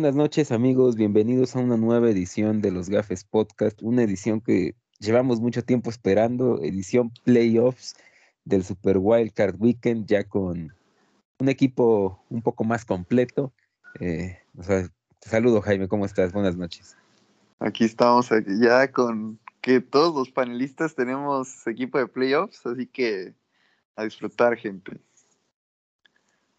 Buenas 0.00 0.16
noches 0.16 0.50
amigos, 0.50 0.96
bienvenidos 0.96 1.54
a 1.54 1.58
una 1.58 1.76
nueva 1.76 2.08
edición 2.08 2.62
de 2.62 2.70
los 2.70 2.88
Gafes 2.88 3.22
Podcast, 3.22 3.82
una 3.82 4.02
edición 4.02 4.40
que 4.40 4.74
llevamos 4.98 5.42
mucho 5.42 5.62
tiempo 5.62 5.90
esperando, 5.90 6.58
edición 6.62 7.12
playoffs 7.24 7.96
del 8.46 8.64
Super 8.64 8.96
Wildcard 8.96 9.56
Weekend, 9.60 10.06
ya 10.06 10.24
con 10.24 10.74
un 11.38 11.48
equipo 11.50 12.24
un 12.30 12.40
poco 12.40 12.64
más 12.64 12.86
completo. 12.86 13.52
Eh, 14.00 14.38
saludo 15.20 15.60
Jaime, 15.60 15.86
¿cómo 15.86 16.06
estás? 16.06 16.32
Buenas 16.32 16.56
noches. 16.56 16.96
Aquí 17.58 17.84
estamos 17.84 18.30
ya 18.58 18.90
con 18.90 19.38
que 19.60 19.82
todos 19.82 20.14
los 20.14 20.30
panelistas 20.30 20.94
tenemos 20.94 21.66
equipo 21.66 21.98
de 21.98 22.06
playoffs, 22.06 22.64
así 22.64 22.86
que 22.86 23.34
a 23.96 24.04
disfrutar, 24.04 24.56
gente. 24.56 24.98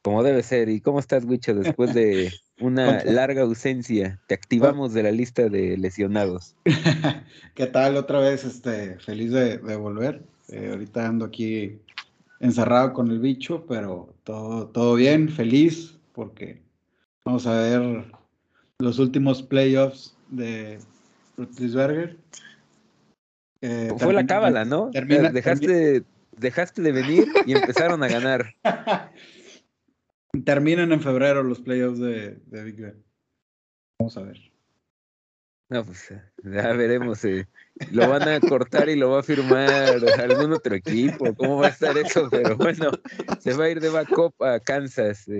Como 0.04 0.22
debe 0.22 0.44
ser. 0.44 0.70
¿Y 0.70 0.80
cómo 0.80 1.00
estás, 1.00 1.26
Wicho, 1.26 1.56
después 1.56 1.96
de 1.96 2.32
una 2.62 3.04
larga 3.04 3.42
ausencia? 3.42 4.20
Te 4.28 4.36
activamos 4.36 4.94
de 4.94 5.04
la 5.04 5.12
lista 5.12 5.50
de 5.50 5.78
lesionados. 5.78 6.56
¿Qué 7.56 7.68
tal? 7.68 7.98
Otra 7.98 8.20
vez, 8.20 8.44
este, 8.44 8.98
feliz 9.00 9.32
de, 9.32 9.58
volver. 9.76 10.22
Eh, 10.50 10.70
ahorita 10.72 11.08
ando 11.08 11.26
aquí 11.26 11.80
encerrado 12.40 12.94
con 12.94 13.10
el 13.12 13.20
bicho, 13.20 13.66
pero 13.68 14.14
todo, 14.24 14.68
todo 14.68 14.96
bien, 14.96 15.30
feliz, 15.30 15.98
porque 16.14 16.62
vamos 17.26 17.48
a 17.48 17.54
ver 17.54 18.06
los 18.80 19.00
últimos 19.00 19.44
playoffs 19.44 20.16
de 20.30 20.80
Rutlisberger. 21.38 22.18
Eh, 23.62 23.92
Fue 23.98 24.14
la 24.14 24.26
cábala, 24.26 24.66
¿no? 24.66 24.90
dejaste, 24.92 26.04
dejaste 26.36 26.82
de 26.82 26.92
venir 26.92 27.28
y 27.46 27.54
empezaron 27.54 28.04
a 28.04 28.08
ganar. 28.08 28.56
Terminan 30.46 30.92
en 30.92 31.02
febrero 31.02 31.44
los 31.44 31.60
playoffs 31.60 32.00
de, 32.00 32.40
Big 32.48 32.80
Ben. 32.80 33.04
Vamos 34.00 34.18
a 34.18 34.22
ver. 34.22 34.40
No, 35.70 35.86
pues 35.86 36.14
ya 36.44 36.74
veremos. 36.74 37.24
Eh. 37.24 37.48
Lo 37.92 38.10
van 38.10 38.28
a 38.28 38.40
cortar 38.40 38.90
y 38.90 38.96
lo 38.96 39.12
va 39.12 39.22
a 39.22 39.24
firmar 39.24 40.02
algún 40.20 40.54
otro 40.54 40.76
equipo. 40.76 41.34
¿Cómo 41.36 41.58
va 41.58 41.68
a 41.68 41.70
estar 41.70 41.98
eso? 41.98 42.28
Pero 42.30 42.58
bueno, 42.58 42.92
se 43.40 43.54
va 43.54 43.66
a 43.66 43.70
ir 43.70 43.80
de 43.80 43.90
backup 43.90 44.42
a 44.44 44.60
Kansas. 44.60 45.28
Eh. 45.30 45.40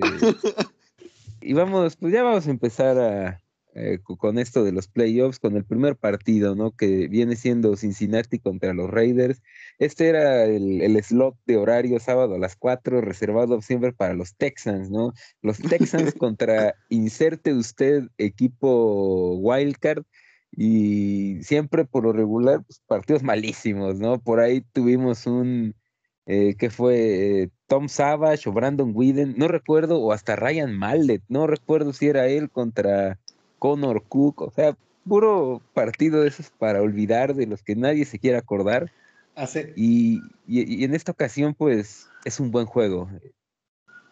Y 1.42 1.54
vamos, 1.54 1.98
pues 1.98 2.14
ya 2.14 2.24
vamos 2.24 2.48
a 2.48 2.52
empezar 2.52 2.98
a, 2.98 3.41
eh, 3.74 4.00
con 4.04 4.38
esto 4.38 4.66
de 4.66 4.74
los 4.74 4.88
playoffs, 4.90 5.40
con 5.40 5.56
el 5.56 5.64
primer 5.64 5.96
partido, 5.96 6.56
¿no? 6.56 6.72
Que 6.72 7.08
viene 7.08 7.38
siendo 7.38 7.78
Cincinnati 7.78 8.38
contra 8.40 8.74
los 8.74 8.90
Raiders. 8.90 9.42
Este 9.80 10.10
era 10.10 10.44
el, 10.46 11.02
slot 11.04 11.38
de 11.46 11.56
horario 11.56 12.00
sábado 12.00 12.36
a 12.36 12.40
las 12.40 12.58
4, 12.58 13.00
reservado 13.00 13.62
siempre 13.62 13.94
para 13.94 14.14
los 14.14 14.36
Texans, 14.36 14.90
¿no? 14.90 15.14
Los 15.42 15.60
Texans 15.60 16.14
contra 16.20 16.76
inserte 16.90 17.54
usted 17.54 18.10
equipo 18.18 19.38
Wildcard 19.38 20.04
y 20.52 21.42
siempre 21.44 21.86
por 21.86 22.04
lo 22.04 22.12
regular, 22.14 22.64
pues, 22.66 22.82
partidos 22.86 23.24
malísimos, 23.24 24.00
¿no? 24.00 24.20
Por 24.20 24.42
ahí 24.42 24.62
tuvimos 24.74 25.26
un, 25.28 25.76
eh, 26.26 26.56
que 26.58 26.70
fue 26.70 27.44
eh, 27.44 27.50
Tom 27.68 27.88
Savage 27.88 28.50
o 28.50 28.52
Brandon 28.54 28.92
Whedon, 28.94 29.36
no 29.38 29.48
recuerdo, 29.48 30.02
o 30.02 30.12
hasta 30.12 30.36
Ryan 30.36 30.78
Mallet, 30.78 31.24
no 31.30 31.48
recuerdo 31.48 31.94
si 31.94 32.08
era 32.08 32.28
él 32.28 32.50
contra 32.50 33.18
Connor 33.62 34.02
Cook, 34.10 34.42
o 34.42 34.50
sea, 34.50 34.76
puro 35.08 35.62
partido 35.76 36.22
de 36.22 36.30
esos 36.30 36.50
para 36.50 36.82
olvidar, 36.82 37.36
de 37.36 37.46
los 37.46 37.62
que 37.62 37.76
nadie 37.76 38.06
se 38.06 38.18
quiere 38.18 38.38
acordar. 38.38 38.92
Y, 39.76 40.20
en 40.48 40.96
esta 40.96 41.12
ocasión, 41.12 41.54
pues, 41.54 42.10
es 42.26 42.40
un 42.40 42.50
buen 42.50 42.66
juego. 42.66 43.08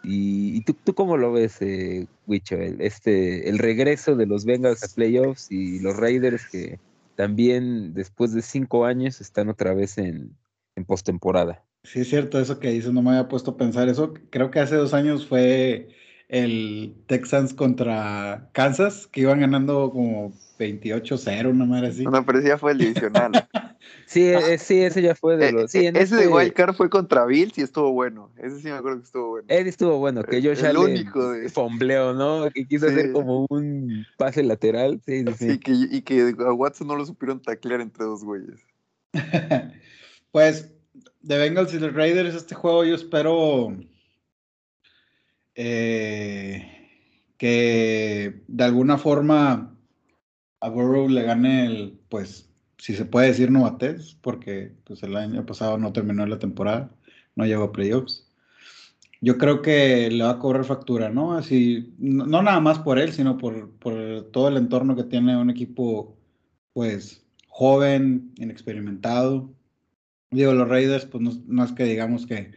¿Y, 0.04 0.62
tú, 0.66 0.76
tú, 0.76 0.94
cómo 0.94 1.18
lo 1.18 1.32
ves, 1.32 1.64
eh, 1.64 2.06
Wicho? 2.28 2.58
El, 2.58 2.80
este, 2.80 3.50
el 3.50 3.58
regreso 3.58 4.16
de 4.16 4.28
los 4.28 4.46
Bengals 4.46 4.84
a 4.84 4.88
playoffs 4.88 5.52
y 5.52 5.80
los 5.80 5.98
Raiders 5.98 6.48
que 6.48 6.80
también 7.16 7.96
después 7.96 8.34
de 8.34 8.44
cinco 8.44 8.86
años 8.86 9.20
están 9.20 9.50
otra 9.50 9.74
vez 9.74 9.98
en, 9.98 10.38
en 10.76 10.86
postemporada. 10.86 11.66
Sí, 11.84 12.02
es 12.02 12.10
cierto, 12.10 12.40
eso 12.40 12.60
que 12.60 12.70
dices, 12.70 12.94
no 12.94 13.02
me 13.02 13.10
había 13.10 13.28
puesto 13.28 13.52
a 13.52 13.58
pensar 13.58 13.90
eso. 13.90 14.14
Creo 14.30 14.52
que 14.52 14.60
hace 14.60 14.76
dos 14.76 14.94
años 14.94 15.26
fue 15.26 15.90
el 16.30 16.96
Texans 17.08 17.54
contra 17.54 18.50
Kansas, 18.54 19.08
que 19.08 19.22
iban 19.22 19.40
ganando 19.40 19.90
como 19.90 20.32
28-0, 20.60 21.50
una 21.50 21.66
madre 21.66 21.88
así. 21.88 22.04
No, 22.06 22.24
pero 22.24 22.40
ese 22.40 22.50
ya 22.50 22.58
fue 22.58 22.74
el 22.74 22.78
divisional. 22.78 23.32
sí, 24.06 24.30
ah. 24.30 24.40
eh, 24.48 24.60
sí, 24.60 24.80
ese 24.80 25.02
ya 25.02 25.16
fue 25.16 25.38
de 25.38 25.50
eh, 25.50 25.52
los. 25.52 25.72
Sí, 25.72 25.88
ese 25.88 25.92
de 25.92 26.04
este 26.04 26.28
Wildcard 26.28 26.76
fue 26.76 26.90
contra 26.90 27.26
Bills 27.26 27.58
y 27.58 27.62
estuvo 27.62 27.92
bueno. 27.92 28.32
Ese 28.38 28.60
sí 28.60 28.68
me 28.68 28.74
acuerdo 28.74 29.00
que 29.00 29.06
estuvo 29.06 29.30
bueno. 29.30 29.48
Él 29.50 29.68
estuvo 29.68 29.98
bueno, 29.98 30.24
que 30.24 30.42
yo 30.42 30.54
ya 30.54 30.72
único 30.80 31.32
de... 31.32 31.50
fombleó, 31.50 32.14
¿no? 32.14 32.48
Que 32.52 32.66
quiso 32.68 32.86
hacer 32.86 33.12
como 33.12 33.48
un 33.50 34.06
pase 34.18 34.44
lateral. 34.44 35.02
Sí, 35.04 35.26
sí. 35.36 35.50
sí 35.52 35.58
que, 35.58 35.72
y 35.74 36.02
que 36.04 36.36
a 36.40 36.54
Watson 36.54 36.88
no 36.88 36.96
lo 36.96 37.08
supieron 37.08 37.42
taclear 37.42 37.82
entre 37.82 38.06
dos 38.06 38.24
güeyes. 38.24 38.60
pues, 40.32 40.72
de 41.22 41.38
Bengals 41.40 41.74
y 41.74 41.80
los 41.80 41.94
Raiders, 41.96 42.36
este 42.36 42.54
juego 42.54 42.86
yo 42.86 42.94
espero 42.94 43.74
eh, 45.62 46.66
que 47.38 48.44
de 48.48 48.64
alguna 48.64 48.98
forma 48.98 49.78
a 50.62 50.70
Burrow 50.70 51.10
le 51.10 51.24
gane 51.24 51.66
el, 51.66 52.00
pues, 52.08 52.50
si 52.78 52.96
se 52.96 53.04
puede 53.04 53.28
decir 53.28 53.52
novatez, 53.52 54.16
porque 54.22 54.74
pues 54.86 55.04
el 55.04 55.18
año 55.18 55.46
pasado 55.46 55.78
no 55.78 55.92
terminó 55.92 56.26
la 56.26 56.40
temporada, 56.40 56.96
no 57.36 57.46
llegó 57.46 57.66
a 57.66 57.72
playoffs. 57.74 58.26
Yo 59.20 59.38
creo 59.38 59.62
que 59.62 60.10
le 60.10 60.24
va 60.24 60.32
a 60.32 60.40
cobrar 60.40 60.64
factura, 60.64 61.10
¿no? 61.10 61.34
Así, 61.34 61.94
no, 62.00 62.42
nada 62.42 62.62
más 62.62 62.80
por 62.80 62.98
él, 62.98 63.12
sino 63.12 63.38
por, 63.38 63.72
por, 63.80 64.32
todo 64.32 64.48
el 64.48 64.56
entorno 64.56 64.96
que 64.96 65.04
tiene 65.04 65.36
un 65.36 65.50
equipo, 65.50 66.18
pues, 66.72 67.26
joven, 67.50 68.34
inexperimentado. 68.38 69.54
Digo, 70.32 70.54
los 70.54 70.70
Raiders, 70.70 71.06
pues 71.06 71.22
no, 71.48 71.66
es 71.66 71.74
que 71.74 71.84
digamos 71.84 72.26
que, 72.26 72.54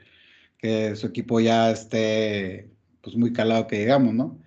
que 0.58 0.94
su 0.94 1.08
equipo 1.08 1.40
ya 1.40 1.72
esté 1.72 2.71
pues 3.02 3.16
muy 3.16 3.32
calado 3.32 3.66
que 3.66 3.80
digamos, 3.80 4.14
¿no? 4.14 4.38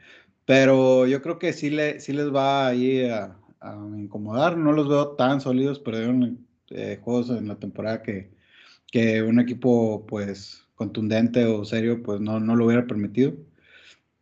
Pero 0.45 1.07
yo 1.07 1.21
creo 1.21 1.39
que 1.39 1.53
sí, 1.53 1.69
le, 1.69 1.99
sí 1.99 2.13
les 2.13 2.33
va 2.33 2.67
ahí 2.67 3.05
a, 3.05 3.37
a 3.59 3.75
incomodar. 3.97 4.57
No 4.57 4.71
los 4.71 4.87
veo 4.89 5.09
tan 5.15 5.41
sólidos, 5.41 5.79
perdieron 5.79 6.45
eh, 6.69 6.99
juegos 7.01 7.29
en 7.31 7.47
la 7.47 7.55
temporada 7.59 8.03
que, 8.03 8.31
que 8.91 9.23
un 9.23 9.39
equipo 9.39 10.05
pues 10.07 10.67
contundente 10.75 11.45
o 11.45 11.65
serio 11.65 12.03
pues 12.03 12.21
no, 12.21 12.39
no 12.39 12.55
lo 12.55 12.65
hubiera 12.65 12.85
permitido. 12.87 13.33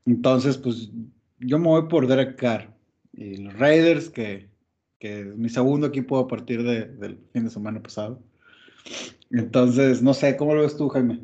Entonces, 0.05 0.57
pues 0.57 0.91
yo 1.39 1.59
me 1.59 1.67
voy 1.67 1.87
por 1.87 2.07
Derek 2.07 2.37
Carr 2.37 2.73
y 3.13 3.37
los 3.37 3.53
Raiders, 3.57 4.09
que, 4.09 4.49
que 4.99 5.21
es 5.21 5.35
mi 5.37 5.49
segundo 5.49 5.87
equipo 5.87 6.17
a 6.19 6.27
partir 6.27 6.63
de, 6.63 6.85
del 6.87 7.19
fin 7.31 7.45
de 7.45 7.49
semana 7.49 7.81
pasado. 7.81 8.21
Entonces, 9.31 10.01
no 10.01 10.13
sé, 10.13 10.37
¿cómo 10.37 10.55
lo 10.55 10.61
ves 10.61 10.77
tú, 10.77 10.89
Jaime? 10.89 11.21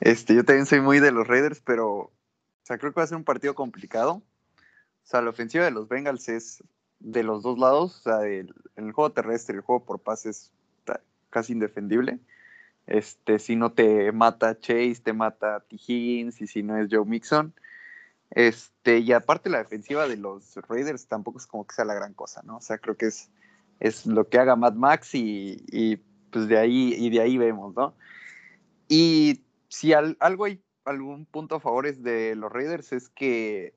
Este, 0.00 0.34
yo 0.34 0.44
también 0.44 0.66
soy 0.66 0.80
muy 0.80 1.00
de 1.00 1.12
los 1.12 1.26
Raiders, 1.26 1.60
pero 1.60 1.94
o 1.96 2.12
sea, 2.62 2.78
creo 2.78 2.92
que 2.92 3.00
va 3.00 3.04
a 3.04 3.08
ser 3.08 3.16
un 3.16 3.24
partido 3.24 3.54
complicado. 3.54 4.14
O 4.14 5.08
sea, 5.08 5.22
la 5.22 5.30
ofensiva 5.30 5.64
de 5.64 5.70
los 5.70 5.88
Bengals 5.88 6.28
es 6.28 6.64
de 6.98 7.22
los 7.22 7.42
dos 7.42 7.58
lados, 7.58 7.98
o 7.98 8.02
sea, 8.02 8.26
el, 8.26 8.54
el 8.74 8.92
juego 8.92 9.12
terrestre, 9.12 9.56
el 9.56 9.62
juego 9.62 9.84
por 9.84 10.00
pases 10.00 10.52
casi 11.30 11.52
indefendible. 11.52 12.18
Este, 12.86 13.38
si 13.38 13.56
no 13.56 13.72
te 13.72 14.10
mata 14.12 14.58
Chase, 14.58 14.96
te 15.02 15.12
mata 15.12 15.60
T. 15.60 15.76
Higgins, 15.76 16.40
y 16.40 16.46
si 16.46 16.62
no 16.62 16.76
es 16.76 16.88
Joe 16.90 17.04
Mixon. 17.04 17.52
Este, 18.30 18.98
y 18.98 19.12
aparte 19.12 19.50
la 19.50 19.58
defensiva 19.58 20.08
de 20.08 20.16
los 20.16 20.56
Raiders 20.68 21.06
tampoco 21.06 21.38
es 21.38 21.46
como 21.46 21.66
que 21.66 21.74
sea 21.74 21.84
la 21.84 21.94
gran 21.94 22.14
cosa, 22.14 22.42
¿no? 22.44 22.56
O 22.56 22.60
sea, 22.60 22.78
creo 22.78 22.96
que 22.96 23.06
es, 23.06 23.30
es 23.80 24.06
lo 24.06 24.28
que 24.28 24.38
haga 24.38 24.56
Mad 24.56 24.74
Max 24.74 25.14
y, 25.14 25.64
y 25.68 25.96
pues 26.30 26.48
de 26.48 26.58
ahí, 26.58 26.94
y 26.96 27.10
de 27.10 27.20
ahí 27.20 27.38
vemos, 27.38 27.74
¿no? 27.74 27.94
Y 28.88 29.42
si 29.76 29.92
algo 29.92 30.46
hay, 30.46 30.62
algún 30.86 31.26
punto 31.26 31.56
a 31.56 31.60
favor 31.60 31.94
de 31.94 32.34
los 32.34 32.50
Raiders 32.50 32.92
es 32.92 33.10
que 33.10 33.74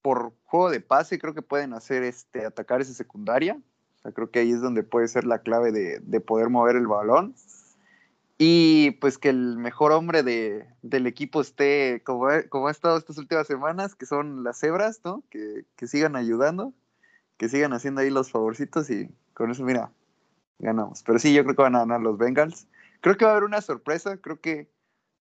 por 0.00 0.32
juego 0.44 0.70
de 0.70 0.80
pase 0.80 1.18
creo 1.18 1.34
que 1.34 1.42
pueden 1.42 1.72
hacer 1.72 2.04
este, 2.04 2.46
atacar 2.46 2.80
esa 2.80 2.94
secundaria. 2.94 3.58
O 3.96 3.98
sea, 4.02 4.12
creo 4.12 4.30
que 4.30 4.38
ahí 4.38 4.52
es 4.52 4.60
donde 4.60 4.84
puede 4.84 5.08
ser 5.08 5.24
la 5.24 5.40
clave 5.40 5.72
de, 5.72 6.20
poder 6.20 6.50
mover 6.50 6.76
el 6.76 6.86
balón. 6.86 7.34
Y 8.38 8.92
pues 9.00 9.18
que 9.18 9.30
el 9.30 9.56
mejor 9.58 9.90
hombre 9.90 10.22
de, 10.22 10.68
del 10.82 11.08
equipo 11.08 11.40
esté 11.40 12.00
como, 12.04 12.28
como 12.48 12.68
ha 12.68 12.70
estado 12.70 12.96
estas 12.96 13.18
últimas 13.18 13.48
semanas, 13.48 13.96
que 13.96 14.06
son 14.06 14.44
las 14.44 14.60
cebras, 14.60 15.00
¿no? 15.04 15.24
Que, 15.30 15.64
que 15.74 15.88
sigan 15.88 16.14
ayudando, 16.14 16.72
que 17.38 17.48
sigan 17.48 17.72
haciendo 17.72 18.02
ahí 18.02 18.10
los 18.10 18.30
favorcitos 18.30 18.88
y 18.88 19.08
con 19.32 19.50
eso, 19.50 19.64
mira, 19.64 19.90
ganamos. 20.60 21.02
Pero 21.02 21.18
sí, 21.18 21.34
yo 21.34 21.42
creo 21.42 21.56
que 21.56 21.62
van 21.62 21.74
a 21.74 21.80
ganar 21.80 22.02
los 22.02 22.18
Bengals. 22.18 22.68
Creo 23.00 23.16
que 23.16 23.24
va 23.24 23.32
a 23.32 23.34
haber 23.34 23.44
una 23.44 23.62
sorpresa, 23.62 24.16
creo 24.18 24.40
que 24.40 24.68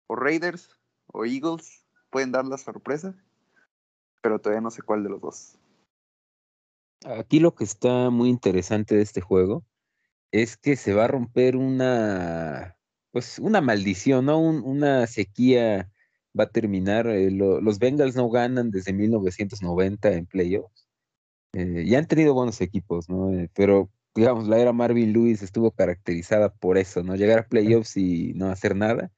o 0.09 0.17
Raiders 0.17 0.71
o 1.07 1.25
Eagles 1.25 1.87
pueden 2.11 2.33
dar 2.33 2.45
la 2.45 2.59
sorpresa, 2.59 3.15
pero 4.21 4.41
todavía 4.41 4.61
no 4.61 4.71
sé 4.71 4.83
cuál 4.83 5.05
de 5.05 5.11
los 5.11 5.21
dos. 5.21 5.59
Aquí 7.07 7.39
lo 7.39 7.55
que 7.55 7.65
está 7.65 8.11
muy 8.11 8.29
interesante 8.29 8.97
de 8.97 9.03
este 9.03 9.21
juego 9.21 9.65
es 10.33 10.57
que 10.57 10.75
se 10.75 10.93
va 10.93 11.05
a 11.05 11.09
romper 11.09 11.57
una, 11.57 12.77
pues 13.13 13.39
una 13.39 13.61
maldición, 13.61 14.27
¿no? 14.27 14.41
una 14.41 15.07
sequía 15.07 15.91
va 16.39 16.45
a 16.45 16.51
terminar. 16.51 17.07
Eh, 17.07 17.31
los 17.31 17.79
Bengals 17.79 18.17
no 18.17 18.29
ganan 18.31 18.71
desde 18.71 18.93
1990 18.93 20.13
en 20.13 20.27
playoffs. 20.27 20.89
Eh, 21.53 21.85
y 21.87 21.95
han 21.95 22.07
tenido 22.07 22.35
buenos 22.35 22.61
equipos, 22.61 23.09
¿no? 23.09 23.33
Eh, 23.33 23.51
pero, 23.55 23.91
digamos, 24.15 24.49
la 24.49 24.59
era 24.59 24.73
Marvin 24.73 25.13
Lewis 25.13 25.43
estuvo 25.43 25.71
caracterizada 25.71 26.53
por 26.53 26.79
eso, 26.79 27.03
¿no? 27.03 27.17
Llegar 27.17 27.39
a 27.39 27.49
playoffs 27.49 27.97
y 27.97 28.35
no 28.35 28.51
hacer 28.51 28.77
nada. 28.77 29.11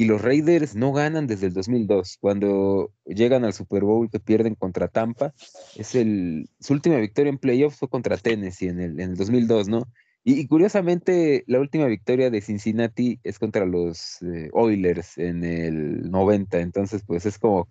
Y 0.00 0.06
los 0.06 0.22
Raiders 0.22 0.74
no 0.74 0.94
ganan 0.94 1.26
desde 1.26 1.48
el 1.48 1.52
2002, 1.52 2.16
cuando 2.22 2.90
llegan 3.04 3.44
al 3.44 3.52
Super 3.52 3.84
Bowl 3.84 4.08
que 4.10 4.18
pierden 4.18 4.54
contra 4.54 4.88
Tampa. 4.88 5.34
Es 5.76 5.94
el, 5.94 6.48
su 6.58 6.72
última 6.72 6.96
victoria 6.96 7.28
en 7.28 7.36
playoffs 7.36 7.76
fue 7.76 7.90
contra 7.90 8.16
Tennessee 8.16 8.68
en 8.68 8.80
el, 8.80 8.98
en 8.98 9.10
el 9.10 9.16
2002, 9.16 9.68
¿no? 9.68 9.86
Y, 10.24 10.46
curiosamente, 10.46 11.44
la 11.46 11.60
última 11.60 11.84
victoria 11.84 12.30
de 12.30 12.40
Cincinnati 12.40 13.20
es 13.24 13.38
contra 13.38 13.66
los 13.66 14.22
eh, 14.22 14.48
Oilers 14.54 15.18
en 15.18 15.44
el 15.44 16.10
90, 16.10 16.60
entonces 16.60 17.02
pues 17.06 17.26
es 17.26 17.38
como 17.38 17.68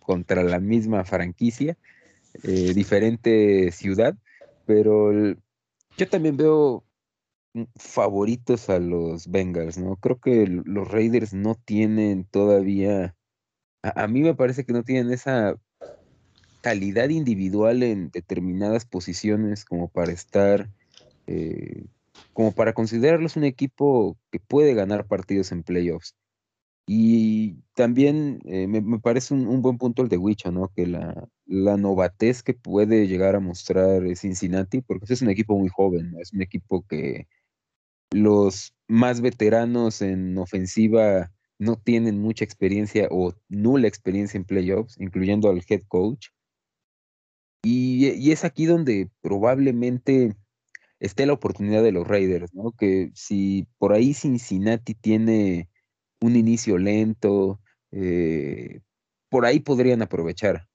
contra 0.00 0.42
la 0.42 0.58
misma 0.58 1.04
franquicia, 1.04 1.76
eh, 2.42 2.74
diferente 2.74 3.70
ciudad, 3.70 4.16
pero 4.66 5.12
yo 5.96 6.08
también 6.10 6.36
veo 6.36 6.82
favoritos 7.76 8.68
a 8.70 8.78
los 8.78 9.28
Bengals, 9.28 9.78
¿no? 9.78 9.96
Creo 9.96 10.18
que 10.20 10.46
los 10.46 10.88
Raiders 10.90 11.34
no 11.34 11.54
tienen 11.54 12.24
todavía, 12.24 13.16
a, 13.82 14.06
mí 14.08 14.20
me 14.22 14.34
parece 14.34 14.64
que 14.64 14.72
no 14.72 14.82
tienen 14.82 15.12
esa 15.12 15.56
calidad 16.60 17.08
individual 17.08 17.82
en 17.82 18.10
determinadas 18.10 18.84
posiciones 18.84 19.64
como 19.64 19.88
para 19.88 20.12
estar 20.12 20.68
eh, 21.26 21.86
como 22.32 22.52
para 22.52 22.72
considerarlos 22.72 23.36
un 23.36 23.44
equipo 23.44 24.16
que 24.30 24.40
puede 24.40 24.74
ganar 24.74 25.06
partidos 25.06 25.52
en 25.52 25.62
playoffs. 25.62 26.14
Y 26.86 27.56
también 27.74 28.40
eh, 28.46 28.66
me, 28.66 28.98
parece 28.98 29.34
un, 29.34 29.60
buen 29.60 29.76
punto 29.76 30.02
el 30.02 30.08
de 30.08 30.16
Wicho, 30.16 30.50
¿no? 30.50 30.68
Que 30.68 30.86
la, 30.86 31.28
la, 31.44 31.76
novatez 31.76 32.42
que 32.42 32.54
puede 32.54 33.06
llegar 33.06 33.36
a 33.36 33.40
mostrar 33.40 34.02
Cincinnati, 34.16 34.80
porque 34.80 35.12
es 35.12 35.20
un 35.20 35.28
equipo 35.28 35.58
muy 35.58 35.68
joven, 35.68 36.14
es 36.18 36.32
un 36.32 36.40
equipo 36.40 36.82
que 36.88 37.26
los 38.12 38.74
más 38.88 39.20
veteranos 39.20 40.02
en 40.02 40.36
ofensiva 40.38 41.30
no 41.58 41.76
tienen 41.76 42.20
mucha 42.20 42.44
experiencia 42.44 43.08
o 43.10 43.34
nula 43.48 43.88
experiencia 43.88 44.38
en 44.38 44.44
playoffs, 44.44 44.98
incluyendo 45.00 45.48
al 45.50 45.62
head 45.68 45.82
coach. 45.88 46.28
y 47.62 48.30
es 48.30 48.44
aquí 48.44 48.66
donde 48.66 49.10
probablemente 49.20 50.34
esté 51.00 51.26
la 51.26 51.32
oportunidad 51.34 51.82
de 51.82 51.92
los 51.92 52.06
Raiders, 52.06 52.54
¿no? 52.54 52.72
Que 52.72 53.10
si 53.14 53.66
por 53.78 53.92
ahí 53.92 54.14
Cincinnati 54.14 54.94
tiene 54.94 55.68
un 56.20 56.36
inicio 56.36 56.78
lento, 56.78 57.60
eh, 57.92 58.80
por 59.30 59.46
ahí 59.46 59.60
podrían 59.60 60.02
aprovechar, 60.02 60.68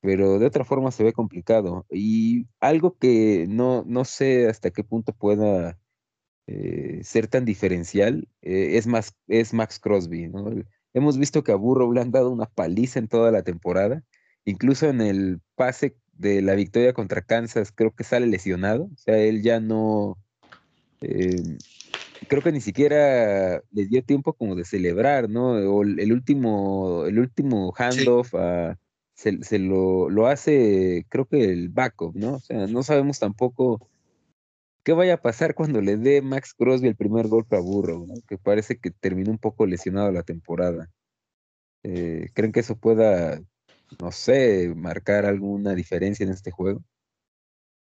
pero 0.00 0.38
de 0.38 0.46
otra 0.46 0.64
forma 0.64 0.90
se 0.90 1.04
ve 1.04 1.12
complicado. 1.12 1.86
Y 1.90 2.46
algo 2.60 2.96
que 2.98 3.46
no, 3.48 3.84
no 3.86 4.04
sé 4.04 4.48
hasta 4.48 4.70
qué 4.70 4.84
punto 4.84 5.12
pueda 5.12 5.78
eh, 6.52 6.98
ser 7.04 7.28
tan 7.28 7.44
diferencial 7.44 8.26
eh, 8.42 8.70
es, 8.76 8.88
más, 8.88 9.14
es 9.28 9.54
Max 9.54 9.78
Crosby, 9.78 10.26
¿no? 10.26 10.50
Hemos 10.92 11.16
visto 11.16 11.44
que 11.44 11.52
a 11.52 11.54
Burrow 11.54 11.92
le 11.92 12.00
han 12.00 12.10
dado 12.10 12.28
una 12.30 12.46
paliza 12.46 12.98
en 12.98 13.06
toda 13.06 13.30
la 13.30 13.44
temporada, 13.44 14.02
incluso 14.44 14.88
en 14.88 15.00
el 15.00 15.40
pase 15.54 15.94
de 16.12 16.42
la 16.42 16.56
victoria 16.56 16.92
contra 16.92 17.22
Kansas, 17.22 17.70
creo 17.70 17.94
que 17.94 18.02
sale 18.02 18.26
lesionado. 18.26 18.86
O 18.92 18.96
sea, 18.96 19.16
él 19.18 19.42
ya 19.42 19.60
no. 19.60 20.18
Eh, 21.02 21.40
creo 22.26 22.42
que 22.42 22.50
ni 22.50 22.60
siquiera 22.60 23.62
le 23.70 23.86
dio 23.86 24.02
tiempo 24.02 24.32
como 24.32 24.56
de 24.56 24.64
celebrar, 24.64 25.30
¿no? 25.30 25.52
O 25.52 25.84
el 25.84 26.12
último, 26.12 27.04
el 27.06 27.20
último 27.20 27.72
handoff 27.78 28.34
se, 29.14 29.58
lo, 29.60 30.10
lo, 30.10 30.26
hace, 30.26 31.06
creo 31.10 31.26
que 31.26 31.44
el 31.44 31.68
backup, 31.68 32.16
¿no? 32.16 32.34
O 32.34 32.40
sea, 32.40 32.66
no 32.66 32.82
sabemos 32.82 33.20
tampoco 33.20 33.89
qué 34.82 34.92
vaya 34.92 35.14
a 35.14 35.22
pasar 35.22 35.54
cuando 35.54 35.80
le 35.80 35.96
dé 35.96 36.22
Max 36.22 36.54
Crosby 36.54 36.88
el 36.88 36.96
primer 36.96 37.28
golpe 37.28 37.56
a 37.56 37.60
Burrow, 37.60 38.06
¿no? 38.06 38.14
Que 38.28 38.38
parece 38.38 38.78
que 38.78 38.90
terminó 38.90 39.30
un 39.30 39.38
poco 39.38 39.66
lesionado 39.66 40.10
la 40.12 40.22
temporada. 40.22 40.90
Eh, 41.82 42.28
¿Creen 42.34 42.52
que 42.52 42.60
eso 42.60 42.76
pueda 42.76 43.40
no 43.98 44.12
sé, 44.12 44.72
marcar 44.76 45.26
alguna 45.26 45.74
diferencia 45.74 46.24
en 46.24 46.30
este 46.30 46.50
juego. 46.50 46.82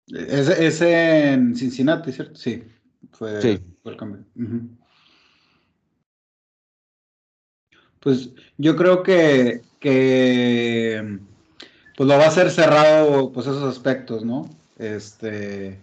Es, 0.07 0.81
en 0.81 1.55
Cincinnati, 1.55 2.11
¿cierto? 2.11 2.35
Sí, 2.35 2.63
fue, 3.11 3.39
el 3.83 3.97
cambio. 3.97 4.25
Pues 7.99 8.31
yo 8.57 8.75
creo 8.77 9.03
que, 9.03 9.61
que 9.79 11.19
pues 11.97 12.07
lo 12.07 12.17
va 12.17 12.25
a 12.25 12.27
hacer 12.27 12.51
cerrado, 12.51 13.33
pues 13.33 13.47
esos 13.47 13.63
aspectos, 13.63 14.23
¿no? 14.23 14.49
Este, 14.77 15.81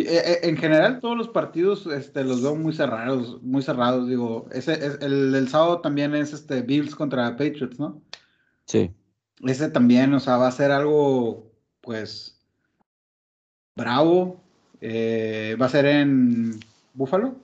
y, 0.00 0.02
e, 0.02 0.18
e, 0.18 0.48
en 0.48 0.56
general 0.56 1.00
todos 1.00 1.16
los 1.16 1.28
partidos 1.28 1.86
este, 1.86 2.24
los 2.24 2.42
veo 2.42 2.54
muy 2.54 2.72
cerrados, 2.72 3.42
muy 3.42 3.62
cerrados, 3.62 4.08
digo, 4.08 4.46
ese, 4.52 4.74
el 5.00 5.32
del 5.32 5.48
sábado 5.48 5.80
también 5.80 6.14
es 6.14 6.32
este 6.32 6.62
Bills 6.62 6.94
contra 6.94 7.36
Patriots, 7.36 7.78
¿no? 7.78 8.02
Sí 8.64 8.90
ese 9.44 9.70
también, 9.70 10.14
o 10.14 10.20
sea, 10.20 10.36
va 10.36 10.48
a 10.48 10.52
ser 10.52 10.70
algo, 10.70 11.50
pues, 11.80 12.38
bravo. 13.74 14.40
Eh, 14.80 15.56
va 15.60 15.66
a 15.66 15.70
ser 15.70 15.86
en 15.86 16.58
Búfalo. 16.94 17.36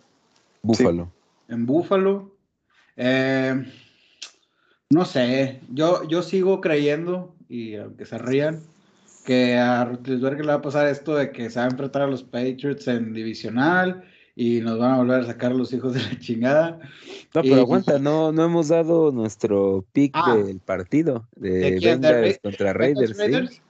Búfalo. 0.62 1.10
en 1.48 1.66
Búfalo. 1.66 2.34
Eh, 2.96 3.64
no 4.90 5.04
sé, 5.04 5.60
yo, 5.70 6.06
yo 6.08 6.22
sigo 6.22 6.60
creyendo, 6.60 7.34
y 7.48 7.76
aunque 7.76 8.04
se 8.06 8.18
rían, 8.18 8.60
que 9.24 9.56
a 9.56 9.84
Rutlisberg 9.84 10.40
le 10.40 10.46
va 10.46 10.54
a 10.54 10.62
pasar 10.62 10.88
esto 10.88 11.14
de 11.14 11.30
que 11.30 11.50
se 11.50 11.58
va 11.58 11.66
a 11.66 11.68
enfrentar 11.68 12.02
a 12.02 12.06
los 12.06 12.22
Patriots 12.22 12.88
en 12.88 13.12
divisional 13.12 14.04
y 14.34 14.60
nos 14.60 14.78
van 14.78 14.92
a 14.92 14.96
volver 14.98 15.20
a 15.20 15.26
sacar 15.26 15.52
los 15.52 15.72
hijos 15.72 15.94
de 15.94 16.02
la 16.02 16.18
chingada. 16.18 16.78
No, 17.34 17.42
pero 17.42 17.56
aguanta, 17.56 17.98
no, 17.98 18.32
no 18.32 18.44
hemos 18.44 18.68
dado 18.68 19.12
nuestro 19.12 19.84
pick 19.92 20.12
ah. 20.14 20.36
del 20.36 20.60
partido 20.60 21.28
de, 21.36 21.78
Bengals 21.80 22.38
contra 22.42 22.72
Raiders. 22.72 23.16
¿sí? 23.16 23.60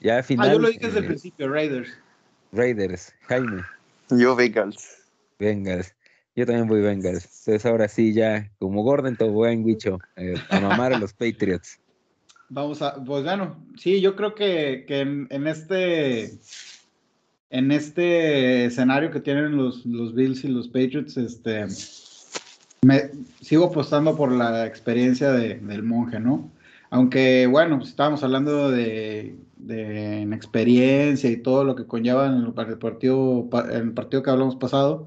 Ya 0.00 0.22
final. 0.22 0.50
Ah, 0.50 0.52
yo 0.54 0.58
lo 0.58 0.68
dije 0.68 0.86
desde 0.86 0.98
el 0.98 1.06
principio, 1.06 1.48
Raiders. 1.48 1.90
Raiders, 2.52 3.14
Jaime. 3.22 3.62
Yo 4.10 4.36
Bengals. 4.36 5.08
Bengals. 5.38 5.94
Yo 6.34 6.46
también 6.46 6.66
voy 6.66 6.80
Bengals. 6.80 7.24
Entonces 7.24 7.66
ahora 7.66 7.88
sí 7.88 8.12
ya, 8.12 8.50
como 8.58 8.82
Gordon 8.82 9.16
buen 9.32 9.64
Guicho, 9.64 9.98
eh, 10.16 10.34
a 10.50 10.60
mamar 10.60 10.92
a 10.92 10.98
los 10.98 11.12
Patriots. 11.12 11.78
Vamos 12.54 12.82
a, 12.82 13.02
pues 13.02 13.24
bueno, 13.24 13.56
sí, 13.78 14.02
yo 14.02 14.14
creo 14.14 14.34
que, 14.34 14.84
que 14.86 15.00
en, 15.00 15.46
este 15.46 16.38
en 17.48 17.72
este 17.72 18.66
escenario 18.66 19.10
que 19.10 19.20
tienen 19.20 19.56
los, 19.56 19.86
los 19.86 20.14
Bills 20.14 20.44
y 20.44 20.48
los 20.48 20.68
Patriots, 20.68 21.16
este, 21.16 21.64
me 22.82 23.10
sigo 23.40 23.64
apostando 23.64 24.14
por 24.14 24.30
la 24.30 24.66
experiencia 24.66 25.30
del 25.32 25.82
monje, 25.82 26.20
¿no? 26.20 26.50
Aunque, 26.90 27.46
bueno, 27.46 27.78
pues, 27.78 27.88
estábamos 27.88 28.22
hablando 28.22 28.70
de, 28.70 29.34
de 29.56 30.22
experiencia 30.24 31.30
y 31.30 31.38
todo 31.38 31.64
lo 31.64 31.74
que 31.74 31.86
conlleva 31.86 32.26
en 32.26 32.34
el 32.34 32.52
partido, 32.52 33.48
en 33.70 33.80
el 33.80 33.92
partido 33.92 34.22
que 34.22 34.30
hablamos 34.30 34.56
pasado. 34.56 35.06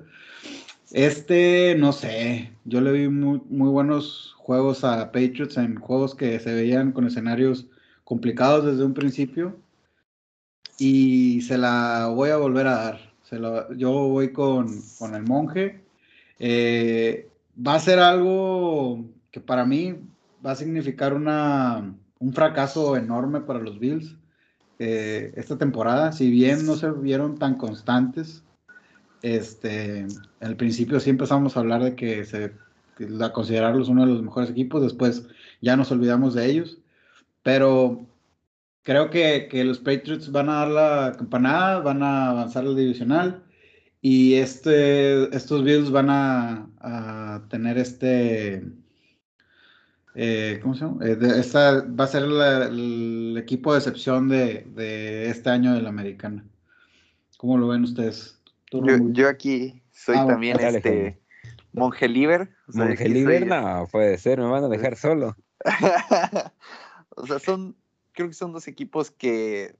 Este, 0.91 1.75
no 1.75 1.91
sé, 1.93 2.51
yo 2.63 2.79
le 2.79 2.91
vi 2.91 3.09
muy, 3.09 3.39
buenos 3.49 4.35
juegos 4.37 4.83
a 4.83 5.11
Patriots 5.11 5.57
en 5.57 5.75
juegos 5.75 6.13
que 6.13 6.39
se 6.39 6.53
veían 6.53 6.91
con 6.91 7.07
escenarios 7.07 7.67
complicados 8.03 8.65
desde 8.65 8.85
un 8.85 8.93
principio 8.93 9.57
y 10.77 11.41
se 11.41 11.57
la 11.57 12.11
voy 12.13 12.29
a 12.29 12.37
volver 12.37 12.67
a 12.67 12.75
dar. 12.75 13.15
Yo 13.75 13.91
voy 13.91 14.31
con, 14.31 14.67
el 15.13 15.23
monje. 15.23 15.83
Eh, 16.39 17.29
va 17.65 17.75
a 17.75 17.79
ser 17.79 17.99
algo 17.99 19.05
que 19.31 19.39
para 19.39 19.65
mí 19.65 19.95
va 20.45 20.51
a 20.51 20.55
significar 20.55 21.13
una, 21.13 21.95
un 22.19 22.33
fracaso 22.33 22.95
enorme 22.95 23.41
para 23.41 23.59
los 23.59 23.79
Bills 23.79 24.15
eh, 24.79 25.33
esta 25.35 25.57
temporada. 25.57 26.11
Si 26.11 26.29
bien 26.29 26.65
no 26.65 26.75
se 26.75 26.91
vieron 26.91 27.37
tan 27.39 27.55
constantes, 27.55 28.43
este, 29.25 30.05
al 30.39 30.55
principio 30.55 30.99
sí 30.99 31.09
empezamos 31.09 31.57
a 31.57 31.61
hablar 31.61 31.83
de 31.83 31.95
que 31.95 32.25
se 32.25 32.53
a 33.21 33.33
considerarlos 33.33 33.89
uno 33.89 34.05
de 34.05 34.13
los 34.13 34.21
mejores 34.21 34.49
equipos, 34.51 34.81
después 34.81 35.27
ya 35.61 35.75
nos 35.75 35.91
olvidamos 35.91 36.33
de 36.33 36.45
ellos, 36.45 36.77
pero 37.43 38.07
creo 38.83 39.09
que, 39.09 39.49
los 39.65 39.79
Patriots 39.79 40.31
van 40.31 40.49
a 40.49 40.59
dar 40.59 40.67
la 40.69 41.13
campanada, 41.17 41.79
van 41.79 42.03
a 42.03 42.29
avanzar 42.29 42.65
al 42.65 42.75
divisional 42.75 43.43
y 44.01 44.35
este, 44.35 45.35
estos 45.35 45.63
Bills 45.63 45.91
van 45.91 46.09
a, 46.09 47.41
tener 47.49 47.77
este, 47.77 48.63
eh, 50.13 50.59
¿cómo 50.61 50.75
se 50.75 50.81
llama? 50.81 51.05
Eh, 51.05 51.17
esta 51.37 51.81
va 51.81 52.03
a 52.05 52.07
ser 52.07 52.23
el 52.23 53.35
equipo 53.37 53.73
de 53.73 53.79
excepción 53.79 54.29
de, 54.29 55.29
este 55.29 55.49
año 55.49 55.73
de 55.73 55.81
la 55.81 55.89
americana. 55.89 56.45
¿Cómo 57.37 57.57
lo 57.57 57.67
ven 57.67 57.83
ustedes? 57.83 58.34
Yo, 58.71 59.29
aquí 59.29 59.81
soy 59.91 60.17
ah, 60.17 60.27
también 60.27 60.59
este 60.59 61.19
monje 61.71 62.07
liber. 62.07 62.49
monje 62.73 63.07
liber, 63.07 63.45
no, 63.45 63.87
puede 63.91 64.17
ser, 64.17 64.39
me 64.39 64.47
van 64.47 64.63
a 64.63 64.67
dejar 64.69 64.95
solo. 64.95 65.35
o 67.15 67.27
sea, 67.27 67.39
son, 67.39 67.75
creo 68.13 68.27
que 68.27 68.33
son 68.33 68.53
dos 68.53 68.67
equipos 68.67 69.11
que, 69.11 69.75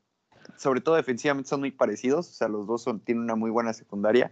sobre 0.57 0.81
todo 0.81 0.95
defensivamente, 0.95 1.49
son 1.49 1.61
muy 1.61 1.71
parecidos. 1.71 2.29
O 2.29 2.33
sea, 2.33 2.47
los 2.47 2.67
dos 2.67 2.83
son, 2.83 2.99
tienen 2.99 3.23
una 3.23 3.35
muy 3.35 3.49
buena 3.49 3.73
secundaria, 3.73 4.31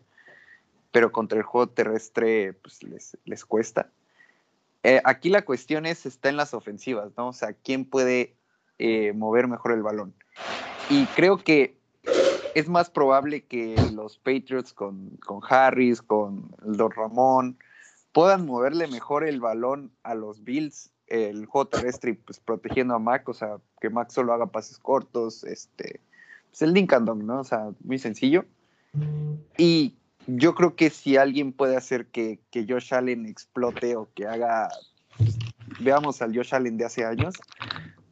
pero 0.91 1.11
contra 1.11 1.37
el 1.37 1.43
juego 1.43 1.69
terrestre 1.69 2.53
pues, 2.53 2.83
les, 2.83 3.17
les 3.25 3.45
cuesta. 3.45 3.89
Eh, 4.83 5.01
aquí 5.05 5.29
la 5.29 5.43
cuestión 5.43 5.85
es, 5.85 6.05
está 6.05 6.29
en 6.29 6.37
las 6.37 6.53
ofensivas, 6.53 7.11
¿no? 7.17 7.29
O 7.29 7.33
sea, 7.33 7.53
¿quién 7.53 7.85
puede 7.85 8.35
eh, 8.79 9.13
mover 9.13 9.47
mejor 9.47 9.71
el 9.71 9.81
balón? 9.81 10.13
Y 10.89 11.05
creo 11.07 11.37
que 11.37 11.77
es 12.55 12.69
más 12.69 12.89
probable 12.89 13.45
que 13.45 13.75
los 13.93 14.17
Patriots 14.17 14.73
con, 14.73 15.17
con 15.17 15.41
Harris, 15.47 16.01
con 16.01 16.53
Don 16.61 16.91
Ramón, 16.91 17.57
puedan 18.11 18.45
moverle 18.45 18.87
mejor 18.87 19.27
el 19.27 19.39
balón 19.39 19.91
a 20.03 20.15
los 20.15 20.43
Bills, 20.43 20.91
el 21.07 21.45
juego 21.45 21.67
terrestre, 21.67 22.13
pues 22.13 22.39
protegiendo 22.39 22.93
a 22.95 22.99
Mac, 22.99 23.27
o 23.27 23.33
sea, 23.33 23.57
que 23.81 23.89
Mac 23.89 24.09
solo 24.09 24.33
haga 24.33 24.45
pases 24.47 24.77
cortos, 24.77 25.43
este, 25.43 25.99
pues 26.49 26.61
el 26.61 26.73
Lincoln 26.73 27.25
¿no? 27.25 27.41
O 27.41 27.43
sea, 27.43 27.71
muy 27.83 27.99
sencillo. 27.99 28.45
Y 29.57 29.95
yo 30.27 30.53
creo 30.55 30.75
que 30.75 30.89
si 30.89 31.17
alguien 31.17 31.51
puede 31.51 31.75
hacer 31.75 32.07
que, 32.07 32.39
que 32.51 32.65
Josh 32.67 32.93
Allen 32.93 33.25
explote 33.25 33.95
o 33.95 34.07
que 34.13 34.27
haga, 34.27 34.69
pues, 35.17 35.37
veamos 35.79 36.21
al 36.21 36.35
Josh 36.35 36.53
Allen 36.53 36.77
de 36.77 36.85
hace 36.85 37.03
años, 37.03 37.35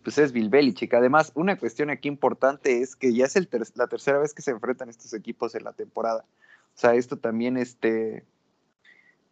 pues 0.03 0.17
es 0.17 0.31
Bill 0.31 0.50
Belichick. 0.50 0.93
Además, 0.93 1.31
una 1.36 1.58
cuestión 1.58 1.89
aquí 1.89 2.08
importante 2.08 2.81
es 2.81 2.96
que 2.96 3.13
ya 3.13 3.25
es 3.25 3.36
la 3.75 3.88
tercera 3.88 4.20
vez 4.20 4.34
que 4.34 4.41
se 4.41 4.51
enfrentan 4.51 4.89
estos 4.89 5.13
equipos 5.13 5.55
en 5.55 5.63
la 5.63 5.74
temporada. 5.74 6.25
O 6.75 6.79
sea, 6.79 6.96
esto 6.96 7.17
también 7.17 7.58
este, 7.58 8.25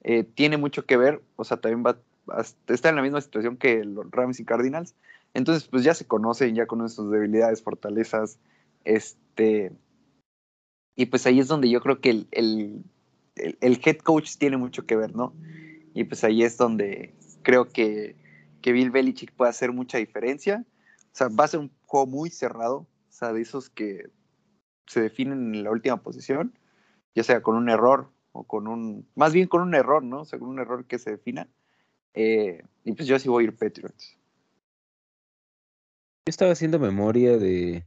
eh, 0.02 0.24
tiene 0.24 0.58
mucho 0.58 0.86
que 0.86 0.98
ver, 0.98 1.22
o 1.36 1.44
sea, 1.44 1.58
también 1.58 1.84
va, 1.86 2.00
está 2.68 2.90
en 2.90 2.96
la 2.96 3.02
misma 3.02 3.22
situación 3.22 3.58
que 3.58 3.84
los 3.84 4.10
Rams 4.12 4.40
y 4.40 4.46
Cardinals. 4.46 4.96
Entonces, 5.34 5.68
pues 5.68 5.84
ya 5.84 5.94
se 5.94 6.06
conocen, 6.06 6.56
ya 6.56 6.66
conocen 6.66 6.96
sus 6.96 7.12
debilidades, 7.12 7.62
fortalezas, 7.62 8.40
este, 8.84 9.72
y 10.96 11.06
pues 11.06 11.26
ahí 11.26 11.40
es 11.40 11.48
donde 11.48 11.70
yo 11.70 11.82
creo 11.82 12.02
que 12.02 12.10
el, 12.10 12.28
el, 12.32 12.84
el, 13.36 13.82
head 13.86 13.98
coach 13.98 14.38
tiene 14.38 14.58
mucho 14.58 14.86
que 14.86 14.96
ver, 14.96 15.16
¿no? 15.16 15.34
Y 15.94 16.04
pues 16.06 16.24
ahí 16.24 16.44
es 16.44 16.58
donde 16.58 17.14
creo 17.44 17.70
que, 17.70 18.16
que 18.62 18.72
Bill 18.72 18.92
Belichick 18.92 19.34
puede 19.34 19.50
hacer 19.50 19.72
mucha 19.72 19.98
diferencia. 19.98 20.66
O 21.12 21.16
sea, 21.16 21.28
va 21.28 21.46
a 21.46 21.48
ser 21.48 21.60
un 21.60 21.72
juego 21.86 22.08
muy 22.08 22.30
cerrado, 22.30 22.78
o 22.78 23.12
sea, 23.12 23.34
de 23.34 23.42
esos 23.42 23.70
que 23.70 24.10
se 24.88 25.02
definen 25.02 25.54
en 25.54 25.64
la 25.64 25.72
última 25.72 26.02
posición, 26.02 26.58
ya 27.16 27.24
sea 27.24 27.42
con 27.42 27.56
un 27.56 27.70
error 27.70 28.12
o 28.32 28.44
con 28.44 28.68
un, 28.68 29.08
más 29.16 29.34
bien 29.34 29.48
con 29.48 29.62
un 29.62 29.76
error, 29.76 30.04
¿no? 30.04 30.22
O 30.22 30.26
sea, 30.26 30.40
con 30.40 30.50
un 30.50 30.60
error 30.60 30.86
que 30.86 31.00
se 31.00 31.12
defina. 31.12 31.48
Eh, 32.14 32.64
y 32.84 32.94
pues 32.94 33.08
yo 33.08 33.20
sí 33.20 33.30
voy 33.30 33.44
a 33.44 33.48
ir 33.48 33.58
Patriots. 33.58 34.18
Yo 36.26 36.32
estaba 36.32 36.52
haciendo 36.52 36.80
memoria 36.80 37.38
de 37.38 37.86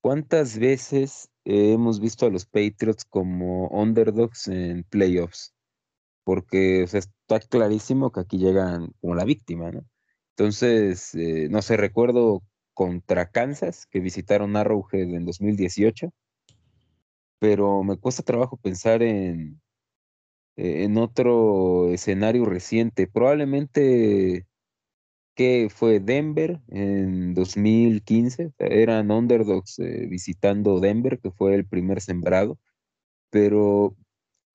cuántas 0.00 0.58
veces 0.58 1.30
hemos 1.44 2.00
visto 2.00 2.26
a 2.26 2.30
los 2.30 2.46
Patriots 2.46 3.04
como 3.04 3.68
underdogs 3.68 4.48
en 4.48 4.84
playoffs, 4.84 5.54
porque 6.24 6.86
está 7.28 7.40
clarísimo 7.40 8.10
que 8.10 8.20
aquí 8.20 8.38
llegan 8.38 8.92
como 9.00 9.14
la 9.14 9.24
víctima, 9.24 9.70
¿no? 9.70 9.84
Entonces, 10.36 11.14
eh, 11.14 11.48
no 11.50 11.62
sé, 11.62 11.76
recuerdo 11.76 12.42
contra 12.74 13.30
Kansas, 13.30 13.86
que 13.86 14.00
visitaron 14.00 14.56
Arrowhead 14.56 15.14
en 15.14 15.26
2018, 15.26 16.12
pero 17.38 17.82
me 17.84 17.96
cuesta 17.96 18.22
trabajo 18.22 18.56
pensar 18.56 19.02
en, 19.02 19.60
en 20.56 20.96
otro 20.96 21.88
escenario 21.92 22.44
reciente. 22.46 23.06
Probablemente 23.06 24.46
que 25.34 25.68
fue 25.70 26.00
Denver 26.00 26.60
en 26.68 27.34
2015, 27.34 28.52
eran 28.58 29.10
underdogs 29.10 29.78
eh, 29.78 30.06
visitando 30.08 30.80
Denver, 30.80 31.20
que 31.20 31.30
fue 31.30 31.54
el 31.54 31.66
primer 31.66 32.00
sembrado, 32.00 32.58
pero, 33.30 33.96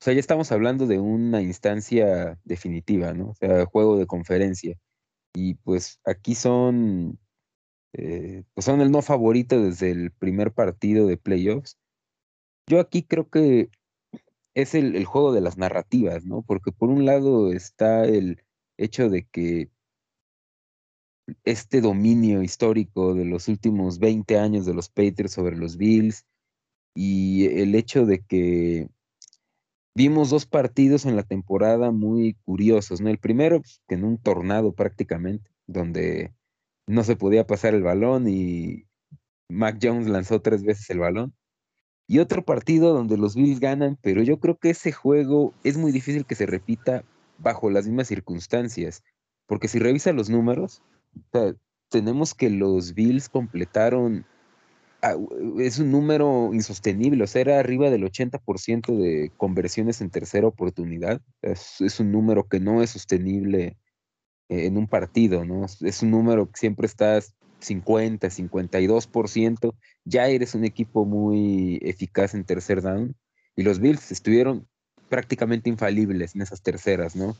o 0.03 0.05
sea, 0.05 0.13
ya 0.13 0.19
estamos 0.19 0.51
hablando 0.51 0.85
de 0.85 0.99
una 0.99 1.41
instancia 1.41 2.37
definitiva, 2.43 3.13
¿no? 3.13 3.29
O 3.29 3.35
sea, 3.35 3.65
juego 3.65 3.97
de 3.97 4.05
conferencia. 4.05 4.77
Y 5.33 5.53
pues 5.53 6.01
aquí 6.03 6.35
son, 6.35 7.19
eh, 7.93 8.43
pues 8.53 8.65
son 8.65 8.81
el 8.81 8.91
no 8.91 9.01
favorito 9.01 9.61
desde 9.61 9.91
el 9.91 10.11
primer 10.11 10.51
partido 10.51 11.07
de 11.07 11.15
playoffs. 11.15 11.77
Yo 12.67 12.81
aquí 12.81 13.03
creo 13.03 13.29
que 13.29 13.69
es 14.55 14.75
el, 14.75 14.97
el 14.97 15.05
juego 15.05 15.31
de 15.31 15.39
las 15.39 15.57
narrativas, 15.57 16.25
¿no? 16.25 16.41
Porque 16.41 16.73
por 16.73 16.89
un 16.89 17.05
lado 17.05 17.53
está 17.53 18.03
el 18.03 18.43
hecho 18.77 19.09
de 19.09 19.25
que 19.25 19.69
este 21.45 21.79
dominio 21.79 22.43
histórico 22.43 23.13
de 23.13 23.23
los 23.23 23.47
últimos 23.47 23.99
20 23.99 24.37
años 24.37 24.65
de 24.65 24.73
los 24.73 24.89
Patriots 24.89 25.31
sobre 25.31 25.55
los 25.55 25.77
Bills 25.77 26.25
y 26.93 27.45
el 27.45 27.73
hecho 27.73 28.05
de 28.05 28.19
que 28.19 28.89
vimos 29.95 30.29
dos 30.29 30.45
partidos 30.45 31.05
en 31.05 31.15
la 31.15 31.23
temporada 31.23 31.91
muy 31.91 32.35
curiosos, 32.45 33.01
¿no? 33.01 33.09
El 33.09 33.19
primero, 33.19 33.61
pues, 33.61 33.81
en 33.87 34.03
un 34.03 34.17
tornado 34.17 34.73
prácticamente, 34.73 35.51
donde 35.67 36.33
no 36.87 37.03
se 37.03 37.15
podía 37.15 37.47
pasar 37.47 37.73
el 37.73 37.83
balón 37.83 38.27
y 38.27 38.85
Mac 39.49 39.79
Jones 39.81 40.07
lanzó 40.07 40.41
tres 40.41 40.63
veces 40.63 40.89
el 40.89 40.99
balón. 40.99 41.33
Y 42.07 42.19
otro 42.19 42.43
partido 42.43 42.93
donde 42.93 43.17
los 43.17 43.35
Bills 43.35 43.59
ganan, 43.59 43.97
pero 44.01 44.21
yo 44.23 44.39
creo 44.39 44.57
que 44.57 44.71
ese 44.71 44.91
juego 44.91 45.53
es 45.63 45.77
muy 45.77 45.91
difícil 45.91 46.25
que 46.25 46.35
se 46.35 46.45
repita 46.45 47.03
bajo 47.37 47.69
las 47.69 47.85
mismas 47.85 48.07
circunstancias, 48.07 49.03
porque 49.45 49.67
si 49.67 49.79
revisa 49.79 50.11
los 50.11 50.29
números, 50.29 50.81
tenemos 51.89 52.33
que 52.33 52.49
los 52.49 52.93
Bills 52.93 53.29
completaron, 53.29 54.25
es 55.59 55.79
un 55.79 55.91
número 55.91 56.51
insostenible, 56.53 57.23
o 57.23 57.27
sea, 57.27 57.41
era 57.41 57.59
arriba 57.59 57.89
del 57.89 58.03
80% 58.03 58.95
de 58.95 59.31
conversiones 59.35 60.01
en 60.01 60.09
tercera 60.09 60.47
oportunidad. 60.47 61.21
Es, 61.41 61.99
un 61.99 62.11
número 62.11 62.47
que 62.47 62.59
no 62.59 62.81
es 62.81 62.91
sostenible 62.91 63.77
en 64.49 64.77
un 64.77 64.87
partido, 64.87 65.45
¿no? 65.45 65.65
Es 65.81 66.01
un 66.01 66.11
número 66.11 66.47
que 66.47 66.57
siempre 66.57 66.87
estás 66.87 67.35
50, 67.59 68.27
52%, 68.27 69.75
ya 70.05 70.27
eres 70.27 70.55
un 70.55 70.63
equipo 70.63 71.05
muy 71.05 71.79
eficaz 71.81 72.33
en 72.33 72.45
tercer 72.45 72.81
down. 72.81 73.15
Y 73.55 73.63
los 73.63 73.79
Bills 73.79 74.11
estuvieron 74.11 74.67
prácticamente 75.09 75.69
infalibles 75.69 76.35
en 76.35 76.41
esas 76.41 76.61
terceras, 76.61 77.15
¿no? 77.15 77.35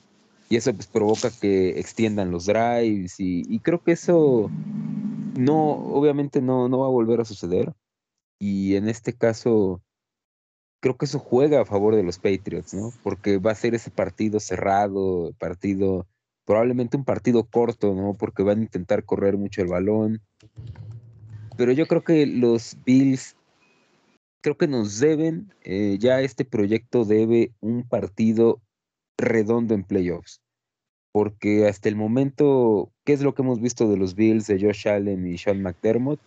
y 0.50 0.56
eso 0.56 0.74
pues 0.74 0.88
provoca 0.88 1.32
que 1.32 1.80
extiendan 1.80 2.30
los 2.30 2.46
drives 2.46 3.16
y, 3.18 3.60
creo 3.60 3.84
que 3.84 3.94
eso 3.94 4.52
no, 5.36 5.72
obviamente 5.72 6.42
no, 6.42 6.70
no 6.70 6.80
va 6.80 6.88
a 6.88 6.92
volver 6.92 7.22
a 7.22 7.26
suceder 7.26 7.74
y 8.40 8.76
en 8.76 8.90
este 8.90 9.14
caso 9.14 9.82
creo 10.84 10.98
que 10.98 11.06
eso 11.06 11.18
juega 11.18 11.62
a 11.62 11.66
favor 11.66 11.96
de 11.96 12.04
los 12.04 12.20
Patriots, 12.20 12.74
¿no? 12.74 12.92
Porque 13.04 13.38
va 13.38 13.52
a 13.52 13.56
ser 13.56 13.74
ese 13.74 13.90
partido 13.90 14.42
cerrado, 14.42 15.34
partido, 15.40 16.06
probablemente 16.44 16.98
un 16.98 17.06
partido 17.06 17.46
corto, 17.46 17.96
¿no? 17.96 18.16
Porque 18.16 18.44
van 18.44 18.60
a 18.60 18.64
intentar 18.64 19.06
correr 19.06 19.38
mucho 19.38 19.62
el 19.62 19.70
balón. 19.70 20.22
Pero 21.56 21.72
yo 21.72 21.88
creo 21.88 22.04
que 22.04 22.26
los 22.26 22.76
Bills, 22.86 23.38
creo 24.42 24.58
que 24.58 24.68
nos 24.68 25.00
deben, 25.00 25.54
eh, 25.64 25.98
ya 26.02 26.20
este 26.20 26.44
proyecto 26.44 27.06
debe 27.06 27.54
un 27.62 27.88
partido 27.88 28.62
redondo 29.18 29.74
en 29.74 29.86
playoffs. 29.86 30.43
Porque 31.14 31.68
hasta 31.68 31.88
el 31.90 31.96
momento, 31.96 32.92
¿qué 33.06 33.14
es 33.14 33.22
lo 33.22 33.34
que 33.34 33.44
hemos 33.44 33.62
visto 33.62 33.88
de 33.88 33.98
los 33.98 34.16
Bills, 34.16 34.48
de 34.48 34.60
Josh 34.60 34.88
Allen 34.90 35.28
y 35.28 35.38
Sean 35.38 35.62
McDermott? 35.62 36.20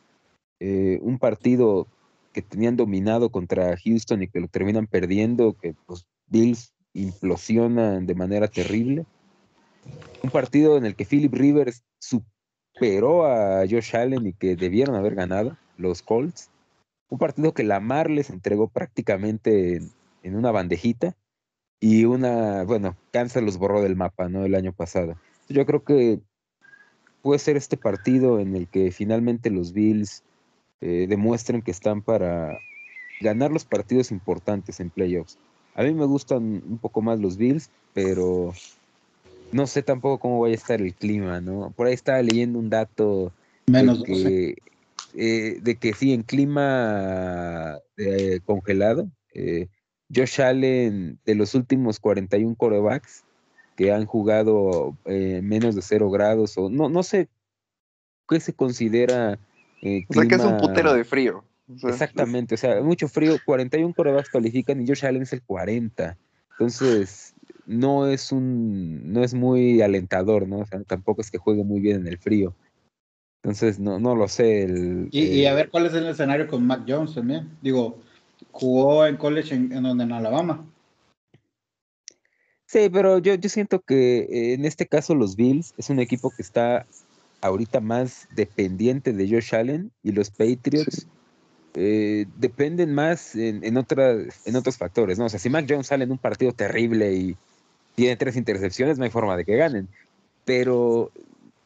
Eh, 0.60 1.00
un 1.02 1.18
partido 1.18 1.88
que 2.32 2.40
tenían 2.40 2.76
dominado 2.76 3.30
contra 3.30 3.76
Houston 3.76 4.22
y 4.22 4.28
que 4.28 4.40
lo 4.40 4.46
terminan 4.46 4.86
perdiendo, 4.86 5.54
que 5.54 5.74
los 5.88 6.06
Bills 6.28 6.72
implosionan 6.94 8.06
de 8.06 8.14
manera 8.14 8.46
terrible. 8.46 9.06
Un 10.22 10.30
partido 10.30 10.76
en 10.76 10.86
el 10.86 10.94
que 10.94 11.04
Philip 11.04 11.34
Rivers 11.34 11.82
superó 11.98 13.26
a 13.26 13.66
Josh 13.68 13.96
Allen 13.96 14.26
y 14.26 14.32
que 14.32 14.54
debieron 14.54 14.94
haber 14.94 15.16
ganado 15.16 15.56
los 15.76 16.02
Colts. 16.02 16.50
Un 17.08 17.18
partido 17.18 17.52
que 17.52 17.64
Lamar 17.64 18.08
les 18.08 18.30
entregó 18.30 18.68
prácticamente 18.68 19.80
en 20.22 20.36
una 20.36 20.52
bandejita 20.52 21.16
y 21.80 22.04
una, 22.04 22.64
bueno, 22.64 22.96
Kansas 23.12 23.42
los 23.42 23.58
borró 23.58 23.82
del 23.82 23.96
mapa, 23.96 24.28
¿no? 24.28 24.44
El 24.44 24.54
año 24.54 24.72
pasado. 24.72 25.16
Yo 25.48 25.66
creo 25.66 25.84
que 25.84 26.20
puede 27.22 27.38
ser 27.38 27.56
este 27.56 27.76
partido 27.76 28.40
en 28.40 28.56
el 28.56 28.68
que 28.68 28.90
finalmente 28.92 29.50
los 29.50 29.72
Bills 29.72 30.22
eh, 30.80 31.06
demuestren 31.08 31.62
que 31.62 31.70
están 31.70 32.02
para 32.02 32.58
ganar 33.20 33.50
los 33.50 33.64
partidos 33.64 34.10
importantes 34.10 34.80
en 34.80 34.90
playoffs. 34.90 35.38
A 35.74 35.82
mí 35.82 35.92
me 35.92 36.06
gustan 36.06 36.62
un 36.66 36.78
poco 36.78 37.02
más 37.02 37.18
los 37.18 37.36
Bills, 37.36 37.70
pero 37.92 38.54
no 39.52 39.66
sé 39.66 39.82
tampoco 39.82 40.18
cómo 40.18 40.40
vaya 40.40 40.54
a 40.54 40.56
estar 40.56 40.80
el 40.80 40.94
clima, 40.94 41.40
¿no? 41.40 41.72
Por 41.76 41.86
ahí 41.86 41.94
estaba 41.94 42.22
leyendo 42.22 42.58
un 42.58 42.70
dato 42.70 43.32
Menos 43.66 44.02
de 44.02 44.06
que, 44.06 44.56
eh, 45.14 45.58
de 45.60 45.76
que 45.76 45.92
sí, 45.92 46.12
en 46.12 46.22
clima 46.22 47.78
eh, 47.96 48.40
congelado, 48.44 49.10
Josh 50.14 50.40
Allen, 50.40 51.18
de 51.24 51.34
los 51.34 51.54
últimos 51.54 51.98
41 52.00 52.54
corebacks, 52.56 53.24
que 53.76 53.92
han 53.92 54.06
jugado 54.06 54.96
eh, 55.04 55.40
menos 55.42 55.74
de 55.74 55.82
cero 55.82 56.10
grados 56.10 56.56
o 56.56 56.70
no, 56.70 56.88
no 56.88 57.02
sé 57.02 57.28
qué 58.28 58.40
se 58.40 58.52
considera. 58.52 59.38
Eh, 59.82 60.04
o 60.08 60.14
sea, 60.14 60.26
que 60.26 60.34
es 60.34 60.44
un 60.44 60.56
putero 60.58 60.94
de 60.94 61.04
frío. 61.04 61.44
Exactamente, 61.82 62.54
o 62.54 62.58
sea, 62.58 62.80
mucho 62.80 63.08
frío, 63.08 63.38
41 63.44 63.92
corebacks 63.92 64.30
califican 64.30 64.80
y 64.80 64.86
Josh 64.86 65.04
Allen 65.04 65.22
es 65.22 65.32
el 65.32 65.42
40. 65.42 66.16
Entonces, 66.52 67.34
no 67.66 68.06
es 68.06 68.30
un, 68.30 69.12
no 69.12 69.24
es 69.24 69.34
muy 69.34 69.82
alentador, 69.82 70.48
¿no? 70.48 70.58
O 70.58 70.66
sea, 70.66 70.80
tampoco 70.84 71.20
es 71.20 71.30
que 71.30 71.38
juegue 71.38 71.64
muy 71.64 71.80
bien 71.80 72.02
en 72.02 72.06
el 72.06 72.18
frío. 72.18 72.54
Entonces, 73.42 73.78
no, 73.78 73.98
no 73.98 74.14
lo 74.14 74.28
sé. 74.28 74.62
El, 74.62 75.08
y, 75.10 75.44
a 75.46 75.54
ver 75.54 75.68
cuál 75.70 75.86
es 75.86 75.94
el 75.94 76.06
escenario 76.06 76.48
con 76.48 76.66
Mac 76.66 76.84
Jones 76.86 77.14
también. 77.14 77.50
Digo, 77.62 77.98
jugó 78.52 79.06
en 79.06 79.16
college 79.16 79.54
en, 79.54 79.72
en 79.72 79.82
donde 79.82 80.04
en 80.04 80.12
Alabama. 80.12 80.64
Sí, 82.66 82.88
pero 82.92 83.18
yo, 83.18 83.34
yo 83.34 83.48
siento 83.48 83.80
que 83.80 84.18
eh, 84.18 84.54
en 84.54 84.64
este 84.64 84.86
caso 84.86 85.14
los 85.14 85.36
Bills 85.36 85.72
es 85.76 85.88
un 85.88 86.00
equipo 86.00 86.30
que 86.30 86.42
está 86.42 86.86
ahorita 87.40 87.80
más 87.80 88.28
dependiente 88.34 89.12
de 89.12 89.28
Josh 89.28 89.54
Allen 89.54 89.92
y 90.02 90.12
los 90.12 90.30
Patriots 90.30 91.06
eh, 91.74 92.26
dependen 92.38 92.92
más 92.92 93.36
en, 93.36 93.62
en, 93.62 93.76
en 93.76 94.56
otros 94.56 94.76
factores, 94.76 95.18
¿no? 95.18 95.26
O 95.26 95.28
sea, 95.28 95.38
si 95.38 95.48
Mac 95.48 95.66
Jones 95.68 95.86
sale 95.86 96.04
en 96.04 96.10
un 96.10 96.18
partido 96.18 96.52
terrible 96.52 97.14
y 97.14 97.36
tiene 97.94 98.16
tres 98.16 98.36
intercepciones, 98.36 98.98
no 98.98 99.04
hay 99.04 99.10
forma 99.10 99.36
de 99.36 99.44
que 99.44 99.56
ganen. 99.56 99.88
Pero 100.44 101.12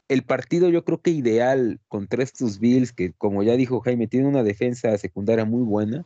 el 0.08 0.22
partido 0.22 0.68
yo 0.68 0.84
creo 0.84 1.00
que 1.00 1.10
ideal 1.10 1.78
contra 1.88 2.22
estos 2.22 2.58
Bills, 2.58 2.92
que 2.92 3.12
como 3.12 3.42
ya 3.42 3.56
dijo 3.56 3.80
Jaime, 3.80 4.06
tiene 4.06 4.28
una 4.28 4.42
defensa 4.42 4.96
secundaria 4.98 5.44
muy 5.44 5.62
buena, 5.62 6.04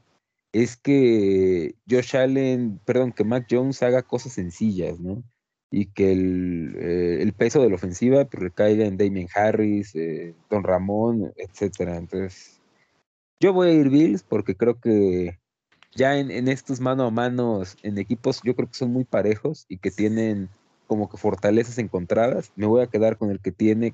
es 0.55 0.77
que 0.77 1.75
Josh 1.91 2.17
Allen, 2.17 2.81
perdón, 2.85 3.13
que 3.13 3.25
Mac 3.25 3.47
Jones 3.51 3.83
haga 3.83 4.03
cosas 4.03 4.35
sencillas, 4.35 5.01
¿no? 5.01 5.25
Y 5.69 5.87
que 5.87 6.13
el, 6.13 6.77
eh, 6.79 7.33
peso 7.37 7.61
de 7.61 7.69
la 7.69 7.75
ofensiva 7.75 8.25
pues, 8.25 8.41
recaiga 8.41 8.87
en 8.87 8.97
Damien 8.97 9.27
Harris, 9.35 9.97
eh, 9.97 10.37
Don 10.49 10.63
Ramón, 10.63 11.33
etcétera. 11.37 11.97
Entonces, 11.97 12.61
yo 13.41 13.53
voy 13.53 13.71
a 13.71 13.73
ir 13.73 13.91
Bills 13.91 14.23
porque 14.23 14.55
creo 14.55 14.79
que 14.79 15.41
ya 15.97 16.19
en, 16.19 16.31
en, 16.31 16.47
estos 16.47 16.81
mano 16.81 17.05
a 17.05 17.11
manos 17.11 17.77
en 17.83 17.99
equipos, 17.99 18.41
yo 18.45 18.55
creo 18.55 18.69
que 18.69 18.75
son 18.79 18.93
muy 18.93 19.05
parejos 19.05 19.67
y 19.69 19.79
que 19.79 19.91
tienen 19.91 20.49
como 20.87 21.09
que 21.09 21.17
fortalezas 21.17 21.79
encontradas. 21.79 22.53
Me 22.55 22.67
voy 22.67 22.81
a 22.83 22.87
quedar 22.87 23.19
con 23.19 23.33
el 23.33 23.41
que 23.41 23.51
tiene 23.51 23.93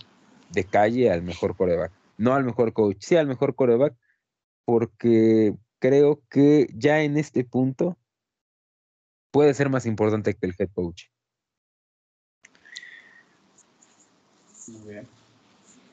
de 0.51 0.65
calle 0.65 1.11
al 1.11 1.23
mejor 1.23 1.57
coreback. 1.57 1.93
No 2.19 2.35
al 2.35 2.45
mejor 2.45 2.75
coach, 2.75 2.99
sí 3.01 3.17
al 3.17 3.29
mejor 3.29 3.55
coreback, 3.55 3.95
porque 4.67 5.55
creo 5.81 6.23
que 6.31 6.69
ya 6.75 7.03
en 7.03 7.17
este 7.17 7.45
punto 7.45 7.99
puede 9.33 9.55
ser 9.55 9.69
más 9.69 9.87
importante 9.87 10.35
que 10.35 10.47
el 10.47 10.55
head 10.57 10.71
coach. 10.73 11.05
Muy 14.69 14.93
bien. 14.93 15.09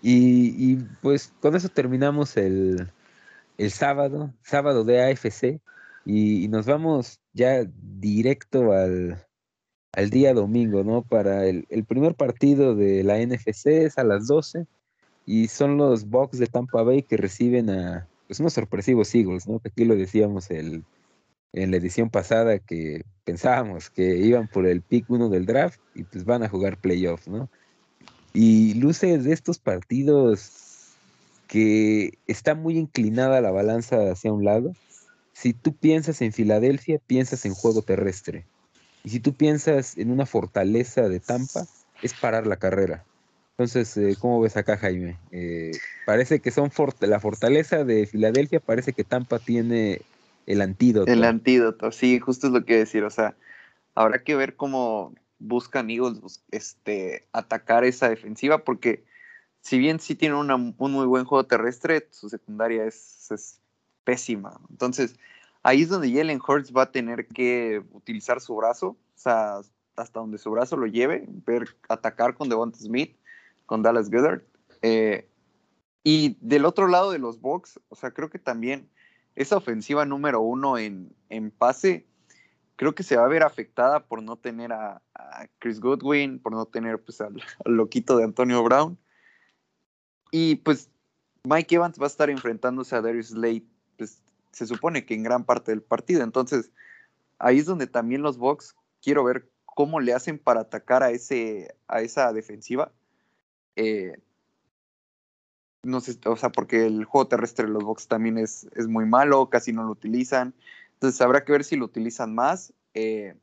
Y, 0.02 0.72
y 0.72 0.76
pues 1.02 1.34
con 1.42 1.56
eso 1.56 1.70
terminamos 1.70 2.38
el, 2.38 2.92
el 3.58 3.72
sábado, 3.72 4.32
sábado 4.44 4.84
de 4.84 5.02
AFC, 5.04 5.60
y, 6.06 6.48
nos 6.48 6.66
vamos 6.66 7.20
ya 7.34 7.66
directo 8.00 8.72
al, 8.72 9.26
al, 9.92 10.10
día 10.10 10.34
domingo, 10.34 10.84
¿no? 10.84 11.02
Para 11.02 11.46
el, 11.48 11.66
el, 11.70 11.84
primer 11.84 12.16
partido 12.16 12.76
de 12.76 13.04
la 13.04 13.20
NFC 13.20 13.68
es 13.68 13.98
a 13.98 14.06
las 14.06 14.28
12 14.28 14.68
y 15.26 15.50
son 15.50 15.76
los 15.76 16.10
Bucks 16.10 16.40
de 16.40 16.48
Tampa 16.48 16.84
Bay 16.84 17.04
que 17.04 17.18
reciben 17.18 17.70
a 17.70 18.08
pues, 18.28 18.40
unos 18.40 18.54
sorpresivos 18.54 19.14
Eagles, 19.16 19.48
¿no? 19.48 19.62
Aquí 19.64 19.86
lo 19.86 19.96
decíamos 19.96 20.52
el, 20.52 20.84
en 21.54 21.72
la 21.72 21.78
edición 21.78 22.10
pasada 22.10 22.60
que 22.60 23.04
pensábamos 23.24 23.90
que 23.90 24.18
iban 24.18 24.48
por 24.48 24.68
el 24.68 24.82
pick 24.82 25.10
1 25.10 25.30
del 25.30 25.46
draft 25.46 25.80
y 25.96 26.04
pues 26.04 26.26
van 26.26 26.44
a 26.44 26.50
jugar 26.50 26.78
playoffs, 26.78 27.28
¿no? 27.28 27.50
Y 28.34 28.76
luces 28.76 29.24
de 29.24 29.34
estos 29.34 29.60
partidos 29.60 30.94
que 31.48 32.18
está 32.28 32.56
muy 32.56 32.78
inclinada 32.78 33.42
la 33.42 33.52
balanza 33.52 34.12
hacia 34.12 34.34
un 34.34 34.44
lado. 34.44 34.74
Si 35.34 35.54
tú 35.54 35.74
piensas 35.76 36.22
en 36.22 36.34
Filadelfia, 36.34 37.00
piensas 37.08 37.46
en 37.46 37.54
juego 37.54 37.82
terrestre. 37.82 38.46
Y 39.04 39.10
si 39.10 39.20
tú 39.20 39.34
piensas 39.34 39.98
en 39.98 40.12
una 40.12 40.26
fortaleza 40.26 41.08
de 41.08 41.20
Tampa, 41.20 41.66
es 42.02 42.14
parar 42.14 42.46
la 42.46 42.58
carrera. 42.58 43.06
Entonces, 43.58 43.98
eh, 43.98 44.16
¿cómo 44.20 44.40
ves 44.40 44.56
acá, 44.56 44.78
Jaime? 44.78 45.18
Eh, 45.32 45.72
parece 46.06 46.40
que 46.42 46.52
son 46.52 46.70
la 47.00 47.20
fortaleza 47.20 47.84
de 47.84 48.06
Filadelfia, 48.06 48.60
parece 48.60 48.94
que 48.94 49.04
Tampa 49.04 49.40
tiene 49.40 50.02
el 50.46 50.62
antídoto. 50.62 51.12
El 51.12 51.24
antídoto, 51.24 51.92
sí, 51.92 52.20
justo 52.20 52.46
es 52.46 52.54
lo 52.54 52.64
que 52.66 52.78
decir. 52.78 53.04
O 53.04 53.10
sea, 53.10 53.36
habrá 53.96 54.24
que 54.24 54.36
ver 54.36 54.56
cómo 54.56 55.16
buscan 55.40 55.90
Eagles 55.90 56.44
este, 56.52 57.28
atacar 57.32 57.84
esa 57.84 58.10
defensiva, 58.10 58.60
porque 58.60 59.04
si 59.62 59.80
bien 59.80 60.00
sí 60.00 60.14
tiene 60.14 60.36
un 60.36 60.76
muy 60.78 61.08
buen 61.08 61.26
juego 61.26 61.44
terrestre, 61.48 62.08
su 62.12 62.30
secundaria 62.30 62.86
es, 62.86 63.60
pésima. 64.04 64.62
Entonces, 64.70 65.16
ahí 65.64 65.82
es 65.82 65.90
donde 65.90 66.14
Jalen 66.14 66.42
Hurts 66.48 66.72
va 66.72 66.84
a 66.84 66.92
tener 66.92 67.26
que 67.26 67.82
utilizar 67.92 68.40
su 68.40 68.56
brazo, 68.56 68.90
o 68.90 68.98
sea, 69.16 69.62
hasta 69.96 70.20
donde 70.20 70.38
su 70.38 70.52
brazo 70.52 70.78
lo 70.78 70.86
lleve, 70.86 71.26
ver 71.28 71.76
atacar 71.90 72.36
con 72.36 72.50
Devonta 72.50 72.78
Smith, 72.78 73.18
con 73.68 73.84
Dallas 73.84 74.10
Goddard. 74.10 74.42
Eh, 74.82 75.30
y 76.04 76.38
del 76.42 76.66
otro 76.66 76.88
lado 76.88 77.12
de 77.12 77.20
los 77.20 77.40
Bucks, 77.40 77.80
o 77.90 77.96
sea, 77.96 78.12
creo 78.12 78.32
que 78.32 78.40
también 78.40 78.90
esa 79.36 79.58
ofensiva 79.58 80.06
número 80.06 80.42
uno 80.42 80.80
en, 80.80 81.16
en 81.30 81.52
pase, 81.52 82.08
creo 82.76 82.96
que 82.96 83.04
se 83.04 83.18
va 83.18 83.26
a 83.26 83.28
ver 83.28 83.44
afectada 83.44 84.08
por 84.08 84.24
no 84.24 84.38
tener 84.38 84.72
a, 84.72 85.02
Chris 85.60 85.80
Goodwin, 85.80 86.40
por 86.40 86.54
no 86.54 86.66
tener 86.66 87.04
pues, 87.04 87.22
al, 87.22 87.36
loquito 87.66 88.18
de 88.18 88.24
Antonio 88.24 88.64
Brown. 88.64 88.98
Y 90.32 90.56
pues 90.58 90.90
Mike 91.44 91.76
Evans 91.76 92.00
va 92.00 92.06
a 92.06 92.08
estar 92.08 92.30
enfrentándose 92.30 92.96
a 92.96 93.02
Darius 93.02 93.28
Slade, 93.28 93.64
pues 93.98 94.22
se 94.52 94.66
supone 94.66 95.06
que 95.06 95.14
en 95.14 95.24
gran 95.24 95.44
parte 95.44 95.72
del 95.72 95.82
partido. 95.82 96.24
Entonces, 96.24 96.72
ahí 97.38 97.60
es 97.60 97.66
donde 97.66 97.88
también 97.88 98.22
los 98.22 98.38
Bucks 98.38 98.76
quiero 99.02 99.24
ver 99.24 99.50
cómo 99.66 100.00
le 100.00 100.14
hacen 100.14 100.40
para 100.40 100.62
atacar 100.62 101.04
a, 101.04 101.12
ese, 101.12 101.76
a 101.88 102.02
esa 102.02 102.34
defensiva. 102.34 102.92
Eh, 103.78 104.20
no 105.84 106.02
sé, 106.02 106.18
o 106.26 106.36
sea, 106.36 106.50
porque 106.52 106.86
el 106.86 107.06
juego 107.06 107.28
terrestre 107.28 107.66
de 107.66 107.72
los 107.72 107.84
Bucks 107.84 108.08
también 108.08 108.38
es, 108.38 108.68
es, 108.76 108.88
muy 108.88 109.06
malo, 109.06 109.50
casi 109.50 109.72
no 109.72 109.84
lo 109.84 109.92
utilizan. 109.92 110.54
Entonces 110.96 111.22
habrá 111.22 111.46
que 111.46 111.54
ver 111.54 111.64
si 111.64 111.78
lo 111.78 111.86
utilizan 111.86 112.36
más. 112.36 112.74
Eh, 112.94 113.36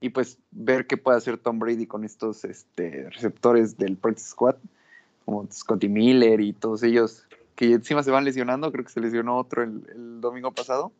y 0.00 0.10
pues 0.10 0.38
ver 0.50 0.86
qué 0.86 0.96
puede 0.96 1.18
hacer 1.18 1.38
Tom 1.38 1.58
Brady 1.58 1.86
con 1.86 2.04
estos 2.04 2.44
este, 2.44 3.10
receptores 3.10 3.76
del 3.76 3.96
Practice 3.96 4.30
Squad 4.30 4.56
como 5.24 5.46
Scotty 5.50 5.88
Miller 5.88 6.40
y 6.40 6.52
todos 6.52 6.82
ellos 6.82 7.26
que 7.56 7.72
encima 7.72 8.02
se 8.02 8.10
van 8.10 8.24
lesionando, 8.24 8.70
creo 8.72 8.84
que 8.84 8.92
se 8.92 9.00
lesionó 9.00 9.38
otro 9.38 9.62
el, 9.62 10.20
domingo 10.20 10.52
pasado. 10.52 10.92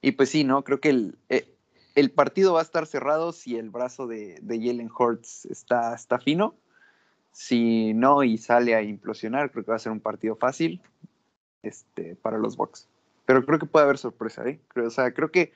Y 0.00 0.12
pues 0.12 0.30
sí, 0.30 0.44
¿no? 0.44 0.62
Creo 0.62 0.80
que 0.80 0.90
el, 0.90 1.18
eh, 1.28 1.55
el, 1.96 2.10
partido 2.12 2.52
va 2.52 2.60
a 2.60 2.62
estar 2.62 2.86
cerrado 2.86 3.32
si 3.32 3.56
el 3.56 3.70
brazo 3.70 4.06
de, 4.06 4.38
de 4.40 4.58
Jalen 4.58 4.90
Hurts 4.96 5.46
está, 5.46 5.94
está 5.94 6.18
fino. 6.18 6.54
Si 7.32 7.92
no 7.94 8.22
y 8.22 8.38
sale 8.38 8.74
a 8.74 8.82
implosionar, 8.82 9.50
creo 9.50 9.64
que 9.64 9.70
va 9.70 9.76
a 9.76 9.80
ser 9.80 9.92
un 9.92 10.00
partido 10.00 10.36
fácil 10.36 10.80
este, 11.62 12.16
para 12.16 12.38
los 12.38 12.56
Bucks. 12.56 12.88
Pero 13.26 13.44
creo 13.44 13.58
que 13.58 13.66
puede 13.66 13.84
haber 13.84 13.98
sorpresa, 13.98 14.46
¿eh? 14.48 14.60
Creo, 14.68 14.86
o 14.86 14.90
sea, 14.90 15.12
creo 15.12 15.30
que 15.30 15.52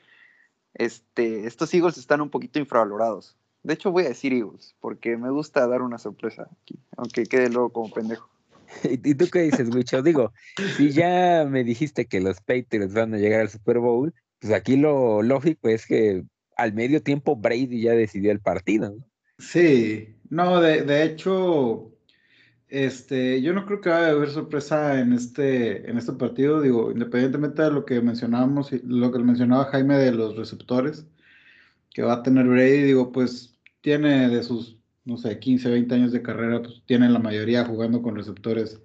este, 0.74 1.46
estos 1.46 1.72
Eagles 1.72 1.98
están 1.98 2.20
un 2.20 2.30
poquito 2.30 2.58
infravalorados. 2.58 3.36
De 3.62 3.74
hecho, 3.74 3.92
voy 3.92 4.04
a 4.04 4.08
decir 4.08 4.32
Eagles, 4.32 4.74
porque 4.80 5.16
me 5.16 5.30
gusta 5.30 5.66
dar 5.66 5.82
una 5.82 5.98
sorpresa 5.98 6.48
aquí, 6.62 6.78
aunque 6.96 7.24
quede 7.24 7.48
luego 7.50 7.70
como 7.70 7.90
pendejo. 7.92 8.28
¿Y 8.84 9.14
tú 9.14 9.26
qué 9.30 9.42
dices, 9.42 9.74
Wicho? 9.74 10.02
Digo, 10.02 10.32
si 10.76 10.90
ya 10.90 11.46
me 11.48 11.64
dijiste 11.64 12.06
que 12.06 12.20
los 12.20 12.40
Patriots 12.40 12.94
van 12.94 13.14
a 13.14 13.18
llegar 13.18 13.40
al 13.40 13.50
Super 13.50 13.78
Bowl, 13.78 14.14
pues 14.40 14.52
aquí 14.52 14.76
lo 14.76 15.22
lógico 15.22 15.68
es 15.68 15.86
que 15.86 16.24
al 16.56 16.72
medio 16.72 17.02
tiempo 17.02 17.36
Brady 17.36 17.82
ya 17.82 17.92
decidió 17.92 18.32
el 18.32 18.40
partido. 18.40 18.90
¿no? 18.90 19.06
Sí, 19.38 20.16
no, 20.28 20.60
de, 20.60 21.02
hecho, 21.02 21.92
este, 22.68 23.42
yo 23.42 23.52
no 23.52 23.66
creo 23.66 23.80
que 23.80 23.88
vaya 23.88 24.08
a 24.08 24.10
haber 24.10 24.30
sorpresa 24.30 25.00
en 25.00 25.12
este, 25.12 25.90
en 25.90 25.98
este 25.98 26.12
partido, 26.12 26.60
digo, 26.60 26.90
independientemente 26.92 27.62
de 27.62 27.70
lo 27.70 27.84
que 27.84 28.00
mencionábamos, 28.00 28.70
lo 28.84 29.12
que 29.12 29.18
mencionaba 29.18 29.66
Jaime 29.66 29.96
de 29.96 30.12
los 30.12 30.36
receptores, 30.36 31.06
que 31.90 32.02
va 32.02 32.14
a 32.14 32.22
tener 32.22 32.46
Brady, 32.46 32.82
digo, 32.82 33.12
pues 33.12 33.58
tiene 33.80 34.28
de 34.28 34.42
sus, 34.42 34.78
no 35.04 35.16
sé, 35.16 35.38
15, 35.38 35.70
20 35.70 35.94
años 35.94 36.12
de 36.12 36.22
carrera, 36.22 36.62
pues 36.62 36.82
tiene 36.86 37.08
la 37.08 37.18
mayoría 37.18 37.64
jugando 37.64 38.02
con 38.02 38.16
receptores 38.16 38.80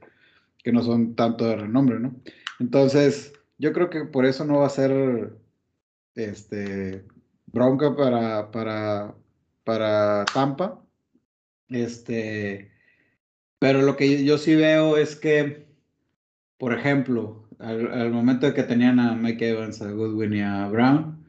que 0.64 0.72
no 0.72 0.82
son 0.82 1.16
tanto 1.16 1.46
de 1.46 1.58
renombre, 1.58 2.00
¿no? 2.00 2.16
Entonces, 2.60 3.34
yo 3.58 3.72
creo 3.74 3.90
que 3.90 4.06
por 4.06 4.26
eso 4.26 4.46
no 4.46 4.60
va 4.60 4.68
a 4.68 4.70
ser 4.70 5.38
este 6.16 7.06
bronca 7.48 7.96
para, 7.96 8.52
para, 8.52 9.16
para 9.64 10.26
Tampa. 10.34 10.82
Este, 11.70 12.72
pero 13.60 13.82
lo 13.82 13.96
que 13.96 14.24
yo 14.24 14.38
sí 14.38 14.56
veo 14.56 14.98
es 14.98 15.16
que, 15.16 15.68
por 16.58 16.74
ejemplo, 16.74 17.48
al, 17.60 18.12
momento 18.12 18.46
de 18.48 18.54
que 18.54 18.64
tenían 18.64 19.00
a 19.00 19.16
Mike 19.16 19.50
Evans, 19.50 19.82
a 19.82 19.92
Goodwin 19.92 20.34
y 20.34 20.42
a 20.42 20.68
Brown, 20.68 21.26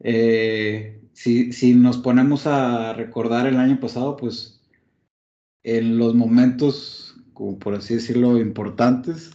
eh, 0.00 1.00
si, 1.12 1.52
si 1.52 1.74
nos 1.74 1.98
ponemos 1.98 2.46
a 2.46 2.92
recordar 2.92 3.46
el 3.46 3.56
año 3.56 3.80
pasado, 3.80 4.16
pues 4.16 4.60
en 5.64 5.98
los 5.98 6.14
momentos, 6.14 7.16
como 7.32 7.58
por 7.58 7.74
así 7.74 7.94
decirlo, 7.94 8.38
importantes, 8.38 9.32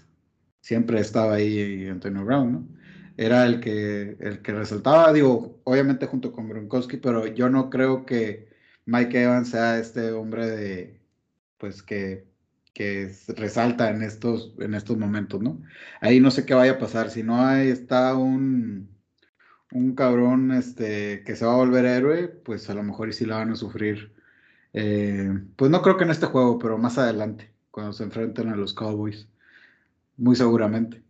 siempre 0.61 0.99
estaba 0.99 1.35
ahí 1.35 1.87
Antonio 1.87 2.23
Brown, 2.23 2.51
¿no? 2.51 2.80
Era 3.17 3.45
el 3.45 3.59
que, 3.59 4.17
el 4.19 4.41
que 4.41 4.53
resaltaba, 4.53 5.13
digo, 5.13 5.59
obviamente 5.63 6.05
junto 6.07 6.31
con 6.31 6.49
Gronkowski, 6.49 6.97
pero 6.97 7.27
yo 7.27 7.49
no 7.49 7.69
creo 7.69 8.05
que 8.05 8.49
Mike 8.85 9.23
Evans 9.23 9.49
sea 9.49 9.79
este 9.79 10.11
hombre 10.11 10.47
de, 10.47 11.01
pues 11.57 11.83
que, 11.83 12.27
que 12.73 13.11
resalta 13.29 13.89
en 13.89 14.01
estos, 14.03 14.53
en 14.59 14.73
estos 14.73 14.97
momentos, 14.97 15.41
¿no? 15.41 15.61
Ahí 16.01 16.19
no 16.19 16.31
sé 16.31 16.45
qué 16.45 16.53
vaya 16.53 16.73
a 16.73 16.79
pasar, 16.79 17.09
si 17.11 17.23
no 17.23 17.41
hay, 17.45 17.69
está 17.69 18.15
un, 18.15 18.89
un 19.71 19.95
cabrón 19.95 20.51
este, 20.51 21.23
que 21.23 21.35
se 21.35 21.45
va 21.45 21.53
a 21.53 21.57
volver 21.57 21.85
héroe, 21.85 22.27
pues 22.29 22.69
a 22.69 22.73
lo 22.75 22.83
mejor 22.83 23.09
y 23.09 23.13
sí 23.13 23.25
la 23.25 23.37
van 23.37 23.51
a 23.51 23.55
sufrir. 23.55 24.13
Eh, 24.73 25.29
pues 25.55 25.71
no 25.71 25.81
creo 25.81 25.97
que 25.97 26.03
en 26.05 26.11
este 26.11 26.27
juego, 26.27 26.59
pero 26.59 26.77
más 26.77 26.97
adelante, 26.97 27.53
cuando 27.71 27.93
se 27.93 28.03
enfrenten 28.03 28.49
a 28.49 28.55
los 28.55 28.73
Cowboys. 28.73 29.27
Muy 30.17 30.35
seguramente. 30.35 31.03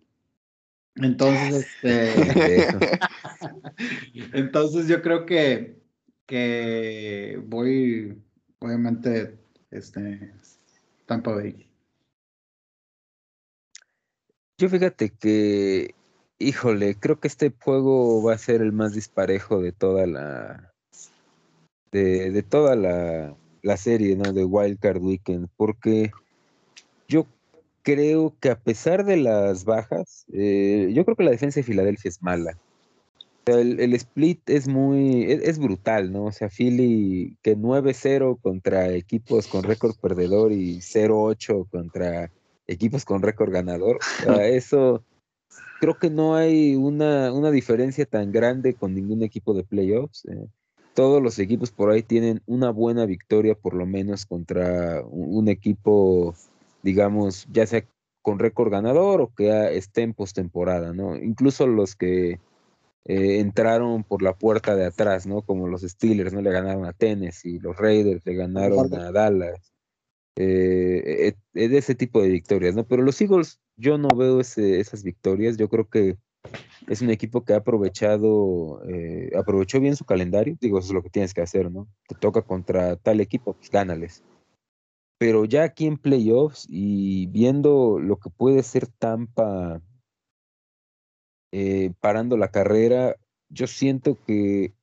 Entonces, 0.96 1.68
este. 1.84 2.68
Entonces 4.34 4.88
yo 4.88 5.02
creo 5.02 5.26
que, 5.26 5.82
que 6.26 7.42
voy, 7.46 8.22
obviamente, 8.60 9.40
este, 9.72 10.34
Tampa 11.06 11.34
Bay. 11.34 11.68
Yo 14.58 14.70
fíjate 14.70 15.10
que 15.10 15.96
Híjole, 16.42 16.96
creo 16.96 17.20
que 17.20 17.28
este 17.28 17.54
juego 17.64 18.24
va 18.24 18.34
a 18.34 18.38
ser 18.40 18.62
el 18.62 18.72
más 18.72 18.96
disparejo 18.96 19.62
de 19.62 19.72
toda 19.72 20.08
la. 20.08 20.74
de, 21.92 22.42
toda 22.42 22.76
la, 22.76 23.36
la, 23.62 23.78
serie, 23.78 24.16
¿no? 24.16 24.34
De 24.34 24.44
Wildcard 24.44 25.04
Weekend. 25.04 25.50
Porque 25.56 26.10
yo 27.08 27.28
creo 27.84 28.36
que 28.40 28.50
a 28.50 28.60
pesar 28.60 29.06
de 29.06 29.18
las 29.18 29.66
bajas, 29.66 30.26
eh, 30.34 30.92
yo 30.94 31.06
creo 31.06 31.16
que 31.16 31.24
la 31.24 31.32
defensa 31.32 31.60
de 31.60 31.64
Filadelfia 31.64 32.10
es 32.10 32.22
mala. 32.22 32.58
el, 33.46 33.80
el, 33.80 33.94
split 33.94 34.50
es 34.50 34.68
muy. 34.68 35.24
Es, 35.32 35.42
es, 35.44 35.60
brutal, 35.60 36.12
¿no? 36.12 36.26
O 36.26 36.32
sea, 36.32 36.50
Philly 36.50 37.38
que 37.42 37.58
9-0 37.58 38.40
contra 38.42 38.90
equipos 38.90 39.48
con 39.48 39.64
récord 39.64 39.96
perdedor 39.96 40.52
y 40.52 40.78
0-8 40.80 41.70
contra 41.70 42.32
equipos 42.68 43.06
con 43.06 43.22
récord 43.22 43.52
ganador. 43.52 43.98
O 43.98 44.24
sea, 44.24 44.48
eso 44.48 45.04
creo 45.82 45.98
que 45.98 46.10
no 46.10 46.36
hay 46.36 46.76
una, 46.76 47.34
una, 47.34 47.50
diferencia 47.50 48.06
tan 48.06 48.32
grande 48.32 48.76
con 48.76 48.94
ningún 48.94 49.24
equipo 49.24 49.54
de 49.54 49.64
playoffs. 49.64 50.26
Eh. 50.26 50.48
Todos 50.94 51.22
los 51.24 51.40
equipos 51.40 51.72
por 51.72 51.90
ahí 51.90 52.04
tienen 52.04 52.42
una 52.46 52.70
buena 52.70 53.06
victoria, 53.06 53.56
por 53.56 53.74
lo 53.74 53.86
menos 53.86 54.26
contra 54.26 55.02
un, 55.04 55.48
equipo, 55.48 56.36
digamos, 56.84 57.48
ya 57.52 57.66
sea 57.66 57.86
con 58.22 58.40
récord 58.40 58.72
ganador 58.72 59.22
o 59.22 59.34
que 59.34 59.78
esté 59.78 60.04
en 60.04 60.14
postemporada, 60.14 60.94
¿no? 60.94 61.16
Incluso 61.16 61.68
los 61.68 61.96
que 61.96 62.40
eh, 63.06 63.40
entraron 63.40 64.04
por 64.04 64.22
la 64.22 64.34
puerta 64.34 64.76
de 64.76 64.86
atrás, 64.86 65.26
¿no? 65.26 65.42
Como 65.42 65.68
los 65.68 65.82
Steelers, 65.82 66.34
¿no? 66.34 66.42
Le 66.42 66.52
ganaron 66.52 66.86
a 66.86 66.94
Tennessee, 66.94 67.60
los 67.60 67.78
Raiders 67.78 68.26
le 68.26 68.36
ganaron 68.36 68.94
a 68.94 69.12
Dallas. 69.12 69.74
Eh, 70.38 71.34
de 71.54 71.78
ese 71.78 71.94
tipo 71.94 72.22
de 72.22 72.30
victorias, 72.30 72.76
¿no? 72.76 72.86
Pero 72.86 73.04
los 73.04 73.20
Eagles 73.20 73.60
yo 73.76 73.98
no 73.98 74.10
veo 74.16 74.40
esas 74.40 75.04
victorias. 75.04 75.58
Yo 75.58 75.68
creo 75.68 75.90
que 75.90 76.18
es 76.88 77.02
un 77.02 77.10
equipo 77.10 77.44
que 77.44 77.54
ha 77.54 77.58
aprovechado, 77.58 78.82
eh, 78.88 79.32
aprovechó 79.38 79.80
bien 79.80 79.96
su 79.96 80.06
calendario. 80.06 80.58
Digo, 80.62 80.80
eso 80.80 80.88
es 80.88 80.94
lo 80.94 81.04
que 81.04 81.10
tienes 81.10 81.34
que 81.34 81.42
hacer, 81.42 81.72
¿no? 81.72 81.88
Te 82.08 82.16
toca 82.16 82.42
contra 82.42 82.96
tal 82.96 83.20
equipo, 83.20 83.54
pues 83.54 83.70
gánales. 83.70 84.24
Pero 85.22 85.46
ya 85.46 85.62
aquí 85.62 85.86
en 85.86 86.00
playoffs 86.00 86.66
y 86.68 87.28
viendo 87.28 88.00
lo 88.00 88.18
que 88.18 88.32
puede 88.32 88.64
ser 88.64 88.88
Tampa 88.88 89.80
eh, 91.52 91.94
parando 92.00 92.38
la 92.38 92.50
carrera, 92.50 93.16
yo 93.48 93.68
siento 93.68 94.18
que 94.26 94.74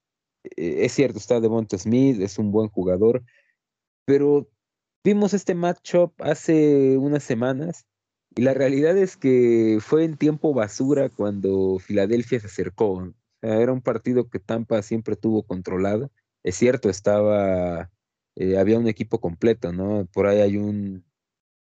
eh, 0.44 0.84
es 0.84 0.92
cierto, 0.92 1.18
está 1.18 1.40
Devonta 1.40 1.76
Smith, 1.76 2.20
es 2.20 2.38
un 2.38 2.52
buen 2.52 2.68
jugador, 2.68 3.24
pero 4.04 4.48
vimos 5.02 5.34
este 5.34 5.56
matchup 5.56 6.12
hace 6.20 6.96
unas 6.98 7.24
semanas 7.24 7.84
y 8.36 8.42
la 8.42 8.54
realidad 8.54 8.96
es 8.96 9.16
que 9.16 9.78
fue 9.80 10.04
en 10.04 10.16
tiempo 10.16 10.54
basura 10.54 11.08
cuando 11.08 11.80
Filadelfia 11.80 12.38
se 12.38 12.46
acercó. 12.46 13.12
era 13.42 13.72
un 13.72 13.82
partido 13.82 14.28
que 14.28 14.38
Tampa 14.38 14.82
siempre 14.82 15.16
tuvo 15.16 15.42
controlado. 15.42 16.12
Es 16.44 16.54
cierto, 16.54 16.90
estaba, 16.90 17.90
eh, 18.40 18.56
había 18.56 18.78
un 18.78 18.86
equipo 18.86 19.20
completo, 19.20 19.72
¿no? 19.72 20.06
Por 20.12 20.28
ahí 20.28 20.40
hay 20.40 20.56
un 20.56 21.04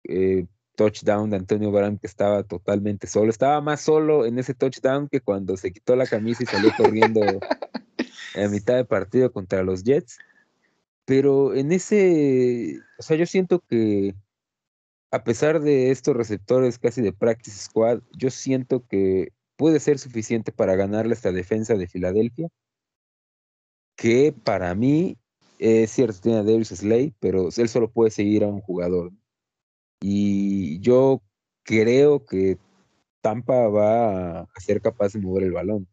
eh, 0.05 0.47
touchdown 0.77 1.31
de 1.31 1.39
Antonio 1.39 1.73
Brown 1.73 1.97
que 1.97 2.07
estaba 2.07 2.43
totalmente 2.43 3.07
solo. 3.07 3.31
Estaba 3.31 3.63
más 3.63 3.81
solo 3.81 4.27
en 4.27 4.39
ese 4.39 4.53
touchdown 4.53 5.09
que 5.09 5.23
cuando 5.23 5.57
se 5.57 5.73
quitó 5.73 5.97
la 5.97 6.07
camisa 6.07 6.43
y 6.43 6.47
salió 6.47 6.71
corriendo 6.77 7.23
a 8.37 8.49
mitad 8.49 8.77
de 8.77 8.85
partido 8.85 9.33
contra 9.33 9.63
los 9.63 9.85
Jets. 9.85 10.19
Pero 11.07 11.55
en 11.55 11.73
ese, 11.73 12.79
o 12.99 13.03
sea, 13.03 13.17
yo 13.17 13.25
siento 13.25 13.61
que 13.61 14.15
a 15.11 15.25
pesar 15.25 15.63
de 15.63 15.91
estos 15.91 16.15
receptores 16.15 16.79
casi 16.79 17.01
de 17.01 17.15
practice 17.15 17.59
squad, 17.59 18.03
yo 18.13 18.29
siento 18.29 18.87
que 18.87 19.33
puede 19.57 19.81
ser 19.81 19.99
suficiente 19.99 20.53
para 20.53 20.77
ganarle 20.77 21.15
esta 21.15 21.33
defensa 21.33 21.75
de 21.75 21.89
Filadelfia, 21.89 22.49
que 23.97 24.35
para 24.45 24.75
mí 24.75 25.17
es 25.61 25.91
cierto, 25.91 26.21
tiene 26.23 26.39
a 26.39 26.43
Darius 26.43 26.69
Slay, 26.69 27.15
pero 27.21 27.51
él 27.55 27.69
solo 27.69 27.91
puede 27.91 28.11
seguir 28.11 28.45
a 28.45 28.49
un 28.49 28.61
jugador. 28.63 29.13
Y 30.01 30.81
yo 30.81 31.23
creo 31.65 32.25
que 32.25 32.59
Tampa 33.21 33.69
va 33.69 34.41
a 34.41 34.61
ser 34.61 34.81
capaz 34.81 35.13
de 35.13 35.21
mover 35.21 35.45
el 35.45 35.53
balón. 35.53 35.87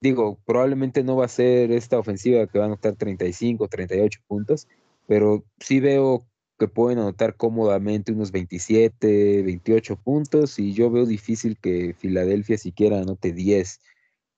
Digo, 0.00 0.40
probablemente 0.46 1.04
no 1.04 1.16
va 1.16 1.26
a 1.26 1.28
ser 1.28 1.72
esta 1.72 1.98
ofensiva 1.98 2.46
que 2.46 2.58
va 2.58 2.64
a 2.64 2.68
anotar 2.68 2.96
35, 2.96 3.68
38 3.68 4.20
puntos, 4.26 4.66
pero 5.06 5.44
sí 5.60 5.80
veo 5.80 6.26
que 6.58 6.68
pueden 6.68 6.98
anotar 6.98 7.36
cómodamente 7.36 8.12
unos 8.12 8.32
27, 8.32 9.42
28 9.42 9.96
puntos 9.96 10.58
y 10.58 10.72
yo 10.72 10.90
veo 10.90 11.06
difícil 11.06 11.58
que 11.58 11.94
Filadelfia 11.98 12.56
siquiera 12.56 13.00
anote 13.00 13.32
10, 13.32 13.80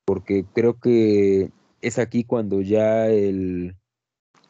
porque 0.04 0.44
creo 0.52 0.80
que 0.80 1.50
es 1.80 1.98
aquí 1.98 2.24
cuando 2.24 2.60
ya 2.60 3.08
el, 3.08 3.76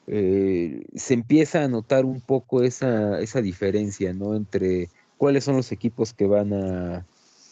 eh, 0.07 0.85
se 0.95 1.15
empieza 1.15 1.65
a 1.65 1.69
notar 1.69 2.05
un 2.05 2.21
poco 2.21 2.63
esa, 2.63 3.21
esa 3.21 3.41
diferencia, 3.41 4.13
¿no? 4.13 4.37
Entre 4.37 4.89
cuáles 5.17 5.45
son 5.45 5.57
los 5.57 5.73
equipos 5.73 6.13
que 6.13 6.27
van 6.27 6.53
a, 6.53 7.07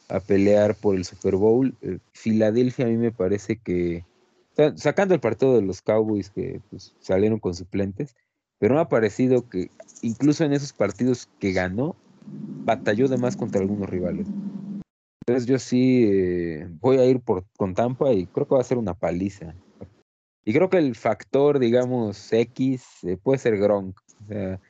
a 0.08 0.20
pelear 0.20 0.74
por 0.74 0.96
el 0.96 1.04
Super 1.04 1.36
Bowl. 1.36 1.74
Eh, 1.82 1.98
Filadelfia 2.12 2.86
a 2.86 2.88
mí 2.88 2.96
me 2.96 3.12
parece 3.12 3.56
que, 3.56 4.04
sacando 4.76 5.14
el 5.14 5.20
partido 5.20 5.56
de 5.56 5.62
los 5.62 5.80
Cowboys 5.80 6.30
que 6.30 6.60
pues, 6.70 6.94
salieron 7.00 7.38
con 7.38 7.54
suplentes, 7.54 8.14
pero 8.58 8.74
me 8.74 8.80
ha 8.80 8.88
parecido 8.88 9.48
que 9.48 9.70
incluso 10.02 10.44
en 10.44 10.52
esos 10.52 10.72
partidos 10.72 11.28
que 11.38 11.52
ganó, 11.52 11.96
batalló 12.64 13.08
de 13.08 13.16
más 13.16 13.36
contra 13.36 13.60
algunos 13.60 13.88
rivales. 13.88 14.26
Entonces 15.26 15.46
yo 15.46 15.58
sí 15.58 16.04
eh, 16.04 16.68
voy 16.80 16.98
a 16.98 17.06
ir 17.06 17.20
por, 17.20 17.44
con 17.56 17.74
Tampa 17.74 18.12
y 18.12 18.26
creo 18.26 18.46
que 18.46 18.54
va 18.54 18.60
a 18.60 18.64
ser 18.64 18.78
una 18.78 18.94
paliza. 18.94 19.54
Y 20.44 20.52
creo 20.52 20.68
que 20.68 20.78
el 20.78 20.94
factor, 20.96 21.58
digamos, 21.58 22.32
X 22.32 22.84
eh, 23.04 23.16
puede 23.16 23.38
ser 23.38 23.58
Gronk. 23.58 23.98
O 24.24 24.26
sea, 24.26 24.60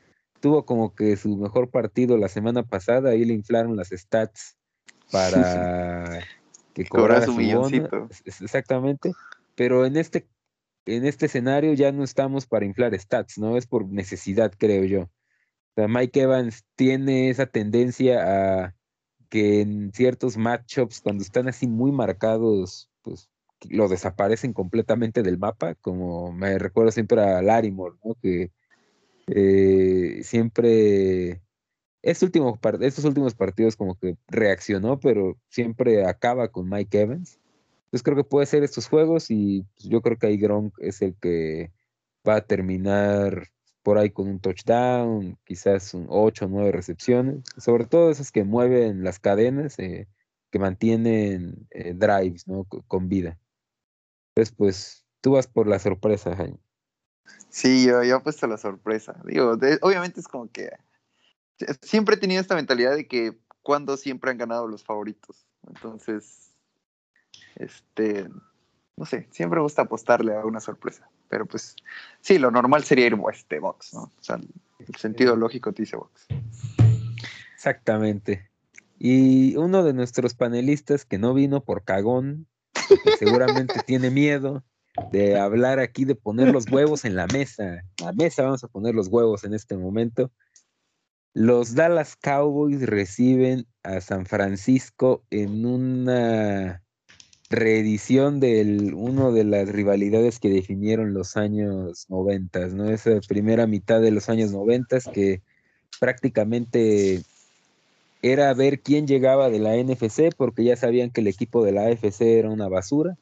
tuvo 0.41 0.65
como 0.67 0.95
que 0.95 1.17
su 1.17 1.37
mejor 1.37 1.71
partido 1.71 2.19
la 2.19 2.29
semana 2.29 2.63
pasada 2.63 3.15
y 3.15 3.25
le 3.25 3.35
inflaron 3.35 3.77
las 3.77 3.89
stats 3.89 4.57
para 5.11 6.21
que 6.75 6.85
cobrara 6.85 7.25
su, 7.25 7.35
bono. 7.35 8.09
Exactamente. 8.25 9.13
Pero 9.55 9.87
en 9.87 9.97
este 9.97 10.27
en 10.85 11.07
este 11.07 11.27
escenario 11.27 11.73
ya 11.75 11.93
no 11.93 12.03
estamos 12.03 12.47
para 12.47 12.65
inflar 12.65 12.99
stats, 12.99 13.39
¿no? 13.39 13.57
Es 13.57 13.67
por 13.67 13.87
necesidad, 13.87 14.53
creo 14.57 14.85
yo. 14.85 15.03
O 15.03 15.75
sea, 15.77 15.89
Mike 15.89 16.23
Evans 16.23 16.65
tiene 16.75 17.31
esa 17.31 17.47
tendencia 17.47 18.65
a 18.65 18.75
que 19.29 19.63
en 19.63 19.93
ciertos 19.95 20.37
matchups, 20.37 21.01
cuando 21.01 21.23
están 21.23 21.49
así 21.49 21.67
muy 21.67 21.93
marcados, 21.93 22.91
pues 23.03 23.31
lo 23.71 23.89
desaparecen 23.89 24.53
completamente 24.53 25.23
del 25.23 25.39
mapa, 25.39 25.75
como 25.77 26.33
me 26.33 26.59
recuerdo 26.59 26.91
siempre 26.93 27.21
a 27.23 27.43
Larimore, 27.43 27.97
¿no? 28.05 28.15
Que 28.15 28.51
eh, 29.29 30.21
siempre 30.25 31.41
este 32.03 32.25
último, 32.25 32.59
estos 32.81 33.05
últimos 33.05 33.35
partidos 33.35 33.77
como 33.77 33.95
que 33.95 34.17
reaccionó, 34.29 34.99
pero 34.99 35.39
siempre 35.49 36.05
acaba 36.07 36.49
con 36.49 36.69
Mike 36.69 37.01
Evans. 37.01 37.39
Entonces 37.85 38.03
creo 38.03 38.17
que 38.17 38.25
puede 38.25 38.47
ser 38.47 38.65
estos 38.65 38.89
juegos 38.89 39.31
y 39.31 39.65
pues, 39.75 39.89
yo 39.89 40.03
creo 40.03 40.19
que 40.19 40.27
ahí 40.27 40.37
Gronk 40.39 40.75
es 40.81 41.03
el 41.03 41.15
que 41.21 41.71
va 42.29 42.37
a 42.37 42.47
terminar 42.47 43.49
por 43.83 43.99
ahí 43.99 44.11
con 44.11 44.29
un 44.29 44.41
touchdown, 44.41 45.39
quizás 45.45 45.95
un 45.95 46.07
8 46.09 46.47
o 46.47 46.49
9 46.49 46.73
recepciones, 46.73 47.43
sobre 47.57 47.85
todo 47.87 48.11
esas 48.11 48.33
que 48.33 48.45
mueven 48.45 49.05
las 49.05 49.19
cadenas, 49.19 49.79
eh, 49.79 50.09
que 50.51 50.59
mantienen 50.59 51.67
eh, 51.71 51.95
drives 51.95 52.47
¿no? 52.47 52.65
con 52.65 53.09
vida. 53.09 53.39
Entonces, 54.35 54.55
pues 54.57 55.05
tú 55.21 55.33
vas 55.33 55.47
por 55.47 55.67
la 55.67 55.79
sorpresa, 55.79 56.35
Jaime. 56.35 56.59
Sí, 57.51 57.87
yo, 57.87 58.03
yo 58.03 58.17
he 58.17 58.21
puesto 58.21 58.47
la 58.47 58.57
sorpresa. 58.57 59.21
Digo, 59.25 59.53
obviamente 59.83 60.21
es 60.21 60.29
como 60.29 60.51
que 60.51 60.71
siempre 61.83 62.15
he 62.15 62.19
tenido 62.19 62.41
esta 62.41 62.55
mentalidad 62.55 62.97
de 62.97 63.07
que 63.07 63.39
cuando 63.63 63.97
siempre 63.97 64.31
han 64.31 64.39
ganado 64.39 64.67
los 64.67 64.85
favoritos. 64.85 65.47
Entonces, 65.69 66.55
este, 67.57 68.29
no 68.97 69.05
sé, 69.05 69.29
siempre 69.31 69.59
me 69.59 69.65
gusta 69.65 69.83
apostarle 69.83 70.35
a 70.35 70.45
una 70.47 70.61
sorpresa. 70.61 71.09
Pero 71.29 71.47
pues, 71.47 71.77
sí, 72.21 72.39
lo 72.39 72.51
normal 72.51 72.85
sería 72.85 73.07
ir 73.07 73.17
este 73.33 73.59
box, 73.59 73.95
¿no? 73.95 74.03
O 74.03 74.23
sea, 74.23 74.37
el 74.79 74.95
sentido 74.97 75.37
lógico 75.37 75.73
te 75.73 75.83
dice 75.83 75.97
box. 75.97 76.27
Exactamente. 77.55 78.51
Y 78.99 79.57
uno 79.57 79.83
de 79.83 79.93
nuestros 79.93 80.35
panelistas 80.35 81.05
que 81.05 81.19
no 81.19 81.35
vino 81.35 81.65
por 81.65 81.85
cagón, 81.85 82.47
seguramente 83.19 83.75
tiene 83.87 84.11
miedo 84.11 84.65
de 85.11 85.39
hablar 85.39 85.79
aquí, 85.79 86.05
de 86.05 86.15
poner 86.15 86.53
los 86.53 86.71
huevos 86.71 87.05
en 87.05 87.17
la 87.17 87.27
mesa. 87.27 87.83
La 88.01 88.13
mesa 88.13 88.43
vamos 88.43 88.65
a 88.65 88.69
poner 88.69 88.95
los 88.95 89.09
huevos 89.09 89.45
en 89.45 89.55
este 89.55 89.77
momento. 89.77 90.31
Los 91.35 91.75
Dallas 91.75 92.17
Cowboys 92.17 92.83
reciben 92.83 93.67
a 93.83 94.01
San 94.01 94.27
Francisco 94.27 95.25
en 95.31 95.65
una 95.65 96.83
reedición 97.49 98.41
de 98.41 98.93
uno 98.95 99.33
de 99.33 99.45
las 99.45 99.69
rivalidades 99.69 100.39
que 100.39 100.51
definieron 100.51 101.15
los 101.15 101.37
años 101.37 102.07
noventas, 102.09 102.75
¿no? 102.75 102.91
Esa 102.91 103.21
primera 103.27 103.67
mitad 103.67 104.01
de 104.01 104.11
los 104.11 104.29
años 104.29 104.53
noventas 104.53 105.09
que 105.13 105.43
prácticamente 106.01 107.23
era 108.23 108.55
ver 108.55 108.81
quién 108.81 109.07
llegaba 109.07 109.51
de 109.51 109.59
la 109.59 109.77
NFC 109.77 110.35
porque 110.37 110.65
ya 110.65 110.77
sabían 110.77 111.11
que 111.11 111.21
el 111.21 111.27
equipo 111.27 111.65
de 111.65 111.73
la 111.73 111.87
AFC 111.87 112.23
era 112.23 112.49
una 112.49 112.69
basura. 112.69 113.17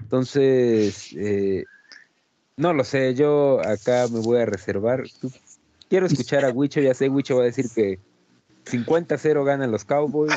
Entonces, 0.00 1.12
eh, 1.16 1.64
no 2.56 2.72
lo 2.72 2.82
sé, 2.82 3.14
yo 3.14 3.60
acá 3.60 4.06
me 4.10 4.20
voy 4.20 4.40
a 4.40 4.46
reservar. 4.46 5.04
Quiero 5.88 6.06
escuchar 6.06 6.44
a 6.44 6.50
Wicho, 6.50 6.80
ya 6.80 6.94
sé, 6.94 7.08
Wicho 7.08 7.36
va 7.36 7.42
a 7.42 7.46
decir 7.46 7.66
que 7.74 7.98
50-0 8.64 9.44
ganan 9.44 9.70
los 9.70 9.84
Cowboys. 9.84 10.34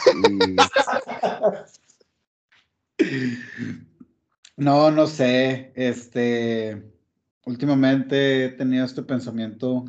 No, 4.58 4.92
no 4.92 5.08
sé. 5.08 5.72
Este, 5.76 6.84
últimamente 7.46 8.46
he 8.46 8.50
tenido 8.50 8.86
este 8.86 9.02
pensamiento 9.02 9.86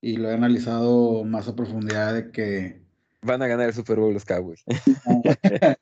y 0.00 0.18
lo 0.18 0.30
he 0.30 0.34
analizado 0.34 1.24
más 1.24 1.48
a 1.48 1.56
profundidad 1.56 2.14
de 2.14 2.30
que 2.30 2.81
van 3.22 3.42
a 3.42 3.46
ganar 3.46 3.68
el 3.68 3.74
Super 3.74 3.98
Bowl 3.98 4.12
los 4.12 4.24
Cowboys. 4.24 4.64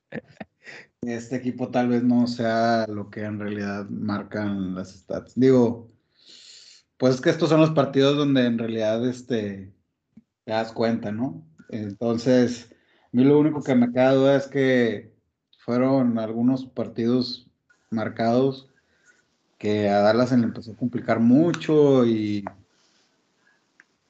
este 1.03 1.37
equipo 1.37 1.70
tal 1.70 1.88
vez 1.88 2.03
no 2.03 2.26
sea 2.26 2.87
lo 2.88 3.11
que 3.11 3.24
en 3.24 3.40
realidad 3.40 3.88
marcan 3.88 4.74
las 4.74 4.90
stats. 4.90 5.33
Digo, 5.35 5.88
pues 6.98 7.16
es 7.16 7.20
que 7.20 7.31
estos 7.31 7.48
son 7.48 7.61
los 7.61 7.70
partidos 7.70 8.16
donde 8.16 8.44
en 8.44 8.59
realidad 8.59 9.07
este, 9.09 9.72
te 10.44 10.53
das 10.53 10.72
cuenta, 10.72 11.11
¿no? 11.11 11.42
Entonces, 11.70 12.70
a 13.05 13.09
mí 13.12 13.24
lo 13.24 13.38
único 13.38 13.62
que 13.62 13.74
me 13.74 13.90
queda 13.90 14.12
duda 14.12 14.37
es 14.37 14.46
que 14.46 15.12
fueron 15.59 16.18
algunos 16.18 16.66
partidos 16.66 17.48
marcados 17.90 18.68
que 19.59 19.88
a 19.88 20.00
Dallas 20.00 20.31
se 20.31 20.38
le 20.38 20.44
empezó 20.44 20.72
a 20.72 20.76
complicar 20.76 21.20
mucho 21.20 22.07
y, 22.07 22.44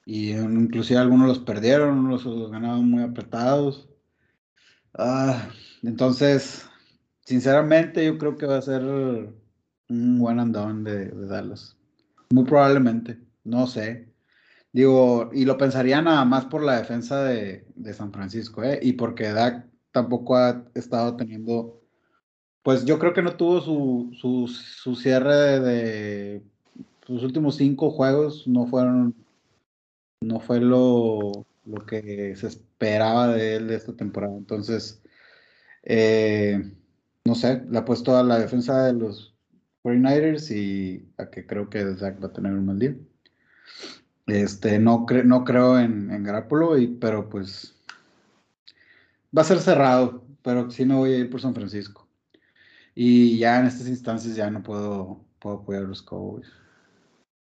y 0.07 0.33
inclusive 0.33 0.99
algunos 0.99 1.29
los 1.29 1.39
perdieron, 1.41 2.09
los, 2.09 2.25
los 2.25 2.51
ganaban 2.51 2.89
muy 2.89 3.03
apretados. 3.03 3.89
Ah, 4.95 5.49
entonces, 5.83 6.69
sinceramente 7.25 8.05
yo 8.05 8.19
creo 8.19 8.37
que 8.37 8.47
va 8.47 8.59
a 8.59 8.63
ser 8.63 8.83
un 8.83 10.19
buen 10.19 10.41
andón 10.41 10.85
de 10.85 11.11
Dallas. 11.11 11.77
Muy 12.31 12.45
probablemente, 12.45 13.19
no 13.45 13.67
sé. 13.67 14.11
Digo, 14.73 15.31
y 15.33 15.45
lo 15.45 15.59
pensaría 15.59 16.01
nada 16.01 16.25
más 16.25 16.45
por 16.47 16.63
la 16.63 16.79
defensa 16.79 17.25
de, 17.25 17.67
San 17.93 18.13
Francisco, 18.13 18.63
¿eh? 18.63 18.79
Y 18.83 18.93
porque 18.93 19.33
Dak 19.33 19.67
tampoco 19.91 20.37
ha 20.37 20.65
estado 20.75 21.17
teniendo, 21.17 21.81
pues 22.63 22.85
yo 22.85 22.99
creo 23.01 23.13
que 23.13 23.23
no 23.23 23.37
tuvo 23.37 23.61
su, 23.61 24.47
su, 24.53 24.95
cierre 24.95 25.61
de, 25.61 26.43
sus 27.05 27.25
últimos 27.25 27.57
cinco 27.57 27.91
juegos, 27.91 28.47
no 28.47 28.67
fueron, 28.67 29.15
no 30.21 30.41
fue 30.41 30.61
lo, 30.61 31.47
lo 31.65 31.87
que 31.87 32.37
se 32.37 32.47
esperaba 32.49 33.29
de 33.29 33.57
él 33.57 33.69
de 33.69 33.77
esta 33.77 33.95
temporada. 33.95 34.37
Entonces, 34.37 35.03
eh, 35.83 36.75
no 37.25 37.35
sé, 37.35 37.65
le 37.69 37.79
ha 37.79 37.85
puesto 37.85 38.17
a 38.17 38.23
la 38.23 38.39
defensa 38.39 38.85
de 38.85 38.93
los 38.95 39.35
49ers 39.83 40.51
y 40.55 41.09
a 41.17 41.31
que 41.31 41.47
creo 41.47 41.71
que 41.71 41.97
Zach 41.97 42.23
va 42.23 42.29
a 42.29 42.33
tener 42.33 42.53
un 42.53 42.67
mal 42.67 42.79
día. 42.79 42.97
Este, 44.27 44.79
no, 44.79 45.07
no 45.25 45.45
creo 45.45 45.79
en, 45.79 46.11
en 46.11 46.23
Garapolo, 46.23 46.79
y, 46.79 46.87
pero 46.87 47.29
pues 47.29 47.75
va 49.37 49.43
a 49.43 49.45
ser 49.45 49.61
cerrado, 49.61 50.25
pero 50.43 50.71
sí 50.71 50.85
me 50.85 50.95
voy 50.95 51.13
a 51.13 51.19
ir 51.19 51.31
por 51.31 51.41
San 51.41 51.55
Francisco. 51.55 52.07
Y 52.95 53.39
ya 53.39 53.61
en 53.61 53.67
estas 53.67 53.89
instancias 53.89 54.37
ya 54.37 54.51
no 54.51 54.63
puedo, 54.63 55.25
puedo 55.39 55.57
apoyar 55.57 55.85
a 55.85 55.89
los 55.89 56.03
Cowboys. 56.03 56.60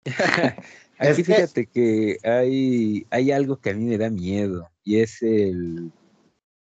Aquí 0.98 1.24
fíjate 1.24 1.66
que 1.66 2.18
hay, 2.24 3.06
hay 3.10 3.32
algo 3.32 3.58
que 3.58 3.72
a 3.72 3.74
mí 3.74 3.86
me 3.86 3.98
da 3.98 4.10
miedo 4.10 4.70
y 4.84 5.00
es 5.00 5.22
el, 5.22 5.92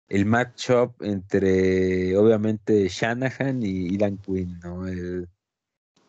el 0.09 0.25
matchup 0.25 1.01
entre 1.01 2.15
obviamente 2.17 2.87
Shanahan 2.87 3.63
y 3.63 3.97
Dan 3.97 4.17
Quinn, 4.17 4.59
¿no? 4.63 4.87
El, 4.87 5.27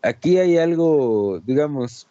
aquí 0.03 0.39
hay 0.39 0.59
algo, 0.59 1.41
digamos, 1.45 2.09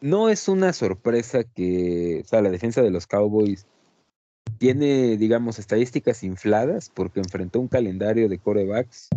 no 0.00 0.28
es 0.28 0.48
una 0.48 0.72
sorpresa 0.72 1.44
que, 1.44 2.22
o 2.24 2.28
sea, 2.28 2.42
la 2.42 2.50
defensa 2.50 2.82
de 2.82 2.90
los 2.90 3.06
Cowboys 3.06 3.66
tiene, 4.58 5.16
digamos, 5.16 5.58
estadísticas 5.58 6.22
infladas 6.22 6.90
porque 6.92 7.20
enfrentó 7.20 7.60
un 7.60 7.68
calendario 7.68 8.28
de 8.28 8.38
corebacks 8.38 9.08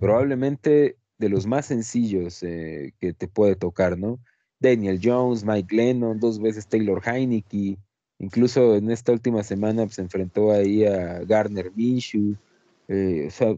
probablemente 0.00 0.96
de 1.18 1.28
los 1.28 1.46
más 1.46 1.66
sencillos 1.66 2.42
eh, 2.42 2.92
que 3.00 3.12
te 3.12 3.28
puede 3.28 3.56
tocar, 3.56 3.98
¿no? 3.98 4.18
Daniel 4.60 5.00
Jones, 5.02 5.44
Mike 5.44 5.74
Lennon, 5.74 6.18
dos 6.18 6.40
veces 6.40 6.66
Taylor 6.66 7.02
Heineke, 7.04 7.78
incluso 8.18 8.76
en 8.76 8.90
esta 8.90 9.12
última 9.12 9.42
semana 9.42 9.84
pues, 9.84 9.96
se 9.96 10.02
enfrentó 10.02 10.50
ahí 10.50 10.84
a 10.84 11.20
Garner 11.20 11.70
Minshew, 11.74 12.36
eh, 12.88 13.26
o 13.28 13.30
sea, 13.30 13.56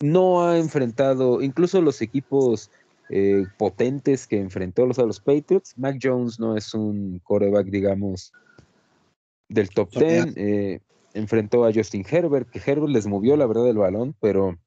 no 0.00 0.46
ha 0.46 0.58
enfrentado, 0.58 1.42
incluso 1.42 1.80
los 1.80 2.00
equipos 2.02 2.70
eh, 3.10 3.44
potentes 3.58 4.26
que 4.26 4.38
enfrentó 4.38 4.86
los, 4.86 4.98
a 4.98 5.04
los 5.04 5.20
Patriots, 5.20 5.76
Mac 5.76 5.98
Jones 6.02 6.38
no 6.38 6.56
es 6.56 6.74
un 6.74 7.20
coreback, 7.24 7.66
digamos, 7.66 8.32
del 9.48 9.68
top 9.70 9.90
10. 9.90 10.34
Eh, 10.36 10.80
enfrentó 11.12 11.64
a 11.64 11.72
Justin 11.72 12.04
Herbert, 12.08 12.48
que 12.50 12.60
Herbert 12.64 12.92
les 12.92 13.06
movió 13.06 13.36
la 13.36 13.46
verdad 13.46 13.68
el 13.68 13.78
balón, 13.78 14.14
pero 14.20 14.58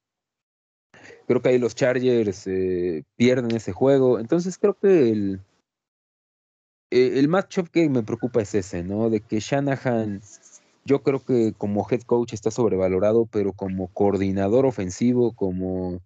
creo 1.26 1.42
que 1.42 1.50
ahí 1.50 1.58
los 1.58 1.74
Chargers 1.74 2.46
eh, 2.46 3.04
pierden 3.16 3.54
ese 3.56 3.72
juego. 3.72 4.18
Entonces 4.18 4.58
creo 4.58 4.74
que 4.74 5.10
el, 5.10 5.40
el 6.90 7.28
matchup 7.28 7.68
que 7.68 7.88
me 7.88 8.02
preocupa 8.02 8.42
es 8.42 8.54
ese, 8.54 8.82
¿no? 8.82 9.10
De 9.10 9.20
que 9.20 9.40
Shanahan 9.40 10.20
yo 10.84 11.02
creo 11.02 11.24
que 11.24 11.54
como 11.56 11.86
head 11.90 12.02
coach 12.02 12.34
está 12.34 12.50
sobrevalorado, 12.50 13.26
pero 13.26 13.52
como 13.52 13.88
coordinador 13.88 14.66
ofensivo, 14.66 15.32
como 15.32 16.00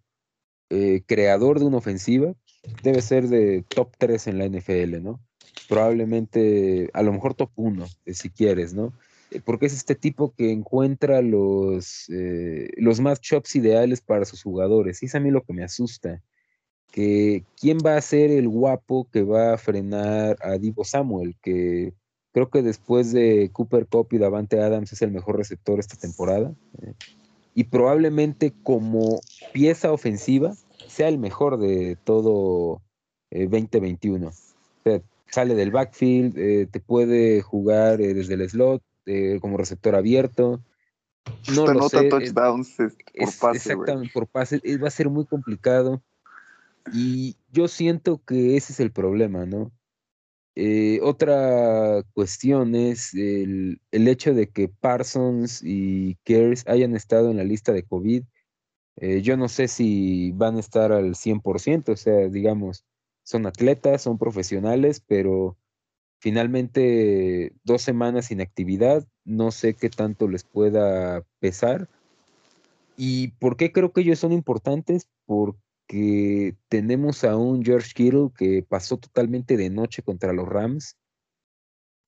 eh, 0.71 1.03
creador 1.07 1.59
de 1.59 1.67
una 1.67 1.79
ofensiva, 1.79 2.35
debe 2.83 3.03
ser 3.03 3.29
de 3.29 3.65
top 3.69 3.91
3 3.99 4.29
en 4.29 4.39
la 4.39 4.47
NFL, 4.47 5.03
¿no? 5.03 5.21
Probablemente, 5.69 6.91
a 6.93 7.03
lo 7.03 7.13
mejor 7.13 7.35
top 7.35 7.51
1, 7.57 7.87
eh, 8.05 8.15
si 8.15 8.31
quieres, 8.31 8.75
¿no? 8.75 8.93
Eh, 9.31 9.41
porque 9.45 9.67
es 9.67 9.75
este 9.75 9.95
tipo 9.95 10.35
que 10.35 10.53
encuentra 10.53 11.23
los, 11.23 12.07
los 12.77 13.01
matchups 13.01 13.57
ideales 13.57 14.01
para 14.01 14.25
sus 14.25 14.43
jugadores. 14.43 15.03
Y 15.03 15.07
es 15.07 15.14
a 15.14 15.21
mí 15.21 15.31
lo 15.31 15.43
que 15.43 15.53
me 15.53 15.64
asusta. 15.64 16.23
Que 16.91 17.45
quién 17.61 17.79
va 17.85 17.97
a 17.97 18.01
ser 18.01 18.31
el 18.31 18.49
guapo 18.49 19.09
que 19.12 19.23
va 19.23 19.53
a 19.55 19.59
frenar 19.59 20.37
a 20.41 20.57
Divo 20.57 20.85
Samuel, 20.85 21.37
que 21.43 21.93
Creo 22.33 22.51
que 22.51 22.62
después 22.62 23.12
de 23.12 23.51
Cooper 23.53 23.87
Cup 23.87 24.09
y 24.12 24.19
Davante 24.19 24.61
Adams 24.61 24.93
es 24.93 25.03
el 25.03 25.11
mejor 25.11 25.37
receptor 25.37 25.81
esta 25.81 25.97
temporada. 25.97 26.55
Eh, 26.83 26.93
y 27.55 27.64
probablemente 27.64 28.53
como 28.62 29.21
pieza 29.53 29.91
ofensiva 29.91 30.55
sea 30.87 31.09
el 31.09 31.19
mejor 31.19 31.59
de 31.59 31.97
todo 32.05 32.81
2021. 33.33 34.31
Eh, 34.85 35.01
sale 35.31 35.55
del 35.55 35.73
backfield, 35.73 36.38
eh, 36.38 36.69
te 36.71 36.79
puede 36.79 37.43
jugar 37.43 37.99
desde 37.99 38.35
el 38.35 38.49
slot 38.49 38.83
como 39.40 39.57
receptor 39.57 39.94
abierto. 39.94 40.62
No 41.55 41.66
lo 41.66 41.88
sé. 41.88 42.09
touchdowns 42.09 42.77
por 42.77 43.38
pase. 43.38 43.64
Exactamente, 43.64 44.12
por 44.12 44.27
pase. 44.27 44.61
Va 44.83 44.88
a 44.88 44.92
ser 44.92 45.09
muy 45.09 45.27
complicado. 45.27 46.03
Y 46.92 47.37
yo 47.53 47.68
siento 47.68 48.23
que 48.25 48.57
ese 48.57 48.73
es 48.73 48.81
el 48.81 48.92
problema, 48.92 49.47
¿no? 49.47 49.73
Eh, 50.61 50.99
otra 51.03 52.03
cuestión 52.14 52.75
es 52.75 53.14
el, 53.14 53.81
hecho 53.92 54.35
de 54.35 54.49
que 54.49 54.68
Parsons 54.68 55.62
y 55.62 56.16
Kears 56.25 56.66
hayan 56.66 56.97
estado 56.97 57.31
en 57.31 57.37
la 57.37 57.44
lista 57.44 57.73
de 57.73 57.85
COVID. 57.85 58.25
Eh, 58.97 59.23
yo 59.23 59.37
no 59.37 59.49
sé 59.49 59.68
si 59.68 60.33
van 60.33 60.57
a 60.57 60.61
estar 60.61 60.90
al 60.90 61.14
100%, 61.14 61.92
o 61.92 61.97
sea, 61.97 62.29
digamos, 62.29 62.85
son 63.23 63.47
atletas, 63.47 64.03
son 64.03 64.18
profesionales, 64.18 65.01
pero 65.07 65.57
finalmente 66.19 67.53
dos 67.65 67.83
semanas 67.83 68.27
sin 68.27 68.41
actividad, 68.41 69.07
no 69.25 69.51
sé 69.51 69.75
qué 69.75 69.91
tanto 69.91 70.29
les 70.29 70.45
pueda 70.45 71.23
pesar. 71.41 71.89
¿Y 72.97 73.29
por 73.39 73.57
qué 73.57 73.73
creo 73.73 73.93
que 73.93 74.01
ellos 74.01 74.19
son 74.19 74.33
importantes? 74.33 75.09
Porque 75.27 76.57
tenemos 76.69 77.25
a 77.25 77.37
un 77.37 77.65
George 77.65 77.93
Kittle 77.95 78.31
que 78.37 78.65
pasó 78.69 78.97
totalmente 78.97 79.57
de 79.57 79.71
noche 79.71 80.03
contra 80.03 80.33
los 80.33 80.49
Rams 80.49 80.97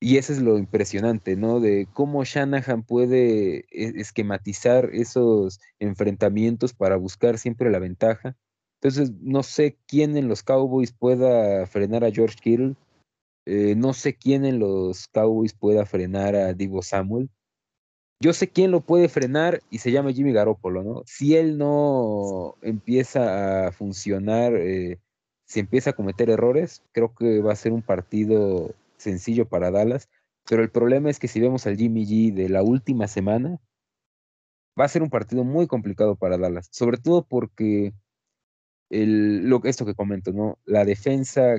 y 0.02 0.16
eso 0.16 0.32
es 0.32 0.40
lo 0.40 0.58
impresionante, 0.58 1.36
¿no? 1.36 1.60
De 1.60 1.86
cómo 1.92 2.24
Shanahan 2.24 2.82
puede 2.84 3.66
e, 3.70 4.00
esquematizar 4.00 4.88
esos 4.94 5.60
enfrentamientos 5.78 6.72
para 6.72 6.96
buscar 6.96 7.38
siempre 7.38 7.70
la 7.70 7.78
ventaja. 7.78 8.34
Entonces, 8.80 9.12
no 9.20 9.42
sé 9.42 9.76
quién 9.86 10.16
en 10.16 10.26
los 10.26 10.42
Cowboys 10.42 10.92
pueda 10.92 11.66
frenar 11.66 12.02
a 12.04 12.10
George 12.10 12.36
Kittle. 12.42 12.76
Eh, 13.52 13.74
no 13.74 13.94
sé 13.94 14.14
quién 14.14 14.44
en 14.44 14.60
los 14.60 15.08
Cowboys 15.08 15.54
pueda 15.54 15.84
frenar 15.84 16.36
a 16.36 16.54
Divo 16.54 16.82
Samuel. 16.82 17.28
Yo 18.20 18.32
sé 18.32 18.48
quién 18.48 18.70
lo 18.70 18.82
puede 18.82 19.08
frenar 19.08 19.60
y 19.70 19.78
se 19.78 19.90
llama 19.90 20.12
Jimmy 20.12 20.32
Garoppolo, 20.32 20.84
¿no? 20.84 21.02
Si 21.04 21.34
él 21.34 21.58
no 21.58 22.54
empieza 22.62 23.66
a 23.66 23.72
funcionar, 23.72 24.54
eh, 24.54 25.00
si 25.46 25.58
empieza 25.58 25.90
a 25.90 25.92
cometer 25.94 26.30
errores, 26.30 26.84
creo 26.92 27.12
que 27.12 27.40
va 27.40 27.52
a 27.52 27.56
ser 27.56 27.72
un 27.72 27.82
partido 27.82 28.72
sencillo 28.98 29.48
para 29.48 29.72
Dallas, 29.72 30.08
pero 30.48 30.62
el 30.62 30.70
problema 30.70 31.10
es 31.10 31.18
que 31.18 31.26
si 31.26 31.40
vemos 31.40 31.66
al 31.66 31.76
Jimmy 31.76 32.06
G 32.06 32.32
de 32.32 32.50
la 32.50 32.62
última 32.62 33.08
semana, 33.08 33.58
va 34.78 34.84
a 34.84 34.88
ser 34.88 35.02
un 35.02 35.10
partido 35.10 35.42
muy 35.42 35.66
complicado 35.66 36.14
para 36.14 36.38
Dallas, 36.38 36.68
sobre 36.70 36.98
todo 36.98 37.26
porque 37.26 37.94
lo, 38.90 39.60
esto 39.64 39.84
que 39.84 39.96
comento, 39.96 40.32
¿no? 40.32 40.56
La 40.66 40.84
defensa, 40.84 41.56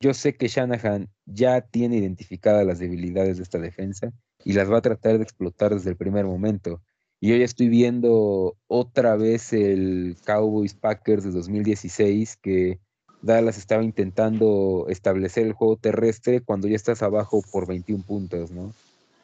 yo 0.00 0.14
sé 0.14 0.34
que 0.34 0.48
Shanahan 0.48 1.08
ya 1.26 1.60
tiene 1.60 1.98
identificadas 1.98 2.66
las 2.66 2.78
debilidades 2.78 3.36
de 3.36 3.42
esta 3.42 3.58
defensa 3.58 4.12
y 4.44 4.54
las 4.54 4.70
va 4.70 4.78
a 4.78 4.82
tratar 4.82 5.18
de 5.18 5.22
explotar 5.22 5.74
desde 5.74 5.90
el 5.90 5.96
primer 5.96 6.24
momento. 6.24 6.82
Y 7.20 7.28
yo 7.28 7.36
estoy 7.36 7.68
viendo 7.68 8.56
otra 8.66 9.14
vez 9.16 9.52
el 9.52 10.16
Cowboys 10.24 10.72
Packers 10.72 11.24
de 11.24 11.30
2016 11.32 12.38
que 12.38 12.80
Dallas 13.20 13.58
estaba 13.58 13.84
intentando 13.84 14.86
establecer 14.88 15.46
el 15.46 15.52
juego 15.52 15.76
terrestre 15.76 16.40
cuando 16.40 16.66
ya 16.66 16.76
estás 16.76 17.02
abajo 17.02 17.42
por 17.52 17.66
21 17.66 18.02
puntos, 18.02 18.50
¿no? 18.50 18.72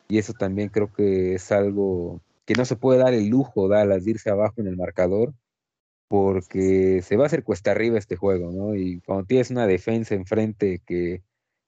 Y 0.08 0.18
eso 0.18 0.34
también 0.34 0.68
creo 0.68 0.92
que 0.92 1.34
es 1.34 1.50
algo 1.50 2.20
que 2.44 2.52
no 2.52 2.66
se 2.66 2.76
puede 2.76 2.98
dar 2.98 3.14
el 3.14 3.28
lujo 3.28 3.66
Dallas 3.68 4.04
de 4.04 4.10
irse 4.10 4.28
abajo 4.28 4.60
en 4.60 4.66
el 4.66 4.76
marcador 4.76 5.32
porque 6.08 7.02
se 7.02 7.16
va 7.16 7.24
a 7.24 7.26
hacer 7.26 7.44
cuesta 7.44 7.72
arriba 7.72 7.98
este 7.98 8.16
juego, 8.16 8.52
¿no? 8.52 8.74
Y 8.74 9.00
cuando 9.00 9.24
tienes 9.24 9.50
una 9.50 9.66
defensa 9.66 10.14
enfrente 10.14 10.80
que 10.86 11.22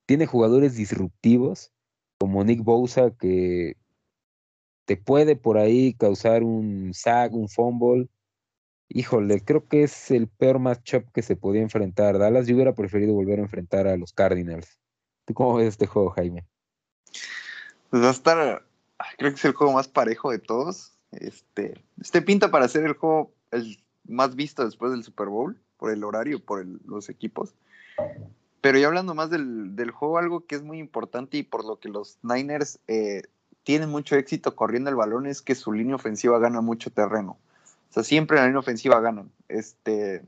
tiene 0.07 0.27
jugadores 0.27 0.77
disruptivos 0.77 1.72
como 2.18 2.44
Nick 2.44 2.62
Bosa 2.62 3.11
que 3.18 3.77
te 4.87 4.96
puede 4.96 5.37
por 5.37 5.59
ahí 5.59 5.94
causar 5.94 6.42
un 6.42 6.92
sack, 6.94 7.35
un 7.35 7.48
fumble, 7.48 8.09
Híjole, 8.90 9.44
creo 9.44 9.68
que 9.68 9.83
es 9.83 10.11
el 10.11 10.29
peor 10.29 10.59
matchup 10.59 11.12
que 11.12 11.20
se 11.22 11.37
podía 11.37 11.61
enfrentar. 11.61 12.18
Dallas, 12.18 12.46
yo 12.46 12.55
hubiera 12.55 12.74
preferido 12.74 13.12
volver 13.12 13.38
a 13.38 13.42
enfrentar 13.42 13.87
a 13.87 13.98
los 13.98 14.14
Cardinals. 14.14 14.79
¿Tú 15.27 15.35
cómo 15.35 15.57
ves 15.57 15.68
este 15.68 15.87
juego, 15.87 16.11
Jaime? 16.11 16.46
Pues 17.90 18.03
va 18.03 18.09
a 18.09 18.12
estar, 18.12 18.64
creo 19.18 19.31
que 19.31 19.37
es 19.37 19.44
el 19.44 19.53
juego 19.53 19.74
más 19.74 19.88
parejo 19.88 20.31
de 20.31 20.38
todos. 20.38 20.92
Este, 21.11 21.85
este 22.01 22.22
pinta 22.22 22.51
para 22.51 22.66
ser 22.66 22.85
el 22.85 22.94
juego 22.94 23.35
el 23.51 23.79
más 24.09 24.35
visto 24.35 24.64
después 24.64 24.90
del 24.92 25.05
Super 25.05 25.29
Bowl, 25.29 25.59
por 25.77 25.92
el 25.92 26.03
horario, 26.05 26.40
por 26.40 26.66
los 26.87 27.09
equipos. 27.09 27.55
Pero 28.61 28.79
ya 28.79 28.88
hablando 28.88 29.14
más 29.14 29.31
del, 29.31 29.90
juego, 29.92 30.18
algo 30.18 30.47
que 30.47 30.57
es 30.57 30.62
muy 30.62 30.79
importante 30.79 31.37
y 31.37 31.42
por 31.42 31.64
lo 31.64 31.79
que 31.79 31.88
los 31.88 32.18
Niners 32.23 32.81
eh, 32.88 33.23
tienen 33.62 33.88
mucho 33.88 34.16
éxito 34.16 34.57
corriendo 34.57 34.90
el 34.90 34.97
balón 34.97 35.27
es 35.27 35.42
que 35.42 35.55
su 35.55 35.73
línea 35.73 35.94
ofensiva 35.94 36.38
gana 36.38 36.61
mucho 36.61 36.90
terreno. 36.90 37.38
O 37.90 37.92
sea, 37.92 38.03
siempre 38.03 38.37
en 38.37 38.42
la 38.42 38.47
línea 38.49 38.61
ofensiva 38.61 39.01
ganan. 39.01 39.31
Este, 39.49 40.25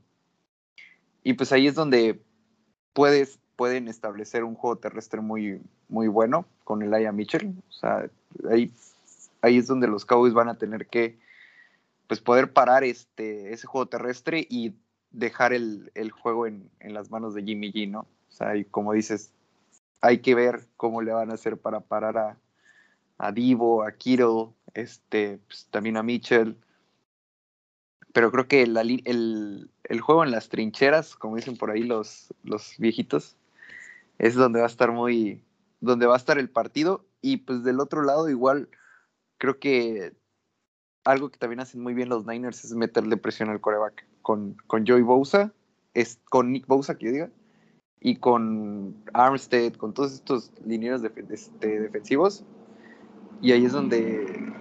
y 1.25 1.33
pues 1.35 1.53
ahí 1.53 1.67
es 1.67 1.75
donde 1.75 2.21
puedes, 2.93 3.39
pueden 3.57 3.89
establecer 3.89 4.45
un 4.45 4.55
juego 4.55 4.77
terrestre 4.77 5.21
muy, 5.21 5.61
muy 5.89 6.07
bueno 6.09 6.47
con 6.65 6.83
el 6.83 6.95
Aya 6.95 7.13
Mitchell. 7.13 7.55
O 7.69 7.73
sea, 7.73 8.09
ahí, 8.51 8.71
ahí 9.43 9.59
es 9.59 9.67
donde 9.67 9.89
los 9.89 10.05
Cowboys 10.05 10.35
van 10.35 10.49
a 10.49 10.59
tener 10.59 10.87
que 10.87 11.19
pues 12.11 12.21
poder 12.21 12.53
parar 12.53 12.83
este, 12.83 13.53
ese 13.53 13.69
juego 13.69 13.87
terrestre 13.87 14.45
y 14.51 14.75
dejar 15.13 15.53
el, 15.53 15.93
juego 16.11 16.49
en, 16.49 16.69
las 16.81 17.09
manos 17.09 17.35
de 17.35 17.45
Jimmy 17.45 17.71
G, 17.73 17.89
¿no? 17.89 18.01
O 18.01 18.33
sea, 18.33 18.57
y 18.57 18.65
como 18.65 18.95
dices, 18.95 19.33
hay 20.01 20.19
que 20.19 20.35
ver 20.35 20.67
cómo 20.77 21.03
le 21.03 21.13
van 21.13 21.31
a 21.31 21.35
hacer 21.35 21.57
para 21.57 21.79
parar 21.79 22.19
a, 22.19 22.37
a 23.19 23.31
Divo, 23.31 23.85
a 23.85 23.93
Kittle, 23.93 24.49
este, 24.75 25.39
pues, 25.47 25.69
también 25.71 25.97
a 25.97 26.03
Mitchell 26.03 26.57
pero 28.13 28.31
creo 28.33 28.49
que 28.49 28.63
el, 28.63 30.01
juego 30.01 30.25
en 30.25 30.31
las 30.31 30.49
trincheras, 30.49 31.15
como 31.15 31.37
dicen 31.37 31.57
por 31.57 31.71
ahí 31.71 31.83
los, 31.83 32.35
los 32.43 32.75
viejitos, 32.79 33.37
es 34.19 34.35
donde 34.35 34.61
va 34.61 34.67
a 34.67 34.69
estar 34.69 34.91
muy, 34.93 35.45
donde 35.81 36.07
va 36.07 36.15
a 36.15 36.19
estar 36.19 36.39
el 36.39 36.51
partido. 36.51 37.07
Y 37.23 37.39
pues 37.39 37.63
del 37.63 37.81
otro 37.81 38.03
lado, 38.03 38.29
igual, 38.29 38.69
creo 39.39 39.59
que 39.59 40.13
algo 41.05 41.31
que 41.31 41.39
también 41.39 41.61
hacen 41.61 41.81
muy 41.81 41.95
bien 41.95 42.09
los 42.09 42.27
Niners 42.27 42.65
es 42.65 42.73
meterle 42.75 43.17
presión 43.17 43.49
al 43.51 43.61
coreback. 43.61 44.07
Con, 44.23 44.57
con 44.67 44.87
Joey 44.87 45.03
Bosa, 45.03 45.53
es, 45.95 46.21
con 46.29 46.53
Nick 46.53 46.67
Bosa, 46.67 46.97
que 46.97 47.07
yo 47.07 47.13
diga, 47.13 47.31
y 48.01 48.17
con 48.17 49.03
Armstead, 49.13 49.75
con 49.75 49.95
todos 49.95 50.13
estos 50.13 50.53
linieros 50.65 51.03
este, 51.31 51.81
defensivos. 51.81 52.45
Y 53.41 53.53
ahí 53.53 53.65
es 53.65 53.73
donde 53.73 54.53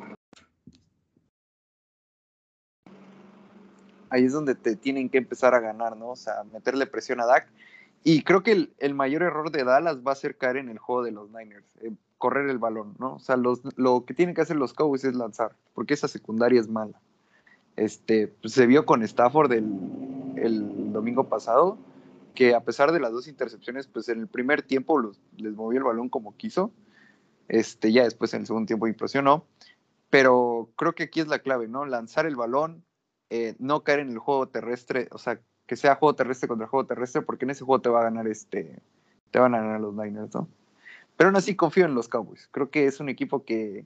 ahí 4.09 4.25
es 4.25 4.33
donde 4.33 4.55
te 4.55 4.75
tienen 4.75 5.09
que 5.09 5.17
empezar 5.17 5.53
a 5.53 5.59
ganar, 5.59 5.95
¿no? 5.95 6.09
O 6.09 6.15
sea, 6.15 6.43
meterle 6.51 6.87
presión 6.87 7.19
a 7.19 7.25
Dak. 7.25 7.47
Y 8.03 8.23
creo 8.23 8.43
que 8.43 8.69
el, 8.77 8.93
mayor 8.93 9.23
error 9.23 9.51
de 9.51 9.63
Dallas 9.63 9.97
va 10.05 10.13
a 10.13 10.15
ser 10.15 10.37
caer 10.37 10.57
en 10.57 10.69
el 10.69 10.79
juego 10.79 11.03
de 11.03 11.11
los 11.11 11.29
Niners, 11.29 11.75
eh, 11.81 11.91
correr 12.19 12.49
el 12.49 12.59
balón, 12.59 12.93
¿no? 12.99 13.15
O 13.15 13.19
sea, 13.19 13.37
lo 13.37 14.05
que 14.05 14.13
tienen 14.13 14.35
que 14.35 14.41
hacer 14.41 14.57
los 14.57 14.73
Cowboys 14.73 15.05
es 15.05 15.15
lanzar, 15.15 15.55
porque 15.73 15.95
esa 15.95 16.07
secundaria 16.07 16.59
es 16.59 16.67
mala. 16.67 17.01
Este, 17.75 18.27
pues, 18.27 18.53
se 18.53 18.67
vio 18.67 18.85
con 18.85 19.01
Stafford 19.03 19.53
el, 19.53 19.73
el, 20.35 20.91
domingo 20.91 21.29
pasado, 21.29 21.77
que 22.35 22.53
a 22.53 22.59
pesar 22.59 22.91
de 22.91 22.99
las 22.99 23.13
dos 23.13 23.27
intercepciones, 23.29 23.87
pues 23.87 24.09
en 24.09 24.19
el 24.19 24.27
primer 24.27 24.61
tiempo 24.61 24.99
los, 24.99 25.19
les 25.37 25.55
movió 25.55 25.79
el 25.79 25.85
balón 25.85 26.09
como 26.09 26.35
quiso. 26.35 26.71
Este, 27.47 27.91
ya 27.91 28.03
después 28.03 28.33
en 28.33 28.41
el 28.41 28.47
segundo 28.47 28.67
tiempo 28.67 28.87
impresionó. 28.87 29.45
Pero 30.09 30.69
creo 30.75 30.93
que 30.93 31.03
aquí 31.03 31.21
es 31.21 31.27
la 31.27 31.39
clave, 31.39 31.67
¿no? 31.67 31.85
Lanzar 31.85 32.25
el 32.25 32.35
balón, 32.35 32.83
eh, 33.29 33.55
no 33.59 33.83
caer 33.83 34.01
en 34.01 34.09
el 34.09 34.19
juego 34.19 34.49
terrestre, 34.49 35.07
o 35.11 35.17
sea, 35.17 35.39
que 35.67 35.75
sea 35.77 35.95
juego 35.95 36.15
terrestre 36.15 36.49
contra 36.49 36.67
juego 36.67 36.85
terrestre, 36.85 37.21
porque 37.21 37.45
en 37.45 37.51
ese 37.51 37.63
juego 37.63 37.81
te 37.81 37.89
va 37.89 38.01
a 38.01 38.03
ganar 38.03 38.27
este, 38.27 38.81
te 39.31 39.39
van 39.39 39.55
a 39.55 39.61
ganar 39.61 39.79
los 39.79 39.93
Niners, 39.93 40.33
¿no? 40.33 40.49
Pero 41.19 41.27
aún 41.27 41.35
así 41.35 41.53
confío 41.53 41.83
en 41.83 41.95
los 41.95 42.07
Cowboys. 42.07 42.47
Creo 42.49 42.71
que 42.71 42.85
es 42.85 43.01
un 43.01 43.09
equipo 43.09 43.43
que, 43.43 43.85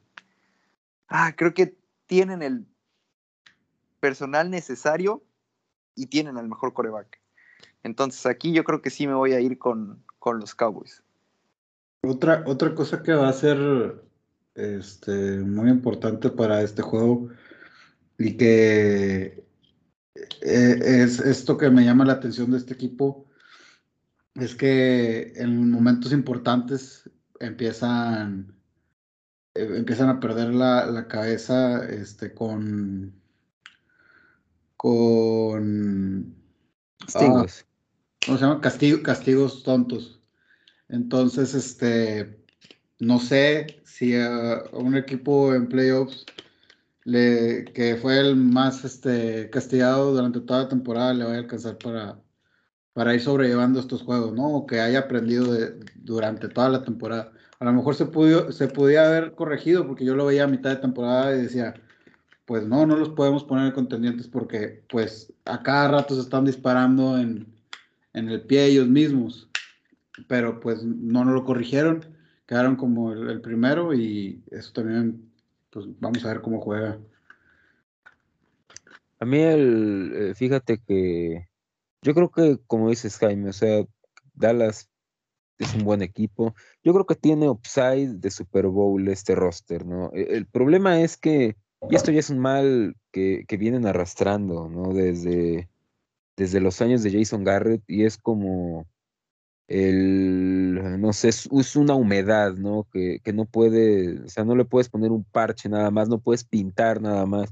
ah, 1.08 1.34
creo 1.36 1.56
que 1.56 1.76
tienen 2.06 2.44
el 2.44 2.68
personal 4.00 4.52
necesario 4.52 5.24
y 5.96 6.06
tienen 6.06 6.38
al 6.38 6.48
mejor 6.48 6.74
coreback. 6.74 7.20
Entonces 7.82 8.24
aquí 8.28 8.54
yo 8.54 8.64
creo 8.64 8.84
que 8.84 8.92
sí 8.92 9.08
me 9.08 9.16
voy 9.16 9.34
a 9.34 9.40
ir 9.40 9.58
con, 9.58 10.04
con 10.20 10.40
los 10.40 10.54
Cowboys. 10.54 11.02
Otra, 12.04 12.44
otra 12.46 12.76
cosa 12.76 13.02
que 13.02 13.14
va 13.14 13.30
a 13.30 13.34
ser 13.34 14.00
este, 14.54 15.40
muy 15.40 15.72
importante 15.72 16.30
para 16.30 16.62
este 16.62 16.84
juego 16.84 17.30
y 18.20 18.38
que 18.38 19.44
eh, 20.42 20.80
es 20.84 21.20
esto 21.20 21.58
que 21.58 21.72
me 21.72 21.84
llama 21.84 22.06
la 22.06 22.14
atención 22.14 22.52
de 22.52 22.60
este 22.60 22.76
equipo, 22.76 23.26
es 24.36 24.54
que 24.54 25.34
en 25.36 25.72
momentos 25.72 26.12
importantes 26.12 27.10
empiezan, 27.46 28.56
eh, 29.56 29.70
empiezan 29.76 30.10
a 30.10 30.20
perder 30.20 30.54
la, 30.54 31.08
cabeza 31.08 31.86
este, 31.86 32.34
con, 32.34 33.14
con 34.78 36.36
castigos. 37.00 37.62
Ah, 37.62 37.70
¿Cómo 38.26 38.38
se 38.38 38.44
llama? 38.46 38.62
castigos 38.62 39.64
tontos. 39.64 40.22
Entonces, 40.90 41.54
este, 41.54 42.44
no 43.00 43.20
sé 43.20 43.82
si 43.84 44.16
a 44.16 44.64
un 44.74 44.96
equipo 44.96 45.54
en 45.54 45.68
playoffs 45.68 46.26
le, 47.06 47.66
que 47.66 47.98
fue 47.98 48.20
el 48.20 48.36
más 48.36 48.86
este, 48.86 49.50
castigado 49.50 50.14
durante 50.14 50.40
toda 50.42 50.64
la 50.64 50.70
temporada, 50.70 51.14
le 51.14 51.24
vaya 51.26 51.38
a 51.38 51.40
alcanzar 51.42 51.78
para, 51.78 52.23
para 52.94 53.14
ir 53.16 53.22
sobrellevando 53.22 53.80
estos 53.80 54.04
juegos, 54.04 54.34
¿no? 54.34 54.48
O 54.50 54.68
que 54.68 54.80
haya 54.80 55.00
aprendido 55.00 55.58
durante 55.96 56.48
toda 56.48 56.70
la 56.70 56.84
temporada. 56.84 57.32
A 57.60 57.66
lo 57.66 57.74
mejor 57.74 57.96
se, 57.96 58.06
pudo, 58.06 58.52
se 58.52 58.68
podía 58.68 59.06
haber 59.06 59.34
corregido 59.34 59.88
porque 59.88 60.06
yo 60.06 60.16
lo 60.16 60.26
veía 60.26 60.44
a 60.44 60.48
mitad 60.48 60.70
de 60.70 60.76
temporada 60.78 61.36
y 61.36 61.42
decía, 61.42 61.74
pues 62.46 62.66
no, 62.66 62.86
no 62.86 62.96
los 62.96 63.10
podemos 63.10 63.44
poner 63.44 63.74
contendientes 63.74 64.28
porque 64.28 64.84
pues 64.90 65.34
a 65.46 65.64
cada 65.64 65.88
rato 65.88 66.16
se 66.16 66.22
están 66.22 66.46
disparando 66.46 67.18
en, 67.18 67.48
en 68.14 68.30
el 68.30 68.42
pie 68.42 68.66
ellos 68.66 68.88
mismos, 68.88 69.50
pero 70.28 70.60
pues 70.60 70.84
no 70.84 71.26
nos 71.26 71.34
lo 71.34 71.46
corrigieron, 71.46 72.06
quedaron 72.46 72.76
como 72.76 73.12
el, 73.14 73.42
primero 73.42 73.94
y 73.94 74.44
eso 74.52 74.72
también, 74.74 75.32
pues 75.72 75.86
vamos 76.00 76.24
a 76.26 76.28
ver 76.28 76.42
cómo 76.42 76.60
juega. 76.60 77.00
A 79.20 79.26
mí 79.26 79.40
el, 79.40 80.12
eh, 80.14 80.36
fíjate 80.36 80.80
que 80.80 81.48
yo 82.04 82.14
creo 82.14 82.30
que 82.32 82.60
como 82.68 82.90
dices 82.90 83.18
Jaime, 83.18 83.50
o 83.50 83.54
sea, 83.54 83.86
Dallas 84.34 84.90
es 85.58 85.74
un 85.76 85.84
buen 85.84 86.02
equipo. 86.02 86.56
Yo 86.84 86.94
creo 86.94 87.06
que 87.06 87.16
tiene 87.16 87.50
upside 87.50 88.20
de 88.20 88.32
Super 88.32 88.68
Bowl 88.68 89.08
este 89.08 89.36
roster, 89.36 89.86
¿no? 89.86 90.12
E, 90.14 90.36
el, 90.36 90.46
problema 90.46 91.02
es 91.02 91.18
que, 91.18 91.56
y 91.90 91.96
esto 91.96 92.12
ya 92.12 92.20
es 92.20 92.30
un 92.30 92.40
mal 92.40 92.96
que, 93.12 93.46
que, 93.48 93.58
vienen 93.58 93.86
arrastrando, 93.86 94.70
¿no? 94.70 94.94
Desde, 94.94 95.70
desde 96.38 96.60
los 96.60 96.82
años 96.82 97.04
de 97.04 97.12
Jason 97.12 97.44
Garrett, 97.44 97.84
y 97.88 98.06
es 98.06 98.18
como 98.18 98.88
el, 99.68 101.00
no 101.00 101.14
sé, 101.14 101.30
es, 101.30 101.76
una 101.76 101.96
humedad, 101.96 102.54
¿no? 102.56 102.88
Que, 102.92 103.20
que, 103.24 103.34
no 103.34 103.46
puede, 103.46 104.22
o 104.22 104.30
sea, 104.30 104.44
no 104.44 104.56
le 104.56 104.66
puedes 104.66 104.90
poner 104.90 105.12
un 105.12 105.24
parche 105.24 105.70
nada 105.70 105.92
más, 105.92 106.10
no 106.10 106.20
puedes 106.20 106.44
pintar 106.44 107.02
nada 107.02 107.26
más. 107.26 107.52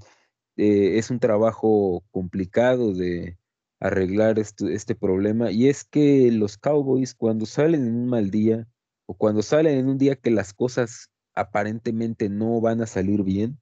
Eh, 0.58 0.98
es 0.98 1.10
un 1.10 1.20
trabajo 1.20 2.04
complicado 2.12 2.94
de, 2.94 3.38
arreglar 3.82 4.40
este, 4.40 4.96
problema. 4.96 5.52
Y 5.52 5.68
es 5.68 5.84
que 5.84 6.32
los 6.32 6.58
Cowboys 6.58 7.14
cuando 7.16 7.46
salen 7.46 7.86
en 7.88 7.96
un 7.96 8.08
mal 8.08 8.32
día 8.32 8.68
o 9.08 9.16
cuando 9.16 9.42
salen 9.42 9.78
en 9.78 9.90
un 9.90 9.98
día 9.98 10.16
que 10.16 10.32
las 10.32 10.54
cosas 10.54 11.10
aparentemente 11.34 12.30
no 12.30 12.62
van 12.62 12.82
a 12.82 12.88
salir 12.88 13.24
bien, 13.24 13.60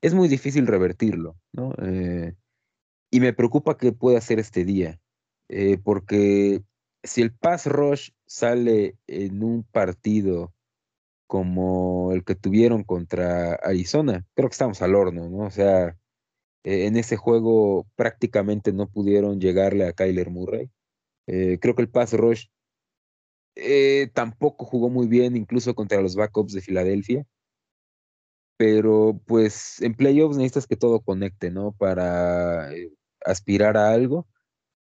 es 0.00 0.14
muy 0.14 0.28
difícil 0.28 0.66
revertirlo, 0.66 1.36
¿no? 1.52 1.72
Eh, 1.82 2.34
y 3.10 3.20
me 3.20 3.32
preocupa 3.32 3.76
que 3.76 3.92
pueda 3.92 4.20
ser 4.20 4.38
este 4.38 4.64
día, 4.64 5.00
eh, 5.48 5.78
porque 5.78 6.62
si 7.02 7.22
el 7.22 7.32
pass 7.34 7.66
rush 7.66 8.10
sale 8.26 8.96
en 9.06 9.42
un 9.42 9.64
partido 9.64 10.52
como 11.26 12.12
el 12.12 12.24
que 12.24 12.34
tuvieron 12.34 12.84
contra 12.84 13.54
Arizona, 13.54 14.24
creo 14.34 14.48
que 14.48 14.54
estamos 14.54 14.80
al 14.82 14.94
horno, 14.94 15.28
¿no? 15.28 15.38
O 15.38 15.50
sea, 15.50 15.96
eh, 16.66 16.86
en 16.86 16.96
ese 16.96 17.16
juego 17.16 17.86
prácticamente 17.94 18.72
no 18.72 18.88
pudieron 18.88 19.40
llegarle 19.40 19.86
a 19.86 19.92
Kyler 19.92 20.30
Murray. 20.30 20.68
Eh, 21.28 21.58
creo 21.60 21.76
que 21.76 21.82
el 21.82 21.88
pass 21.88 22.12
rush 22.12 22.46
eh, 23.54 24.10
tampoco 24.14 24.64
jugó 24.66 24.88
muy 24.90 25.06
bien, 25.06 25.36
incluso 25.36 25.76
contra 25.76 26.02
los 26.02 26.16
backups 26.16 26.52
de 26.54 26.62
Filadelfia. 26.62 27.24
Pero 28.56 29.20
pues 29.26 29.80
en 29.80 29.94
playoffs 29.94 30.36
necesitas 30.36 30.66
que 30.66 30.76
todo 30.76 31.00
conecte, 31.00 31.50
¿no? 31.52 31.72
Para 31.72 32.70
aspirar 33.24 33.76
a 33.76 33.92
algo. 33.92 34.26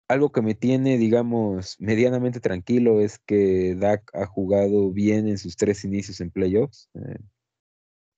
Algo 0.09 0.33
que 0.33 0.43
me 0.43 0.57
tiene, 0.57 0.99
digamos, 0.99 1.77
medianamente 1.79 2.41
tranquilo 2.41 3.01
es 3.01 3.21
que 3.21 3.77
Dak 3.77 4.11
ha 4.15 4.27
jugado 4.27 4.91
bien 4.91 5.29
en 5.29 5.39
sus 5.39 5.57
tres 5.57 5.85
inicios 5.85 6.21
en 6.21 6.33
playoffs. 6.33 6.91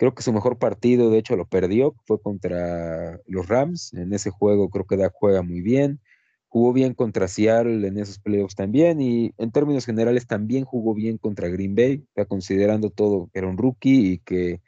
Creo 0.02 0.16
que 0.16 0.24
su 0.24 0.32
mejor 0.32 0.58
partido, 0.58 1.10
de 1.10 1.18
hecho, 1.18 1.36
lo 1.36 1.46
perdió, 1.46 1.94
fue 2.06 2.20
contra 2.20 3.20
los 3.24 3.46
Rams. 3.46 3.94
En 3.94 4.12
ese 4.12 4.30
juego 4.30 4.68
creo 4.68 4.84
que 4.84 4.96
Dak 4.96 5.12
juega 5.14 5.42
muy 5.42 5.60
bien. 5.60 6.00
Jugó 6.48 6.72
bien 6.72 6.94
contra 6.94 7.28
Seattle 7.28 7.86
en 7.86 7.96
esos 7.98 8.18
playoffs 8.18 8.56
también 8.56 9.00
y 9.00 9.32
en 9.38 9.52
términos 9.52 9.86
generales 9.86 10.26
también 10.26 10.64
jugó 10.64 10.92
bien 10.92 11.18
contra 11.18 11.46
Green 11.46 11.76
Bay, 11.76 12.04
considerando 12.26 12.90
todo 12.90 13.30
que 13.32 13.38
era 13.38 13.46
un 13.46 13.56
rookie 13.56 14.14
y 14.14 14.18
que 14.18 14.60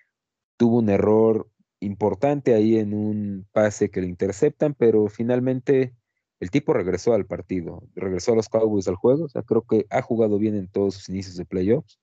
tuvo 0.56 0.78
un 0.78 0.88
error 0.88 1.48
importante 1.80 2.54
ahí 2.54 2.76
en 2.76 2.94
un 2.94 3.48
pase 3.50 3.90
que 3.90 4.02
le 4.02 4.06
interceptan, 4.06 4.74
pero 4.74 5.08
finalmente 5.08 5.96
el 6.38 6.52
tipo 6.52 6.74
regresó 6.74 7.12
al 7.12 7.26
partido, 7.26 7.82
regresó 7.96 8.34
a 8.34 8.36
los 8.36 8.48
Cowboys 8.48 8.86
al 8.86 8.94
juego, 8.94 9.26
o 9.34 9.42
creo 9.42 9.62
que 9.62 9.84
ha 9.90 10.00
jugado 10.00 10.38
bien 10.38 10.54
en 10.54 10.68
todos 10.68 10.94
sus 10.94 11.08
inicios 11.08 11.34
de 11.34 11.44
playoffs. 11.44 11.98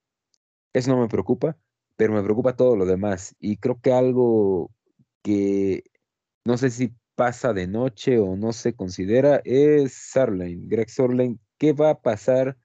Eso 0.73 0.91
no 0.91 0.99
me 0.99 1.07
preocupa 1.07 1.55
pero 2.01 2.13
me 2.13 2.23
preocupa 2.23 2.55
todo 2.55 2.75
lo 2.75 2.87
demás. 2.87 3.35
Y 3.39 3.57
creo 3.57 3.79
que 3.79 3.93
algo 3.93 4.71
que 5.21 5.83
no 6.43 6.57
sé 6.57 6.71
si 6.71 6.95
pasa 7.13 7.53
de 7.53 7.67
noche 7.67 8.17
o 8.17 8.35
no 8.35 8.53
se 8.53 8.73
considera 8.73 9.39
es 9.45 9.93
Sarlane, 9.93 10.61
Greg 10.63 10.89
Sarlane. 10.89 11.37
¿Qué 11.59 11.73
va 11.73 11.91
a 11.91 12.01
pasar 12.01 12.57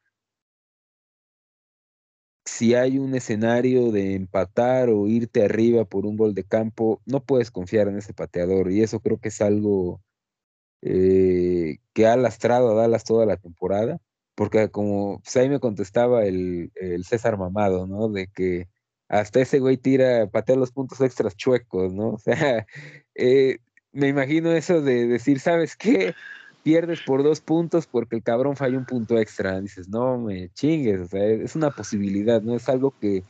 si 2.47 2.75
hay 2.75 2.99
un 2.99 3.15
escenario 3.15 3.93
de 3.93 4.15
empatar 4.15 4.89
o 4.89 5.07
irte 5.07 5.45
arriba 5.45 5.85
por 5.85 6.07
un 6.07 6.17
gol 6.17 6.35
de 6.35 6.45
campo? 6.45 7.03
No 7.05 7.23
puedes 7.23 7.51
confiar 7.51 7.89
en 7.89 7.99
ese 7.99 8.15
pateador 8.15 8.71
y 8.73 8.83
eso 8.83 9.01
creo 9.01 9.19
que 9.21 9.29
es 9.29 9.43
algo 9.43 10.01
eh, 10.81 11.77
que 11.93 12.07
ha 12.07 12.17
lastrado 12.17 12.71
a 12.73 12.75
Dallas 12.75 13.05
toda 13.05 13.27
la 13.27 13.37
temporada. 13.37 13.99
Porque 14.35 14.71
como 14.71 15.21
pues, 15.21 15.37
ahí 15.37 15.51
me 15.51 15.61
contestaba 15.61 16.25
el, 16.25 16.73
el 16.77 17.05
César 17.05 17.37
Mamado, 17.37 17.87
¿no? 17.87 18.09
De 18.09 18.29
que 18.29 18.69
hasta 19.09 19.41
ese 19.41 19.61
güey 19.61 19.77
tira, 19.77 20.27
patea 20.27 20.57
los 20.57 20.73
puntos 20.73 21.01
extras 21.01 21.37
chuecos, 21.37 21.93
¿no? 21.93 22.11
O 22.17 22.19
sea, 22.19 22.67
eh, 23.15 23.59
me 23.93 24.09
imagino 24.09 24.53
eso 24.53 24.81
de 24.83 25.07
decir, 25.07 25.41
¿sabes 25.41 25.77
qué? 25.77 26.15
Pierdes 26.63 27.01
por 27.03 27.23
dos 27.23 27.41
puntos 27.41 27.87
porque 27.87 28.17
el 28.17 28.23
cabrón 28.23 28.57
falló 28.57 28.79
un 28.79 28.87
punto 28.87 29.19
extra. 29.19 29.61
Dices, 29.61 29.89
no 29.89 30.19
me 30.19 30.51
chingues, 30.51 31.01
o 31.01 31.07
sea, 31.07 31.25
es 31.25 31.55
una 31.55 31.71
posibilidad, 31.71 32.43
¿no? 32.43 32.57
Es 32.57 32.69
algo 32.69 32.93
que 33.01 33.23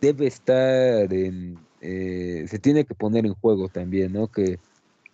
debe 0.00 0.26
estar 0.26 1.12
en, 1.12 1.58
eh, 1.80 2.44
se 2.48 2.58
tiene 2.58 2.84
que 2.84 2.94
poner 2.94 3.26
en 3.26 3.34
juego 3.34 3.68
también, 3.68 4.12
¿no? 4.12 4.26
Que 4.28 4.58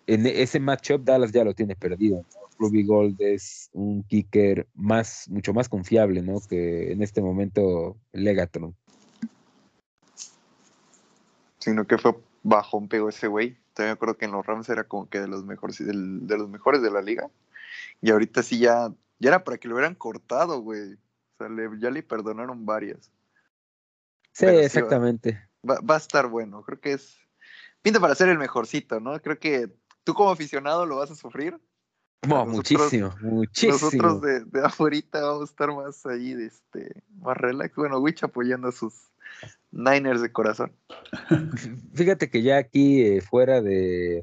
en 0.07 0.27
ese 0.27 0.61
matchup 0.61 1.05
Dallas 1.05 1.33
ya 1.33 1.45
lo 1.45 1.55
tiene 1.55 1.77
perdido. 1.77 2.25
Ruby 2.59 2.85
Gold 2.85 3.21
es 3.21 3.69
un 3.73 4.03
kicker 4.05 4.67
más, 4.75 5.29
mucho 5.29 5.53
más 5.53 5.69
confiable, 5.69 6.23
¿no? 6.23 6.41
Que 6.49 6.93
en 6.93 7.03
este 7.03 7.21
momento 7.21 7.97
Legatron 8.13 8.75
sino 11.65 11.87
que 11.87 11.97
fue 11.97 12.15
bajón 12.43 12.89
pegó 12.89 13.09
ese 13.09 13.27
güey. 13.27 13.57
También 13.73 13.89
me 13.89 13.93
acuerdo 13.93 14.19
que 14.19 14.27
en 14.27 14.33
los 14.33 14.45
Rams 14.45 14.69
era 14.69 14.85
como 14.85 15.09
que 15.09 15.19
de 15.19 15.29
los 15.29 15.45
mejores, 15.45 15.79
de, 15.79 15.95
los 16.39 16.49
mejores 16.49 16.83
de 16.83 16.91
la 16.91 17.01
liga. 17.01 17.31
Y 18.03 18.11
ahorita 18.11 18.43
sí 18.43 18.59
ya, 18.59 18.93
ya 19.19 19.29
era 19.31 19.45
para 19.45 19.57
que 19.57 19.67
lo 19.67 19.75
hubieran 19.75 19.95
cortado, 19.95 20.61
güey. 20.61 20.93
O 20.93 20.97
sea, 21.39 21.49
ya 21.79 21.91
le 21.91 22.03
perdonaron 22.03 22.67
varias. 22.67 23.11
Sí, 24.33 24.45
exactamente. 24.45 25.41
va, 25.69 25.95
a 25.95 25.97
estar 25.97 26.29
bueno. 26.29 26.63
Creo 26.63 26.81
que 26.81 26.93
es. 26.93 27.17
Pinta 27.81 27.99
para 27.99 28.15
ser 28.15 28.29
el 28.29 28.39
mejorcito, 28.39 29.01
¿no? 29.01 29.19
Creo 29.21 29.39
que 29.39 29.71
tú 30.05 30.13
como 30.13 30.31
aficionado 30.31 30.85
lo 30.85 30.97
vas 30.97 31.11
a 31.11 31.15
sufrir. 31.15 31.59
muchísimo, 32.27 33.15
muchísimo. 33.23 33.73
Nosotros 33.73 34.21
de, 34.21 34.45
de 34.45 34.67
afuera 34.67 34.99
vamos 35.13 35.43
a 35.43 35.45
estar 35.45 35.75
más 35.75 36.05
ahí, 36.05 36.33
este, 36.33 37.03
más 37.21 37.39
relax. 37.39 37.75
Bueno, 37.75 37.99
Witch 37.99 38.23
apoyando 38.23 38.69
a 38.69 38.73
sus, 38.73 38.95
Niners 39.73 40.23
de 40.23 40.33
corazón. 40.33 40.73
Fíjate 41.95 42.31
que 42.31 42.43
ya 42.43 42.59
aquí 42.59 43.03
eh, 43.03 43.21
fuera 43.21 43.61
de, 43.61 44.21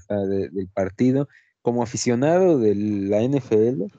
del 0.51 0.69
partido, 0.73 1.27
como 1.61 1.83
aficionado 1.83 2.57
de 2.57 2.75
la 2.75 3.21
NFL, 3.21 3.91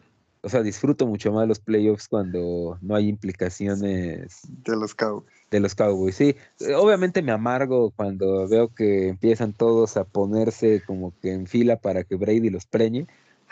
o 0.44 0.48
sea, 0.48 0.62
disfruto 0.62 1.06
mucho 1.06 1.32
más 1.32 1.46
los 1.46 1.60
playoffs 1.60 2.08
cuando 2.08 2.76
no 2.80 2.96
hay 2.96 3.08
implicaciones 3.08 4.40
de 4.64 4.76
los 4.76 4.94
Cowboys. 4.94 5.32
De 5.50 5.60
los 5.60 5.74
Cowboys, 5.74 6.16
sí. 6.16 6.34
Obviamente 6.76 7.22
me 7.22 7.30
amargo 7.30 7.92
cuando 7.92 8.48
veo 8.48 8.74
que 8.74 9.08
empiezan 9.08 9.52
todos 9.52 9.96
a 9.96 10.04
ponerse 10.04 10.82
como 10.84 11.12
que 11.20 11.32
en 11.32 11.46
fila 11.46 11.76
para 11.76 12.02
que 12.02 12.16
Brady 12.16 12.50
los 12.50 12.66
preñe, 12.66 13.06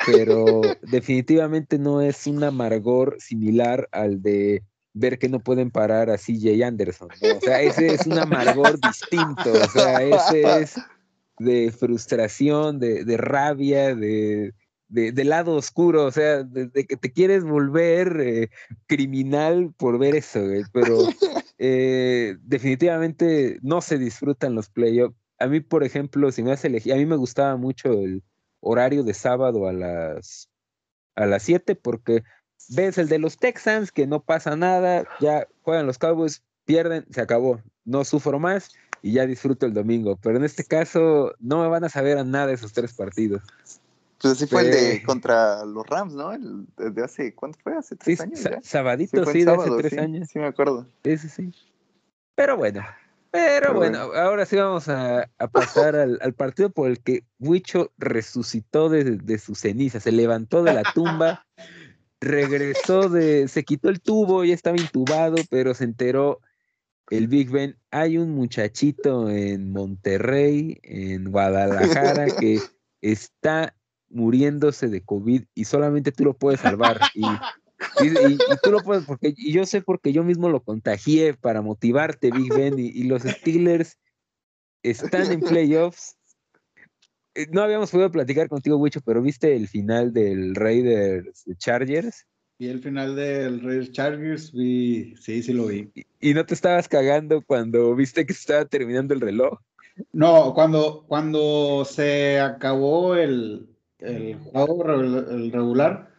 pero 0.04 0.62
definitivamente 0.82 1.78
no 1.78 2.00
es 2.00 2.26
un 2.26 2.42
amargor 2.42 3.16
similar 3.20 3.88
al 3.92 4.20
de 4.20 4.64
ver 4.92 5.18
que 5.18 5.28
no 5.28 5.40
pueden 5.40 5.70
parar 5.70 6.10
a 6.10 6.18
CJ 6.18 6.64
Anderson. 6.64 7.08
O 7.10 7.40
sea, 7.40 7.60
ese 7.62 7.94
es 7.94 8.06
un 8.06 8.18
amargor 8.18 8.78
distinto. 8.80 9.52
O 9.52 9.68
sea, 9.68 10.02
ese 10.02 10.62
es 10.62 10.74
de 11.38 11.72
frustración, 11.72 12.78
de, 12.78 13.04
de 13.04 13.16
rabia, 13.16 13.94
de, 13.94 14.52
de, 14.88 15.24
lado 15.24 15.54
oscuro. 15.54 16.06
O 16.06 16.10
sea, 16.10 16.42
de, 16.42 16.70
que 16.86 16.96
te 16.96 17.12
quieres 17.12 17.44
volver 17.44 18.20
eh, 18.20 18.50
criminal 18.86 19.72
por 19.76 19.98
ver 19.98 20.16
eso, 20.16 20.40
Pero 20.72 21.08
eh, 21.58 22.36
definitivamente 22.42 23.58
no 23.62 23.80
se 23.80 23.98
disfrutan 23.98 24.54
los 24.54 24.68
playoffs. 24.68 25.16
A 25.38 25.46
mí, 25.46 25.60
por 25.60 25.84
ejemplo, 25.84 26.30
si 26.32 26.42
me 26.42 26.52
hace 26.52 26.68
elegir, 26.68 26.92
a 26.92 26.96
mí 26.96 27.06
me 27.06 27.16
gustaba 27.16 27.56
mucho 27.56 27.92
el 27.92 28.22
horario 28.60 29.02
de 29.04 29.14
sábado 29.14 29.66
a 29.66 29.72
las 29.72 30.50
a 31.16 31.26
las 31.26 31.42
7 31.42 31.74
porque 31.74 32.22
ves 32.68 32.98
el 32.98 33.08
de 33.08 33.18
los 33.18 33.38
Texans, 33.38 33.92
que 33.92 34.06
no 34.06 34.20
pasa 34.20 34.56
nada, 34.56 35.04
ya 35.20 35.46
juegan 35.62 35.86
los 35.86 35.98
Cowboys, 35.98 36.42
pierden, 36.64 37.06
se 37.10 37.20
acabó, 37.20 37.60
no 37.84 38.04
sufro 38.04 38.38
más 38.38 38.70
y 39.02 39.12
ya 39.12 39.26
disfruto 39.26 39.66
el 39.66 39.74
domingo. 39.74 40.16
Pero 40.22 40.36
en 40.36 40.44
este 40.44 40.64
caso 40.64 41.34
no 41.38 41.62
me 41.62 41.68
van 41.68 41.84
a 41.84 41.88
saber 41.88 42.18
a 42.18 42.24
nada 42.24 42.52
esos 42.52 42.72
tres 42.72 42.92
partidos. 42.92 43.42
Pues 44.20 44.34
así 44.34 44.46
fue 44.46 44.62
el 44.62 44.70
de 44.70 45.02
contra 45.02 45.64
los 45.64 45.86
Rams, 45.86 46.12
¿no? 46.12 46.32
El 46.32 46.66
de 46.76 47.02
hace, 47.02 47.34
¿cuánto 47.34 47.58
fue? 47.62 47.74
¿Hace 47.74 47.96
tres 47.96 48.20
años? 48.20 48.40
Sabadito, 48.62 49.24
sí, 49.24 49.44
de 49.44 49.52
hace 49.52 49.70
tres 49.78 49.98
años. 49.98 50.28
Sí, 50.28 50.38
me 50.38 50.46
acuerdo. 50.46 50.86
Sí, 51.02 51.16
sí, 51.16 51.28
sí. 51.28 51.54
Pero 52.34 52.56
bueno, 52.56 52.82
Pero, 53.30 53.74
bueno, 53.74 53.98
ahora 54.14 54.44
sí 54.44 54.56
vamos 54.56 54.88
a, 54.88 55.30
pasar 55.52 55.94
al, 55.94 56.34
partido 56.34 56.70
por 56.70 56.90
el 56.90 57.00
que 57.00 57.24
Huicho 57.38 57.92
resucitó 57.96 58.88
de, 58.88 59.04
de 59.04 59.38
sus 59.38 59.60
cenizas, 59.60 60.02
se 60.02 60.12
levantó 60.12 60.62
de 60.62 60.74
la 60.74 60.82
tumba, 60.94 61.46
regresó 62.20 63.08
de, 63.08 63.48
se 63.48 63.64
quitó 63.64 63.88
el 63.88 64.00
tubo, 64.00 64.44
ya 64.44 64.54
estaba 64.54 64.76
intubado, 64.76 65.36
pero 65.50 65.74
se 65.74 65.84
enteró 65.84 66.40
el 67.10 67.28
Big 67.28 67.50
Ben. 67.50 67.76
Hay 67.90 68.18
un 68.18 68.30
muchachito 68.30 69.28
en 69.30 69.72
Monterrey, 69.72 70.78
en 70.82 71.30
Guadalajara, 71.30 72.26
que 72.40 72.60
está 73.00 73.74
muriéndose 74.08 74.88
de 74.88 75.02
COVID 75.02 75.44
y 75.54 75.64
solamente 75.64 76.12
tú 76.12 76.24
lo 76.24 76.34
puedes 76.34 76.60
salvar. 76.60 77.00
Y, 77.14 77.22
tú 78.62 78.72
lo 78.72 78.80
puedes, 78.80 79.04
porque 79.04 79.32
y 79.36 79.52
yo 79.52 79.64
sé 79.64 79.80
porque 79.80 80.12
yo 80.12 80.22
mismo 80.22 80.50
lo 80.50 80.62
contagié 80.62 81.32
para 81.34 81.62
motivarte, 81.62 82.30
Big 82.30 82.52
Ben, 82.52 82.78
y, 82.78 83.04
los 83.04 83.22
Steelers 83.22 83.98
están 84.82 85.32
en 85.32 85.40
playoffs. 85.40 86.18
Eh, 87.34 87.46
no 87.50 87.62
habíamos 87.62 87.90
podido 87.90 88.10
platicar 88.10 88.48
contigo, 88.48 88.76
Wicho, 88.76 89.00
pero 89.04 89.22
¿viste 89.22 89.54
el 89.54 89.68
final 89.68 90.12
del 90.12 90.54
Raiders 90.54 91.44
Chargers? 91.58 92.26
Y 92.58 92.68
el 92.68 92.80
final 92.80 93.16
del 93.16 93.62
Raiders 93.62 93.92
Chargers, 93.92 94.52
vi, 94.52 95.14
sí, 95.16 95.42
sí 95.42 95.52
lo 95.52 95.66
vi. 95.66 95.90
¿Y, 96.20 96.34
no 96.34 96.44
te 96.44 96.54
estabas 96.54 96.88
cagando 96.88 97.42
cuando 97.42 97.94
viste 97.94 98.26
que 98.26 98.32
estaba 98.32 98.64
terminando 98.64 99.14
el 99.14 99.20
reloj? 99.20 99.58
No, 100.12 100.52
cuando, 100.54 101.04
cuando 101.08 101.84
se 101.84 102.38
acabó 102.40 103.14
el, 103.14 103.66
el 103.98 104.36
juego 104.36 104.84
el 104.84 105.52
regular, 105.52 106.10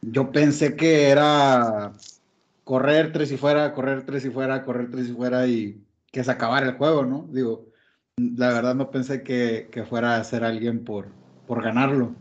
yo 0.00 0.32
pensé 0.32 0.74
que 0.76 1.08
era 1.08 1.92
correr 2.64 3.12
tres 3.12 3.30
y 3.30 3.36
fuera, 3.36 3.72
correr 3.72 4.04
tres 4.04 4.24
y 4.24 4.30
fuera, 4.30 4.64
correr 4.64 4.90
tres 4.90 5.08
y 5.08 5.12
fuera 5.12 5.46
y 5.46 5.80
que 6.10 6.24
se 6.24 6.30
acabara 6.30 6.66
el 6.66 6.76
juego, 6.76 7.04
¿no? 7.04 7.28
Digo, 7.30 7.66
la 8.18 8.52
verdad 8.52 8.74
no 8.74 8.90
pensé 8.90 9.22
que, 9.22 9.68
que 9.70 9.84
fuera 9.84 10.16
a 10.16 10.24
ser 10.24 10.44
alguien 10.44 10.84
por, 10.84 11.08
por 11.46 11.62
ganarlo. 11.62 12.14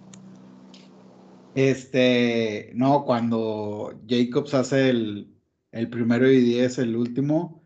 Este, 1.54 2.72
no, 2.74 3.06
cuando 3.06 3.98
Jacobs 4.08 4.54
hace 4.54 4.90
el, 4.90 5.34
el 5.72 5.90
primero 5.90 6.30
y 6.30 6.42
diez, 6.42 6.80
el 6.80 6.98
último, 6.98 7.64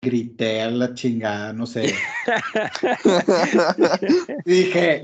grité 0.00 0.62
a 0.62 0.70
la 0.70 0.94
chingada, 0.94 1.52
no 1.52 1.66
sé. 1.66 1.92
dije, 4.44 5.02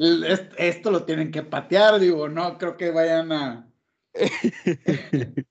esto 0.56 0.92
lo 0.92 1.04
tienen 1.04 1.32
que 1.32 1.42
patear, 1.42 1.98
digo, 1.98 2.28
no 2.28 2.58
creo 2.58 2.76
que 2.76 2.92
vayan 2.92 3.32
a. 3.32 3.68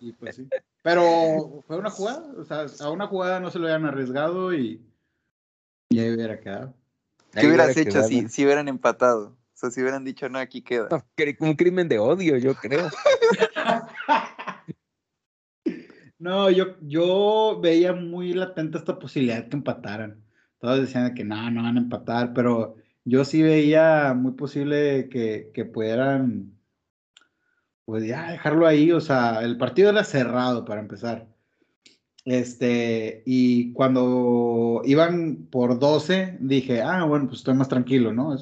y 0.00 0.12
pues 0.12 0.36
sí. 0.36 0.48
Pero 0.82 1.64
fue 1.66 1.76
una 1.76 1.90
jugada, 1.90 2.24
o 2.38 2.44
sea, 2.44 2.66
a 2.80 2.90
una 2.90 3.08
jugada 3.08 3.40
no 3.40 3.50
se 3.50 3.58
lo 3.58 3.66
habían 3.66 3.84
arriesgado 3.84 4.54
y, 4.54 4.80
y 5.90 6.00
ahí 6.00 6.14
hubiera 6.14 6.40
quedado. 6.40 6.74
¿Qué 7.32 7.46
hubieras 7.46 7.76
hecho 7.76 8.02
si, 8.02 8.28
si 8.28 8.44
hubieran 8.44 8.68
empatado? 8.68 9.28
O 9.28 9.56
sea, 9.60 9.70
si 9.70 9.80
hubieran 9.80 10.04
dicho, 10.04 10.28
no, 10.28 10.38
aquí 10.38 10.62
queda. 10.62 10.88
un 11.40 11.54
crimen 11.54 11.88
de 11.88 11.98
odio, 11.98 12.36
yo 12.36 12.54
creo. 12.54 12.88
no, 16.18 16.50
yo, 16.50 16.76
yo 16.80 17.58
veía 17.60 17.92
muy 17.92 18.34
latente 18.34 18.78
esta 18.78 18.98
posibilidad 18.98 19.48
que 19.48 19.56
empataran. 19.56 20.22
Todos 20.58 20.80
decían 20.80 21.14
que 21.14 21.24
no, 21.24 21.50
no 21.50 21.62
van 21.62 21.76
a 21.76 21.80
empatar, 21.80 22.32
pero 22.34 22.76
yo 23.04 23.24
sí 23.24 23.42
veía 23.42 24.14
muy 24.14 24.32
posible 24.32 25.08
que, 25.08 25.50
que 25.54 25.64
pudieran, 25.64 26.58
pues 27.84 28.04
ya 28.04 28.30
dejarlo 28.30 28.66
ahí. 28.66 28.92
O 28.92 29.00
sea, 29.00 29.42
el 29.42 29.56
partido 29.56 29.90
era 29.90 30.04
cerrado 30.04 30.64
para 30.64 30.80
empezar. 30.80 31.27
Este, 32.24 33.22
y 33.24 33.72
cuando 33.72 34.82
iban 34.84 35.48
por 35.50 35.78
12, 35.78 36.38
dije, 36.40 36.82
ah, 36.82 37.04
bueno, 37.04 37.26
pues 37.26 37.38
estoy 37.38 37.54
más 37.54 37.68
tranquilo, 37.68 38.12
¿no? 38.12 38.36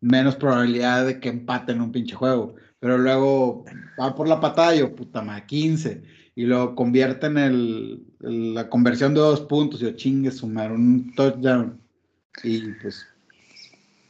menos 0.00 0.36
probabilidad 0.36 1.06
de 1.06 1.20
que 1.20 1.28
empaten 1.28 1.80
un 1.80 1.92
pinche 1.92 2.14
juego. 2.14 2.54
Pero 2.80 2.98
luego 2.98 3.64
va 4.00 4.14
por 4.14 4.28
la 4.28 4.40
pantalla, 4.40 4.94
puta 4.94 5.22
madre, 5.22 5.44
15. 5.46 6.02
Y 6.36 6.44
lo 6.44 6.74
convierten 6.76 7.36
en 7.38 8.04
la 8.20 8.68
conversión 8.68 9.14
de 9.14 9.20
dos 9.20 9.40
puntos. 9.40 9.80
Y 9.82 9.84
yo 9.84 9.90
chingue 9.92 10.30
sumar 10.30 10.72
un 10.72 11.12
touchdown. 11.14 11.80
Y 12.44 12.72
pues 12.74 13.06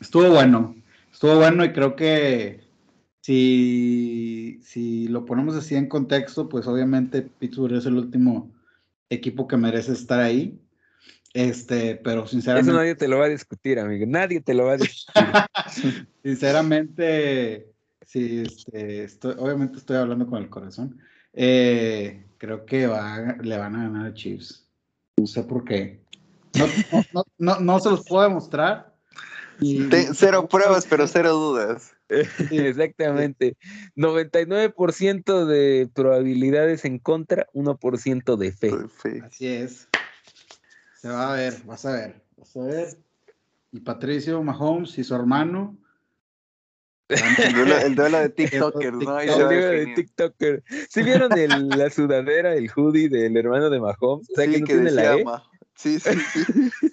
estuvo 0.01 0.29
bueno. 0.29 0.77
Estuvo 1.11 1.37
bueno 1.37 1.65
y 1.65 1.73
creo 1.73 1.97
que 1.97 2.61
si, 3.23 4.61
si 4.63 5.09
lo 5.09 5.25
ponemos 5.25 5.57
así 5.57 5.75
en 5.75 5.89
contexto, 5.89 6.49
pues 6.49 6.67
obviamente 6.67 7.23
Pittsburgh 7.23 7.75
es 7.75 7.87
el 7.87 7.97
último 7.97 8.51
equipo 9.11 9.47
que 9.47 9.57
merece 9.57 9.93
estar 9.93 10.21
ahí. 10.21 10.61
Este, 11.35 11.97
pero 11.97 12.27
sinceramente. 12.27 12.71
Eso 12.71 12.79
nadie 12.79 12.95
te 12.95 13.09
lo 13.09 13.19
va 13.19 13.27
a 13.27 13.29
discutir, 13.29 13.79
amigo. 13.79 14.07
Nadie 14.07 14.41
te 14.41 14.55
lo 14.55 14.65
va 14.67 14.73
a 14.73 14.77
discutir. 14.79 15.25
sinceramente, 16.23 17.71
sí, 18.03 18.45
este, 18.47 19.05
estoy, 19.05 19.35
obviamente 19.39 19.79
estoy 19.79 19.99
hablando 19.99 20.27
con 20.27 20.43
el 20.43 20.49
corazón. 20.49 20.99
Eh, 21.35 22.27
creo 22.39 22.65
que 22.65 22.87
va, 22.87 23.37
le 23.41 23.59
van 23.59 23.77
a 23.77 23.85
ganar 23.85 24.07
a 24.07 24.15
Chiefs. 24.15 24.67
No 25.19 25.27
sé 25.27 25.43
por 25.43 25.65
qué. 25.65 26.01
No, 27.13 27.25
no, 27.39 27.61
no, 27.61 27.81
se 27.81 27.91
los 27.91 28.05
puedo 28.07 28.23
demostrar. 28.23 28.95
cero 30.15 30.49
pruebas, 30.49 30.87
pero 30.91 31.07
cero 31.07 31.35
dudas. 31.35 31.93
Exactamente. 32.51 33.57
99% 33.97 35.47
de 35.47 35.89
probabilidades 35.93 36.85
en 36.85 36.99
contra, 36.99 37.47
1% 37.53 38.37
de 38.37 38.53
fe. 38.53 38.73
Así 39.25 39.47
es. 39.47 39.89
Se 41.01 41.09
va 41.09 41.33
a 41.33 41.37
ver, 41.37 41.55
vas 41.65 41.85
a 41.87 41.93
ver, 41.93 42.23
vas 42.37 42.57
a 42.57 42.61
ver. 42.61 42.99
Y 43.71 43.81
Patricio 43.81 44.43
Mahomes 44.43 44.99
y 44.99 45.05
su 45.05 45.15
hermano. 45.15 45.77
El 47.09 47.95
duelo, 47.95 48.19
de 48.19 48.29
TikToker, 48.29 48.93
¿no? 48.93 49.19
El 49.19 49.29
duelo 49.29 49.49
de 49.49 49.87
TikToker. 49.97 50.63
¿Sí 50.91 51.03
vieron 51.03 51.31
la 51.71 51.89
sudadera, 51.91 52.55
el 52.55 52.71
hoodie 52.75 53.09
del 53.09 53.37
hermano 53.37 53.71
de 53.71 53.81
Mahomes? 53.81 54.29
O 54.31 54.35
sea, 54.35 54.47
que 54.47 54.61
no 54.61 54.67
tiene 54.67 54.91
la 54.91 55.17
E. 55.17 55.25
Sí, 55.79 56.01
sí, 56.01 56.11
sí. 56.33 56.45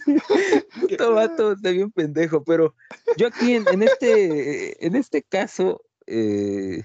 Todo 0.97 1.15
vato 1.15 1.53
está 1.53 1.71
bien 1.71 1.91
pendejo, 1.91 2.43
pero 2.43 2.75
yo 3.17 3.27
aquí 3.27 3.53
en, 3.53 3.81
este, 3.81 4.85
en 4.85 4.95
este 4.95 5.23
caso, 5.23 5.81
eh, 6.05 6.83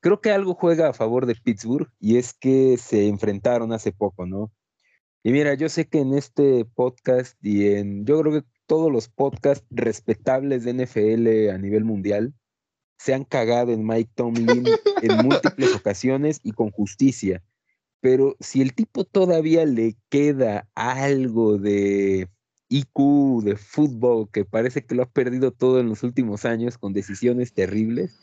creo 0.00 0.20
que 0.20 0.32
algo 0.32 0.54
juega 0.54 0.88
a 0.88 0.92
favor 0.92 1.24
de 1.24 1.36
Pittsburgh 1.36 1.88
y 2.00 2.16
es 2.16 2.34
que 2.34 2.76
se 2.78 3.06
enfrentaron 3.06 3.72
hace 3.72 3.92
poco, 3.92 4.26
¿no? 4.26 4.52
Y 5.22 5.30
mira, 5.30 5.54
yo 5.54 5.68
sé 5.68 5.86
que 5.86 6.00
en 6.00 6.14
este 6.14 6.64
podcast 6.64 7.36
y 7.40 7.68
en, 7.68 8.04
yo 8.04 8.20
creo 8.20 8.32
que 8.32 8.48
todos 8.66 8.90
los 8.90 9.08
podcasts 9.08 9.64
respetables 9.70 10.64
de 10.64 10.74
NFL 10.74 11.54
a 11.54 11.58
nivel 11.58 11.84
mundial 11.84 12.34
se 12.98 13.14
han 13.14 13.22
cagado 13.24 13.72
en 13.72 13.86
Mike 13.86 14.10
Tomlin 14.16 14.64
en 15.02 15.16
múltiples 15.24 15.76
ocasiones 15.76 16.40
y 16.42 16.50
con 16.50 16.72
justicia. 16.72 17.44
Pero 18.00 18.36
si 18.40 18.62
el 18.62 18.74
tipo 18.74 19.04
todavía 19.04 19.64
le 19.64 19.96
queda 20.08 20.68
algo 20.74 21.58
de 21.58 22.28
IQ, 22.68 23.42
de 23.42 23.56
fútbol, 23.56 24.28
que 24.30 24.44
parece 24.44 24.84
que 24.84 24.94
lo 24.94 25.02
ha 25.02 25.10
perdido 25.10 25.52
todo 25.52 25.80
en 25.80 25.88
los 25.88 26.02
últimos 26.02 26.44
años 26.44 26.78
con 26.78 26.92
decisiones 26.92 27.52
terribles, 27.52 28.18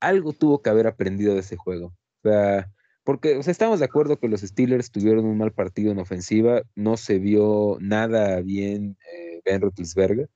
algo 0.00 0.32
tuvo 0.32 0.62
que 0.62 0.70
haber 0.70 0.86
aprendido 0.86 1.34
de 1.34 1.40
ese 1.40 1.56
juego. 1.56 1.88
O 2.22 2.28
sea, 2.28 2.70
porque, 3.04 3.38
estamos 3.38 3.78
de 3.78 3.84
acuerdo 3.84 4.18
que 4.18 4.28
los 4.28 4.40
Steelers 4.40 4.90
tuvieron 4.90 5.24
un 5.24 5.38
mal 5.38 5.52
partido 5.52 5.92
en 5.92 5.98
ofensiva, 5.98 6.62
no 6.74 6.96
se 6.96 7.18
vio 7.18 7.78
nada 7.80 8.40
bien 8.40 8.96
eh, 9.12 9.40
Ben 9.44 9.60
Roethlisberger, 9.60 10.28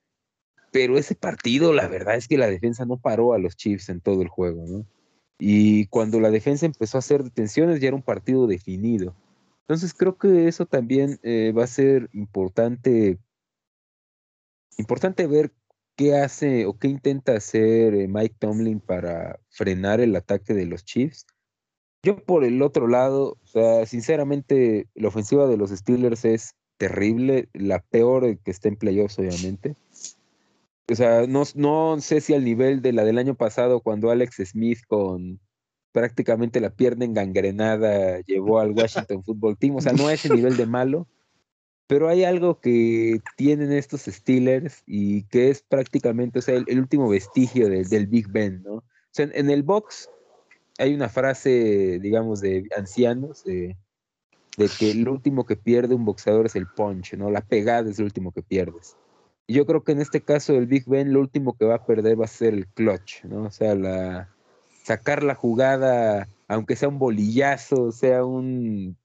pero 0.73 0.97
ese 0.97 1.15
partido, 1.15 1.73
la 1.73 1.89
verdad 1.89 2.15
es 2.15 2.29
que 2.29 2.39
la 2.39 2.47
defensa 2.47 2.85
no 2.85 2.97
paró 2.99 3.33
a 3.33 3.39
los 3.39 3.57
Chiefs 3.57 3.89
en 3.89 4.01
todo 4.01 4.23
el 4.23 4.29
juego, 4.29 4.65
¿no? 4.69 4.87
Y 5.41 5.87
cuando 5.87 6.21
la 6.21 6.31
defensa 6.31 6.67
empezó 6.67 6.99
a 6.99 7.01
hacer 7.01 7.25
detenciones, 7.25 7.81
ya 7.81 7.89
era 7.89 7.97
un 7.97 8.03
partido 8.03 8.47
definido. 8.47 9.17
Entonces 9.63 9.95
creo 9.95 10.17
que 10.17 10.47
eso 10.47 10.67
también 10.67 11.19
eh, 11.23 11.53
va 11.57 11.65
a 11.65 11.69
ser 11.69 12.09
importante, 12.13 13.19
importante 14.79 15.27
ver 15.27 15.53
qué 15.97 16.17
hace 16.17 16.67
o 16.67 16.79
qué 16.79 16.89
intenta 16.89 17.35
hacer 17.35 17.95
eh, 17.95 18.07
Mike 18.07 18.37
Tomlin 18.39 18.81
para 18.81 19.41
frenar 19.49 20.01
el 20.01 20.15
ataque 20.15 20.55
de 20.55 20.67
los 20.67 20.85
Chiefs 20.85 21.27
yo 22.03 22.17
por 22.25 22.45
el 22.45 22.63
otro 22.63 22.89
lado, 22.89 23.37
o 23.43 23.47
sea, 23.47 23.85
sinceramente, 23.85 24.89
la 24.95 25.09
ofensiva 25.09 25.47
de 25.47 25.59
los 25.59 25.71
Steelers 25.71 26.25
es 26.25 26.55
terrible, 26.79 27.51
la 27.53 27.81
peor 27.81 28.39
que 28.39 28.51
está 28.51 28.69
en 28.69 28.77
playoffs, 28.77 29.19
obviamente. 29.19 29.77
O 30.91 30.95
sea, 30.97 31.27
no, 31.27 31.45
no 31.55 32.01
sé 32.01 32.21
si 32.21 32.35
al 32.35 32.45
nivel 32.45 32.83
de 32.83 32.93
la 32.93 33.05
del 33.05 33.19
año 33.19 33.35
pasado, 33.35 33.81
cuando 33.81 34.11
Alex 34.11 34.37
Smith 34.45 34.81
con 34.89 35.41
prácticamente 35.93 36.61
la 36.61 36.71
pierna 36.71 37.05
engangrenada 37.05 38.21
llevó 38.21 38.61
al 38.61 38.73
Washington 38.73 39.23
Football 39.25 39.57
Team, 39.57 39.77
o 39.77 39.81
sea, 39.81 39.93
no 39.93 40.09
a 40.09 40.13
ese 40.13 40.35
nivel 40.35 40.57
de 40.57 40.67
malo, 40.67 41.09
pero 41.87 42.09
hay 42.09 42.25
algo 42.25 42.61
que 42.61 43.21
tienen 43.37 43.73
estos 43.73 44.03
Steelers 44.03 44.83
y 44.87 45.25
que 45.25 45.51
es 45.51 45.63
prácticamente, 45.63 46.39
o 46.39 46.43
sea, 46.43 46.55
el, 46.55 46.79
último 46.79 47.09
vestigio 47.09 47.69
del 47.69 48.07
Big 48.07 48.29
Ben, 48.29 48.63
¿no? 48.63 48.75
O 48.75 48.85
sea, 49.13 49.29
en 49.33 49.51
el 49.51 49.65
box 49.65 50.09
hay 50.79 50.95
una 50.95 51.09
frase, 51.09 51.99
digamos, 52.01 52.41
de 52.41 52.69
ancianos, 52.77 53.45
de, 53.45 53.77
que 54.79 54.91
el 54.91 55.09
último 55.09 55.45
que 55.45 55.57
pierde 55.57 55.95
un 55.95 56.05
boxeador 56.05 56.47
es 56.47 56.55
el 56.55 56.67
punch, 56.67 57.15
¿no? 57.15 57.31
La 57.31 57.41
pegada 57.41 57.91
es 57.91 57.99
el 57.99 58.05
último 58.05 58.31
que 58.33 58.43
pierdes. 58.43 58.97
Yo 59.53 59.67
creo 59.67 59.83
que 59.83 59.93
en 59.93 60.01
este 60.01 60.21
caso 60.21 60.55
el 60.55 60.67
Big 60.67 60.85
Ben 60.87 61.13
lo 61.13 61.21
último 61.21 61.57
que 61.57 61.65
va 61.65 61.77
a 61.77 61.85
perder 61.85 62.21
va 62.21 62.25
a 62.25 62.29
ser 62.29 62.55
el 62.55 62.67
clutch, 62.69 63.25
¿no? 63.25 63.45
O 63.45 63.51
sea, 63.51 63.75
la, 63.75 64.29
sacar 64.85 65.23
la 65.23 65.35
jugada, 65.35 66.29
aunque 66.49 66.77
sea 66.77 66.89
un 66.89 66.99
bolillazo, 66.99 67.93
sea 67.93 68.25
un 68.25 68.97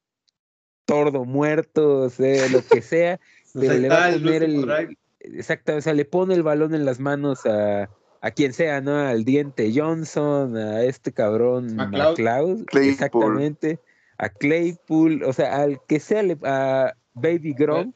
tordo 0.85 1.25
muerto, 1.25 2.09
sea 2.09 2.47
lo 2.49 2.61
que 2.63 2.81
sea, 2.81 3.19
pero 3.53 3.73
le 3.73 3.89
va 3.89 4.07
a 4.07 4.11
poner 4.11 4.43
el... 4.43 4.97
Exacto, 5.19 5.75
o 5.75 5.81
sea, 5.81 5.93
le 5.93 6.05
pone 6.05 6.35
el 6.35 6.43
balón 6.43 6.75
en 6.75 6.85
las 6.85 6.99
manos 6.99 7.47
a, 7.47 7.89
a 8.21 8.31
quien 8.31 8.53
sea, 8.53 8.81
¿no? 8.81 8.95
Al 8.99 9.25
diente 9.25 9.71
Johnson, 9.75 10.55
a 10.55 10.83
este 10.83 11.11
cabrón 11.11 11.75
McLeod, 11.75 12.65
exactamente, 12.75 13.79
a 14.19 14.29
Claypool, 14.29 15.23
o 15.23 15.33
sea, 15.33 15.55
al 15.63 15.79
que 15.87 15.99
sea, 15.99 16.21
a 16.43 16.93
Baby 17.15 17.53
Gronk. 17.53 17.95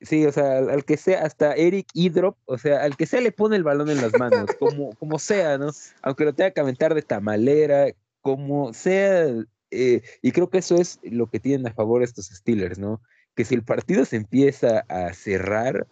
Sí, 0.00 0.26
o 0.26 0.32
sea, 0.32 0.58
al, 0.58 0.84
que 0.84 0.96
sea, 0.96 1.22
hasta 1.24 1.54
Eric 1.54 1.88
Idrop, 1.94 2.36
o 2.44 2.58
sea, 2.58 2.82
al 2.82 2.96
que 2.96 3.06
sea 3.06 3.20
le 3.20 3.32
pone 3.32 3.56
el 3.56 3.64
balón 3.64 3.88
en 3.88 4.02
las 4.02 4.12
manos, 4.18 4.50
como, 4.58 4.94
como 4.96 5.18
sea, 5.18 5.56
¿no? 5.56 5.70
Aunque 6.02 6.24
lo 6.24 6.34
tenga 6.34 6.50
que 6.50 6.60
aventar 6.60 6.94
de 6.94 7.02
tamalera, 7.02 7.86
como 8.20 8.74
sea, 8.74 9.26
eh, 9.70 10.02
y 10.22 10.32
creo 10.32 10.50
que 10.50 10.58
eso 10.58 10.76
es 10.76 11.00
lo 11.02 11.28
que 11.28 11.40
tienen 11.40 11.66
a 11.66 11.72
favor 11.72 12.02
estos 12.02 12.26
Steelers, 12.26 12.78
¿no? 12.78 13.00
Que 13.34 13.44
si 13.44 13.54
el 13.54 13.64
partido 13.64 14.04
se 14.04 14.16
empieza 14.16 14.80
a 14.88 15.12
cerrar, 15.14 15.86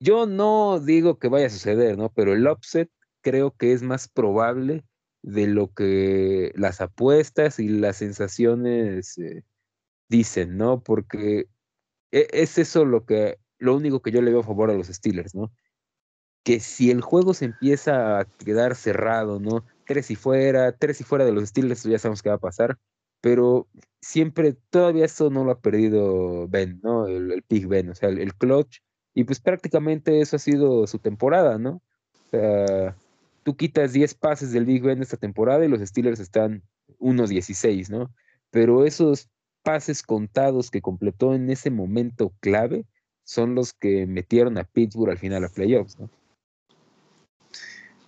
yo 0.00 0.26
no 0.26 0.80
digo 0.80 1.18
que 1.18 1.28
vaya 1.28 1.46
a 1.46 1.50
suceder, 1.50 1.98
¿no? 1.98 2.10
Pero 2.10 2.32
el 2.32 2.46
upset 2.48 2.90
creo 3.22 3.54
que 3.56 3.72
es 3.72 3.82
más 3.82 4.08
probable 4.08 4.84
de 5.22 5.46
lo 5.46 5.72
que 5.72 6.52
las 6.54 6.80
apuestas 6.80 7.58
y 7.58 7.68
las 7.68 7.96
sensaciones 7.96 9.18
eh, 9.18 9.44
dicen, 10.08 10.56
¿no? 10.56 10.80
Porque 10.82 11.48
es 12.32 12.58
eso 12.58 12.84
lo 12.84 13.04
que, 13.04 13.38
lo 13.58 13.76
único 13.76 14.00
que 14.00 14.10
yo 14.10 14.22
le 14.22 14.30
veo 14.30 14.40
a 14.40 14.44
favor 14.44 14.70
a 14.70 14.74
los 14.74 14.88
Steelers, 14.88 15.34
¿no? 15.34 15.52
Que 16.44 16.60
si 16.60 16.90
el 16.90 17.00
juego 17.00 17.34
se 17.34 17.46
empieza 17.46 18.20
a 18.20 18.24
quedar 18.24 18.76
cerrado, 18.76 19.40
¿no? 19.40 19.64
Tres 19.84 20.10
y 20.10 20.16
fuera, 20.16 20.72
tres 20.72 21.00
y 21.00 21.04
fuera 21.04 21.24
de 21.24 21.32
los 21.32 21.48
Steelers, 21.48 21.82
ya 21.82 21.98
sabemos 21.98 22.22
qué 22.22 22.28
va 22.28 22.36
a 22.36 22.38
pasar, 22.38 22.78
pero 23.20 23.68
siempre, 24.00 24.56
todavía 24.70 25.04
eso 25.04 25.30
no 25.30 25.44
lo 25.44 25.50
ha 25.52 25.60
perdido 25.60 26.48
Ben, 26.48 26.80
¿no? 26.82 27.06
El, 27.06 27.32
el 27.32 27.66
Ben, 27.66 27.90
o 27.90 27.94
sea, 27.94 28.08
el, 28.08 28.34
clutch, 28.34 28.78
y 29.14 29.24
pues 29.24 29.40
prácticamente 29.40 30.20
eso 30.20 30.36
ha 30.36 30.38
sido 30.38 30.86
su 30.86 30.98
temporada, 30.98 31.58
¿no? 31.58 31.82
O 32.12 32.28
sea, 32.30 32.96
tú 33.42 33.56
quitas 33.56 33.92
10 33.92 34.14
pases 34.14 34.52
del 34.52 34.64
Big 34.64 34.82
Ben 34.82 35.02
esta 35.02 35.16
temporada 35.16 35.64
y 35.64 35.68
los 35.68 35.80
Steelers 35.80 36.20
están 36.20 36.62
1-16, 36.98 37.88
¿no? 37.90 38.12
Pero 38.50 38.84
esos 38.84 39.28
pases 39.66 40.04
contados 40.04 40.70
que 40.70 40.80
completó 40.80 41.34
en 41.34 41.50
ese 41.50 41.72
momento 41.72 42.32
clave 42.38 42.86
son 43.24 43.56
los 43.56 43.72
que 43.72 44.06
metieron 44.06 44.58
a 44.58 44.62
Pittsburgh 44.62 45.10
al 45.10 45.18
final 45.18 45.42
a 45.42 45.48
playoffs, 45.48 45.98
¿no? 45.98 46.08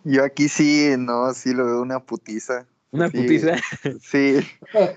Yo 0.04 0.22
aquí 0.22 0.48
sí, 0.48 0.94
no, 0.96 1.34
sí 1.34 1.52
lo 1.52 1.66
veo 1.66 1.82
una 1.82 1.98
putiza. 1.98 2.68
¿Una 2.92 3.10
putiza? 3.10 3.56
Sí. 4.00 4.36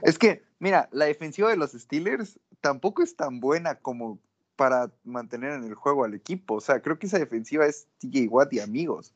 Es 0.04 0.20
que, 0.20 0.44
mira, 0.60 0.88
la 0.92 1.06
defensiva 1.06 1.50
de 1.50 1.58
los 1.58 1.72
Steelers 1.72 2.40
tampoco 2.62 3.02
es 3.02 3.16
tan 3.16 3.40
buena 3.40 3.74
como 3.80 4.20
para 4.56 4.92
mantener 5.04 5.54
en 5.54 5.64
el 5.64 5.74
juego 5.74 6.04
al 6.06 6.14
equipo. 6.14 6.54
O 6.54 6.62
sea, 6.62 6.80
creo 6.84 7.00
que 7.00 7.08
esa 7.08 7.18
defensiva 7.18 7.66
es 7.66 7.88
TJ 7.98 8.28
Watt 8.30 8.54
y 8.54 8.60
amigos. 8.60 9.16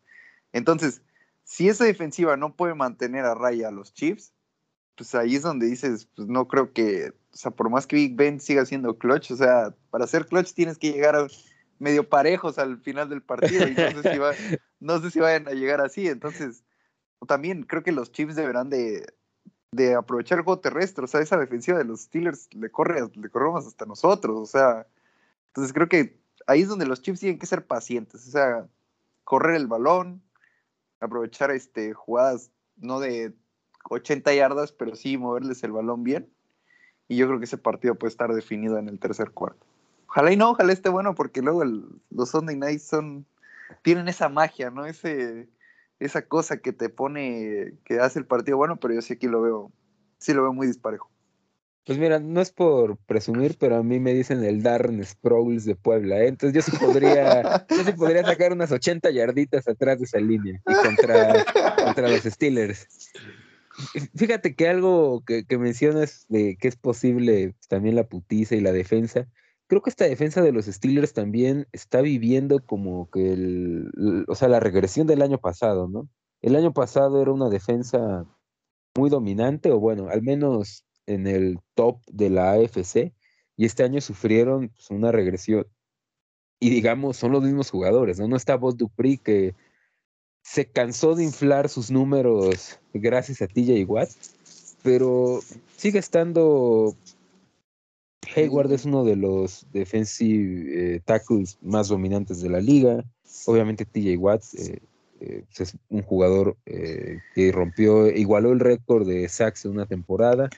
Entonces, 0.52 1.04
si 1.44 1.70
esa 1.70 1.86
defensiva 1.86 2.38
no 2.38 2.56
puede 2.56 2.74
mantener 2.74 3.24
a 3.26 3.36
raya 3.36 3.68
a 3.68 3.72
los 3.72 3.94
Chiefs, 3.94 4.34
pues 4.96 5.14
ahí 5.16 5.36
es 5.36 5.42
donde 5.42 5.68
dices, 5.68 6.08
pues 6.16 6.28
no 6.28 6.48
creo 6.48 6.72
que, 6.74 7.14
o 7.34 7.38
sea, 7.38 7.52
por 7.52 7.70
más 7.70 7.86
que 7.88 7.96
Big 7.96 8.16
Ben 8.16 8.40
siga 8.40 8.66
siendo 8.66 8.98
clutch, 8.98 9.32
o 9.32 9.36
sea, 9.36 9.76
para 9.90 10.08
ser 10.08 10.26
clutch 10.26 10.54
tienes 10.54 10.78
que 10.78 10.92
llegar 10.92 11.16
a 11.16 11.28
medio 11.80 12.08
parejos 12.08 12.58
al 12.58 12.80
final 12.80 13.10
del 13.10 13.22
partido 13.22 13.68
y 13.68 13.74
no 13.74 14.02
sé 14.02 14.14
si, 14.14 14.18
va, 14.18 14.32
no 14.80 15.02
sé 15.02 15.12
si 15.12 15.20
vayan 15.20 15.48
a 15.48 15.52
llegar 15.52 15.82
así, 15.82 16.08
entonces 16.08 16.64
también 17.28 17.64
creo 17.64 17.84
que 17.84 17.92
los 17.92 18.12
Chiefs 18.12 18.36
deberán 18.36 18.70
de, 18.70 19.06
de 19.72 19.96
aprovechar 19.96 20.38
el 20.38 20.44
juego 20.46 20.62
terrestre, 20.62 21.04
o 21.04 21.08
sea, 21.08 21.22
esa 21.22 21.38
defensiva 21.38 21.78
de 21.78 21.86
los 21.86 22.02
Steelers 22.04 22.48
le 22.54 22.70
corre, 22.72 23.02
le 23.14 23.30
corremos 23.30 23.68
hasta 23.68 23.86
nosotros, 23.86 24.38
o 24.38 24.46
sea, 24.46 24.88
entonces 25.48 25.74
creo 25.74 25.90
que 25.90 26.18
ahí 26.48 26.62
es 26.62 26.70
donde 26.70 26.86
los 26.86 27.02
Chiefs 27.02 27.20
tienen 27.20 27.40
que 27.40 27.46
ser 27.46 27.66
pacientes, 27.66 28.28
o 28.28 28.32
sea, 28.32 28.68
correr 29.24 29.56
el 29.56 29.68
balón, 29.68 30.22
aprovechar 31.02 31.52
este 31.52 31.94
jugadas 31.94 32.52
no 32.78 33.00
de 33.00 33.34
80 33.90 34.34
yardas, 34.34 34.72
pero 34.72 34.96
sí 34.96 35.18
moverles 35.18 35.64
el 35.64 35.72
balón 35.72 36.04
bien. 36.04 36.30
Y 37.08 37.18
yo 37.18 37.28
creo 37.28 37.40
que 37.40 37.46
ese 37.46 37.58
partido 37.58 37.96
puede 37.96 38.10
estar 38.10 38.34
definido 38.34 38.78
en 38.78 38.90
el 38.90 39.00
tercer 39.00 39.32
cuarto. 39.32 39.66
Ojalá 40.08 40.32
y 40.32 40.38
no, 40.38 40.52
ojalá 40.52 40.74
esté 40.74 40.90
bueno, 40.90 41.14
porque 41.14 41.42
luego 41.42 41.64
los 41.64 42.30
Sunday 42.30 42.56
Nights 42.56 42.84
son, 42.84 43.26
tienen 43.82 44.08
esa 44.08 44.30
magia, 44.30 44.72
¿no? 44.72 44.86
Ese, 44.86 45.48
esa 46.00 46.24
cosa 46.24 46.58
que 46.58 46.74
te 46.74 46.90
pone, 46.90 47.74
que 47.84 48.00
hace 48.00 48.20
el 48.20 48.26
partido 48.26 48.58
bueno, 48.58 48.78
pero 48.78 48.94
yo 48.94 49.02
sí 49.02 49.14
aquí 49.14 49.28
lo 49.28 49.42
veo, 49.42 49.72
sí 50.18 50.34
lo 50.34 50.44
veo 50.44 50.54
muy 50.54 50.68
disparejo. 50.68 51.10
Pues 51.86 52.00
mira, 52.00 52.20
no 52.20 52.42
es 52.42 52.52
por 52.52 52.98
presumir, 52.98 53.58
pero 53.60 53.76
a 53.76 53.84
mí 53.84 54.00
me 54.00 54.14
dicen 54.14 54.44
el 54.44 54.64
Darren 54.64 55.04
Sproles 55.06 55.66
de 55.66 55.76
Puebla, 55.76 56.20
¿eh? 56.20 56.30
entonces 56.30 56.56
yo 56.56 56.62
sí 56.64 56.76
podría, 56.84 57.68
yo 57.70 57.84
sí 57.84 57.92
podría 57.92 58.26
sacar 58.26 58.52
unas 58.52 58.72
80 58.72 59.12
yarditas 59.12 59.68
atrás 59.68 60.00
de 60.00 60.06
esa 60.06 60.20
línea 60.20 60.60
y 60.68 60.74
contra, 60.74 61.46
contra 61.84 62.10
los 62.10 62.22
Steelers. 62.22 62.88
Fíjate 64.16 64.56
que 64.56 64.68
algo 64.68 65.24
que, 65.26 65.46
mencionas 65.58 66.26
de 66.30 66.58
que 66.58 66.68
es 66.68 66.76
posible 66.76 67.56
también 67.68 67.96
la 67.96 68.08
putiza 68.08 68.56
y 68.56 68.62
la 68.62 68.72
defensa, 68.72 69.28
creo 69.68 69.82
que 69.82 69.90
esta 69.90 70.06
defensa 70.06 70.42
de 70.42 70.52
los 70.52 70.66
Steelers 70.66 71.14
también 71.14 71.68
está 71.72 72.02
viviendo 72.02 72.60
como 72.66 73.10
que 73.10 73.34
el, 73.34 74.26
o 74.28 74.36
sea, 74.36 74.48
la 74.48 74.60
regresión 74.60 75.08
del 75.08 75.22
año 75.22 75.40
pasado, 75.40 75.88
¿no? 75.88 76.10
El 76.42 76.56
año 76.56 76.74
pasado 76.74 77.22
era 77.22 77.32
una 77.32 77.50
defensa 77.50 78.26
muy 78.96 79.10
dominante, 79.10 79.72
o 79.72 79.80
bueno, 79.80 80.10
al 80.10 80.22
menos 80.22 80.86
en 81.06 81.28
el 81.28 81.60
top 81.74 82.00
de 82.12 82.30
la 82.30 82.52
AFC, 82.54 83.14
y 83.58 83.66
este 83.66 83.84
año 83.84 84.02
sufrieron 84.02 84.70
pues, 84.70 84.90
una 84.92 85.12
regresión. 85.12 85.66
Y 86.60 86.70
digamos, 86.70 87.18
son 87.18 87.32
los 87.32 87.44
mismos 87.44 87.70
jugadores, 87.70 88.20
¿no? 88.20 88.28
No 88.28 88.38
está 88.38 88.56
Bob 88.56 88.78
Dupri 88.78 89.18
que 89.18 89.54
se 90.46 90.66
cansó 90.66 91.16
de 91.16 91.24
inflar 91.24 91.70
sus 91.70 91.90
números 91.90 92.80
gracias 92.94 93.42
a 93.42 93.48
TJ 93.48 93.84
Watt, 93.86 94.10
pero 94.84 95.40
sigue 95.76 95.98
estando. 95.98 96.96
Hayward 98.36 98.72
es 98.72 98.86
uno 98.86 99.04
de 99.04 99.16
los 99.16 99.66
defensive 99.74 100.96
eh, 100.96 101.02
tackles 101.04 101.58
más 101.62 101.88
dominantes 101.88 102.42
de 102.42 102.50
la 102.50 102.62
liga. 102.62 103.04
Obviamente 103.48 103.86
TJ 103.86 104.18
Watt 104.18 104.44
eh, 104.54 104.80
eh, 105.20 105.44
es 105.58 105.76
un 105.90 106.04
jugador 106.04 106.56
que 106.64 107.52
rompió, 107.52 108.08
igualó 108.08 108.52
el 108.52 108.60
récord 108.60 109.08
de 109.08 109.28
sacks 109.28 109.66
en 109.66 109.72
una 109.72 109.88
temporada. 109.88 110.50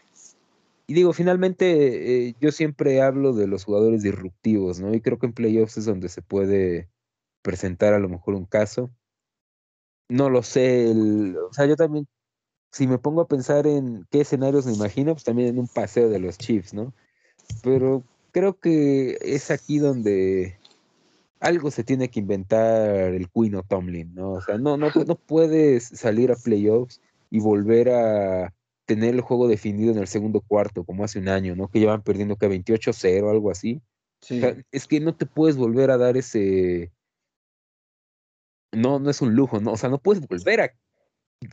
Y 0.86 0.96
digo, 0.96 1.14
finalmente 1.14 2.36
yo 2.42 2.52
siempre 2.52 3.02
hablo 3.02 3.34
de 3.34 3.48
los 3.48 3.64
jugadores 3.64 4.04
disruptivos, 4.04 4.82
¿no? 4.82 4.94
Y 4.94 5.00
creo 5.00 5.18
que 5.18 5.28
en 5.28 5.34
playoffs 5.34 5.78
es 5.78 5.86
donde 5.86 6.10
se 6.10 6.22
puede 6.22 6.90
presentar 7.42 7.94
a 7.94 8.00
lo 8.00 8.10
mejor 8.10 8.36
un 8.36 8.46
caso 8.46 8.92
no 10.10 10.30
lo 10.30 10.44
sé, 10.44 10.94
o 10.94 11.54
sea, 11.54 11.66
yo 11.66 11.76
también, 11.76 12.08
si 12.72 12.88
me 12.88 12.98
pongo 12.98 13.22
a 13.22 13.28
pensar 13.28 13.68
en 13.68 14.06
qué 14.10 14.22
escenarios 14.22 14.66
me 14.66 14.74
imagino, 14.74 15.14
pues 15.14 15.24
también 15.24 15.50
en 15.50 15.60
un 15.60 15.68
paseo 15.68 16.10
de 16.10 16.20
los 16.20 16.38
Chiefs, 16.38 16.74
¿no? 16.74 16.94
Pero 17.64 18.04
creo 18.32 18.60
que 18.60 19.18
es 19.22 19.52
aquí 19.52 19.80
donde 19.80 20.58
algo 21.40 21.72
se 21.72 21.84
tiene 21.84 22.10
que 22.10 22.20
inventar 22.20 23.14
el 23.14 23.30
Queen 23.30 23.56
o 23.56 23.64
Tomlin, 23.64 24.14
¿no? 24.16 24.34
O 24.34 24.42
sea, 24.42 24.58
no, 24.58 24.78
no, 24.78 24.92
no 25.06 25.16
puedes 25.16 25.84
salir 25.84 26.32
a 26.32 26.36
playoffs 26.36 27.02
y 27.30 27.40
volver 27.40 27.90
a 27.90 28.54
tener 28.86 29.14
el 29.14 29.22
juego 29.22 29.48
definido 29.48 29.92
en 29.92 30.00
el 30.00 30.08
segundo 30.08 30.42
cuarto, 30.42 30.84
como 30.84 31.04
hace 31.04 31.20
un 31.20 31.28
año, 31.28 31.56
¿no? 31.56 31.68
Que 31.68 31.80
llevan 31.80 32.02
perdiendo 32.02 32.38
que 32.38 32.50
28-0, 32.50 33.30
algo 33.30 33.52
así. 33.52 33.82
Sí. 34.22 34.38
O 34.38 34.42
sea, 34.42 34.58
es 34.72 34.88
que 34.88 35.00
no 35.00 35.16
te 35.16 35.26
puedes 35.26 35.58
volver 35.58 35.92
a 35.92 35.98
dar 35.98 36.18
ese, 36.18 36.92
no, 38.78 39.00
no 39.00 39.10
es 39.10 39.22
un 39.22 39.36
lujo, 39.36 39.60
¿no? 39.60 39.74
O 39.74 39.78
sea, 39.78 39.90
no 39.90 40.00
puedes 40.00 40.26
volver 40.26 40.62
a 40.62 40.74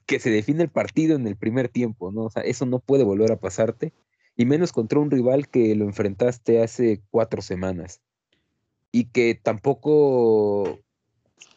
que 0.07 0.19
se 0.19 0.31
define 0.31 0.63
el 0.63 0.71
partido 0.71 1.17
en 1.17 1.27
el 1.27 1.37
primer 1.37 1.69
tiempo, 1.69 2.11
¿no? 2.13 2.25
O 2.25 2.31
sea, 2.31 2.43
eso 2.43 2.67
no 2.67 2.79
puede 2.79 3.05
volver 3.05 3.33
a 3.33 3.41
pasarte, 3.41 3.93
y 4.37 4.47
menos 4.47 4.73
contra 4.73 4.99
un 4.99 5.11
rival 5.11 5.49
que 5.49 5.75
lo 5.75 5.85
enfrentaste 5.85 6.63
hace 6.63 7.03
cuatro 7.11 7.43
semanas, 7.43 8.01
y 8.93 9.07
que 9.07 9.35
tampoco 9.35 10.81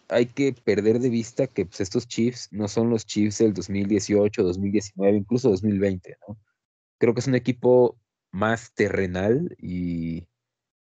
hay 0.10 0.26
que 0.26 0.54
perder 0.54 1.00
de 1.00 1.10
vista 1.10 1.48
que 1.48 1.66
pues, 1.66 1.82
estos 1.82 2.08
Chiefs 2.08 2.50
no 2.52 2.68
son 2.68 2.90
los 2.90 3.06
Chiefs 3.06 3.40
del 3.40 3.54
2018, 3.54 4.44
2019, 4.44 5.18
incluso 5.18 5.50
2020, 5.50 6.18
¿no? 6.28 6.38
Creo 6.98 7.14
que 7.14 7.20
es 7.20 7.28
un 7.28 7.36
equipo 7.36 8.00
más 8.32 8.74
terrenal 8.74 9.56
y 9.60 10.28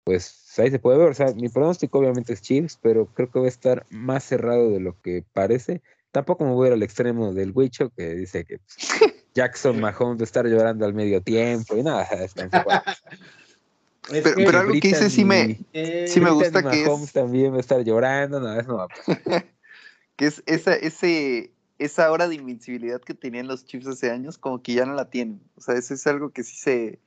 pues 0.09 0.57
ahí 0.57 0.71
se 0.71 0.79
puede 0.79 0.97
ver. 0.97 1.09
O 1.09 1.13
sea, 1.13 1.27
mi 1.35 1.49
pronóstico 1.49 1.99
obviamente 1.99 2.33
es 2.33 2.41
Chiefs, 2.41 2.79
pero 2.81 3.05
creo 3.13 3.29
que 3.29 3.37
va 3.37 3.45
a 3.45 3.49
estar 3.49 3.85
más 3.91 4.23
cerrado 4.23 4.71
de 4.71 4.79
lo 4.79 4.99
que 4.99 5.23
parece. 5.33 5.83
Tampoco 6.11 6.45
me 6.45 6.51
voy 6.51 6.65
a 6.65 6.67
ir 6.69 6.73
al 6.73 6.81
extremo 6.81 7.31
del 7.31 7.51
Huicho 7.53 7.91
que 7.95 8.15
dice 8.15 8.43
que 8.43 8.57
pues, 8.57 8.75
Jackson 9.35 9.79
Mahomes 9.79 10.17
de 10.17 10.23
estar 10.23 10.47
llorando 10.47 10.83
al 10.83 10.95
medio 10.95 11.21
tiempo 11.21 11.77
y 11.77 11.83
nada, 11.83 12.07
pero, 14.09 14.35
pero 14.35 14.59
algo 14.59 14.73
que 14.73 14.87
dice 14.87 15.11
sí 15.11 15.23
me, 15.23 15.59
sí 16.07 16.19
me 16.19 16.31
gusta 16.31 16.67
que 16.67 16.85
Mahomes 16.85 17.13
también 17.13 17.53
va 17.53 17.57
a 17.57 17.59
estar 17.59 17.83
llorando, 17.83 18.39
no, 18.39 18.59
eso 18.59 18.67
no 18.67 18.77
va 18.77 18.85
a 18.85 18.87
pasar. 18.87 19.45
que 20.15 20.25
es 20.25 20.41
esa, 20.47 20.73
ese, 20.73 21.51
esa 21.77 22.11
hora 22.11 22.27
de 22.27 22.33
invencibilidad 22.33 22.99
que 22.99 23.13
tenían 23.13 23.45
los 23.45 23.63
Chiefs 23.63 23.85
hace 23.85 24.09
años, 24.09 24.39
como 24.39 24.63
que 24.63 24.73
ya 24.73 24.87
no 24.87 24.95
la 24.95 25.11
tienen. 25.11 25.39
O 25.55 25.61
sea, 25.61 25.75
eso 25.75 25.93
es 25.93 26.07
algo 26.07 26.31
que 26.31 26.43
sí 26.43 26.55
se... 26.55 26.97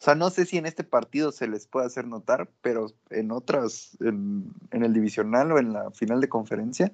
O 0.00 0.04
sea, 0.04 0.14
no 0.14 0.30
sé 0.30 0.46
si 0.46 0.58
en 0.58 0.66
este 0.66 0.84
partido 0.84 1.32
se 1.32 1.48
les 1.48 1.66
puede 1.66 1.86
hacer 1.86 2.06
notar, 2.06 2.48
pero 2.62 2.86
en 3.10 3.32
otras, 3.32 3.96
en, 4.00 4.54
el 4.70 4.92
divisional 4.92 5.50
o 5.50 5.58
en 5.58 5.72
la 5.72 5.90
final 5.90 6.20
de 6.20 6.28
conferencia, 6.28 6.92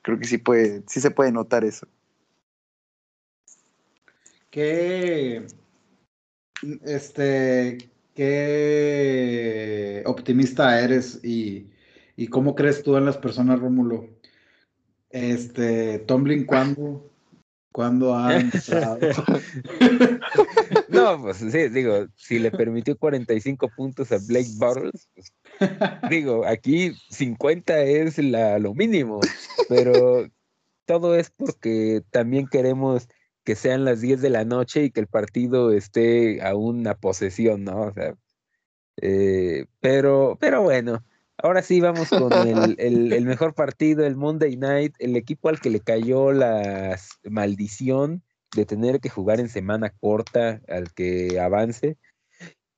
creo 0.00 0.18
que 0.18 0.24
sí, 0.24 0.38
puede, 0.38 0.82
sí 0.88 1.00
se 1.00 1.10
puede 1.10 1.32
notar 1.32 1.64
eso. 1.64 1.86
Qué, 4.50 5.46
este, 6.86 7.90
qué 8.14 10.02
optimista 10.06 10.80
eres 10.80 11.22
y, 11.22 11.70
y 12.16 12.28
cómo 12.28 12.54
crees 12.54 12.82
tú 12.82 12.96
en 12.96 13.04
las 13.04 13.18
personas, 13.18 13.60
Rómulo. 13.60 14.08
Este, 15.10 15.98
Tomlin, 15.98 16.46
¿cuándo? 16.46 17.13
¿Cuándo 17.74 18.14
ha 18.14 18.36
entrado? 18.38 19.00
no, 20.88 21.20
pues 21.20 21.38
sí, 21.38 21.68
digo, 21.70 22.06
si 22.14 22.38
le 22.38 22.52
permitió 22.52 22.96
45 22.96 23.68
puntos 23.76 24.12
a 24.12 24.18
Blake 24.28 24.50
Bortles, 24.58 25.08
pues, 25.12 25.32
digo, 26.08 26.46
aquí 26.46 26.92
50 27.10 27.80
es 27.80 28.18
la, 28.18 28.60
lo 28.60 28.74
mínimo, 28.74 29.18
pero 29.68 30.24
todo 30.86 31.16
es 31.16 31.30
porque 31.30 32.02
también 32.12 32.46
queremos 32.46 33.08
que 33.42 33.56
sean 33.56 33.84
las 33.84 34.00
10 34.00 34.22
de 34.22 34.30
la 34.30 34.44
noche 34.44 34.84
y 34.84 34.90
que 34.92 35.00
el 35.00 35.08
partido 35.08 35.72
esté 35.72 36.42
a 36.42 36.54
una 36.54 36.94
posesión, 36.94 37.64
¿no? 37.64 37.80
O 37.80 37.92
sea, 37.92 38.14
eh, 39.02 39.66
pero, 39.80 40.38
pero 40.40 40.62
bueno, 40.62 41.04
Ahora 41.38 41.62
sí 41.62 41.80
vamos 41.80 42.08
con 42.08 42.32
el, 42.78 43.26
mejor 43.26 43.54
partido, 43.54 44.06
el 44.06 44.16
Monday 44.16 44.56
Night, 44.56 44.94
el 44.98 45.16
equipo 45.16 45.48
al 45.48 45.60
que 45.60 45.70
le 45.70 45.80
cayó 45.80 46.32
la 46.32 46.98
maldición 47.24 48.22
de 48.54 48.66
tener 48.66 49.00
que 49.00 49.08
jugar 49.08 49.40
en 49.40 49.48
semana 49.48 49.90
corta 49.90 50.60
al 50.68 50.92
que 50.92 51.40
avance. 51.40 51.98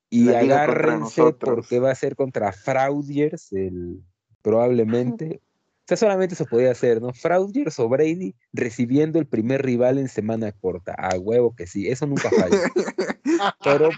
Y 0.09 0.29
agárrense 0.29 1.33
porque 1.33 1.79
va 1.79 1.91
a 1.91 1.95
ser 1.95 2.15
contra 2.15 2.51
Fraudiers, 2.53 3.51
el, 3.51 4.01
probablemente. 4.41 5.41
O 5.41 5.87
sea, 5.87 5.97
solamente 5.97 6.33
eso 6.33 6.45
podía 6.45 6.71
hacer, 6.71 7.01
¿no? 7.01 7.13
Fraudiers 7.13 7.79
o 7.79 7.87
Brady 7.87 8.35
recibiendo 8.53 9.19
el 9.19 9.27
primer 9.27 9.63
rival 9.63 9.97
en 9.97 10.07
semana 10.07 10.51
corta. 10.51 10.93
A 10.93 11.17
huevo 11.17 11.55
que 11.55 11.67
sí, 11.67 11.87
eso 11.87 12.05
nunca 12.07 12.29
falla. 12.29 12.57
Pero 13.63 13.89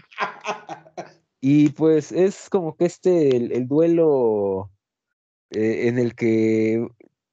y 1.42 1.70
pues 1.70 2.12
es 2.12 2.50
como 2.50 2.76
que 2.76 2.86
este, 2.86 3.36
el, 3.36 3.68
duelo 3.68 4.72
eh, 5.52 5.88
en 5.88 5.98
el 5.98 6.16
que 6.16 6.86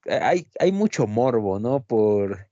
hay, 0.09 0.47
hay 0.61 0.73
mucho 0.73 1.07
morbo, 1.07 1.59
¿no? 1.59 1.83
Por, 1.83 2.49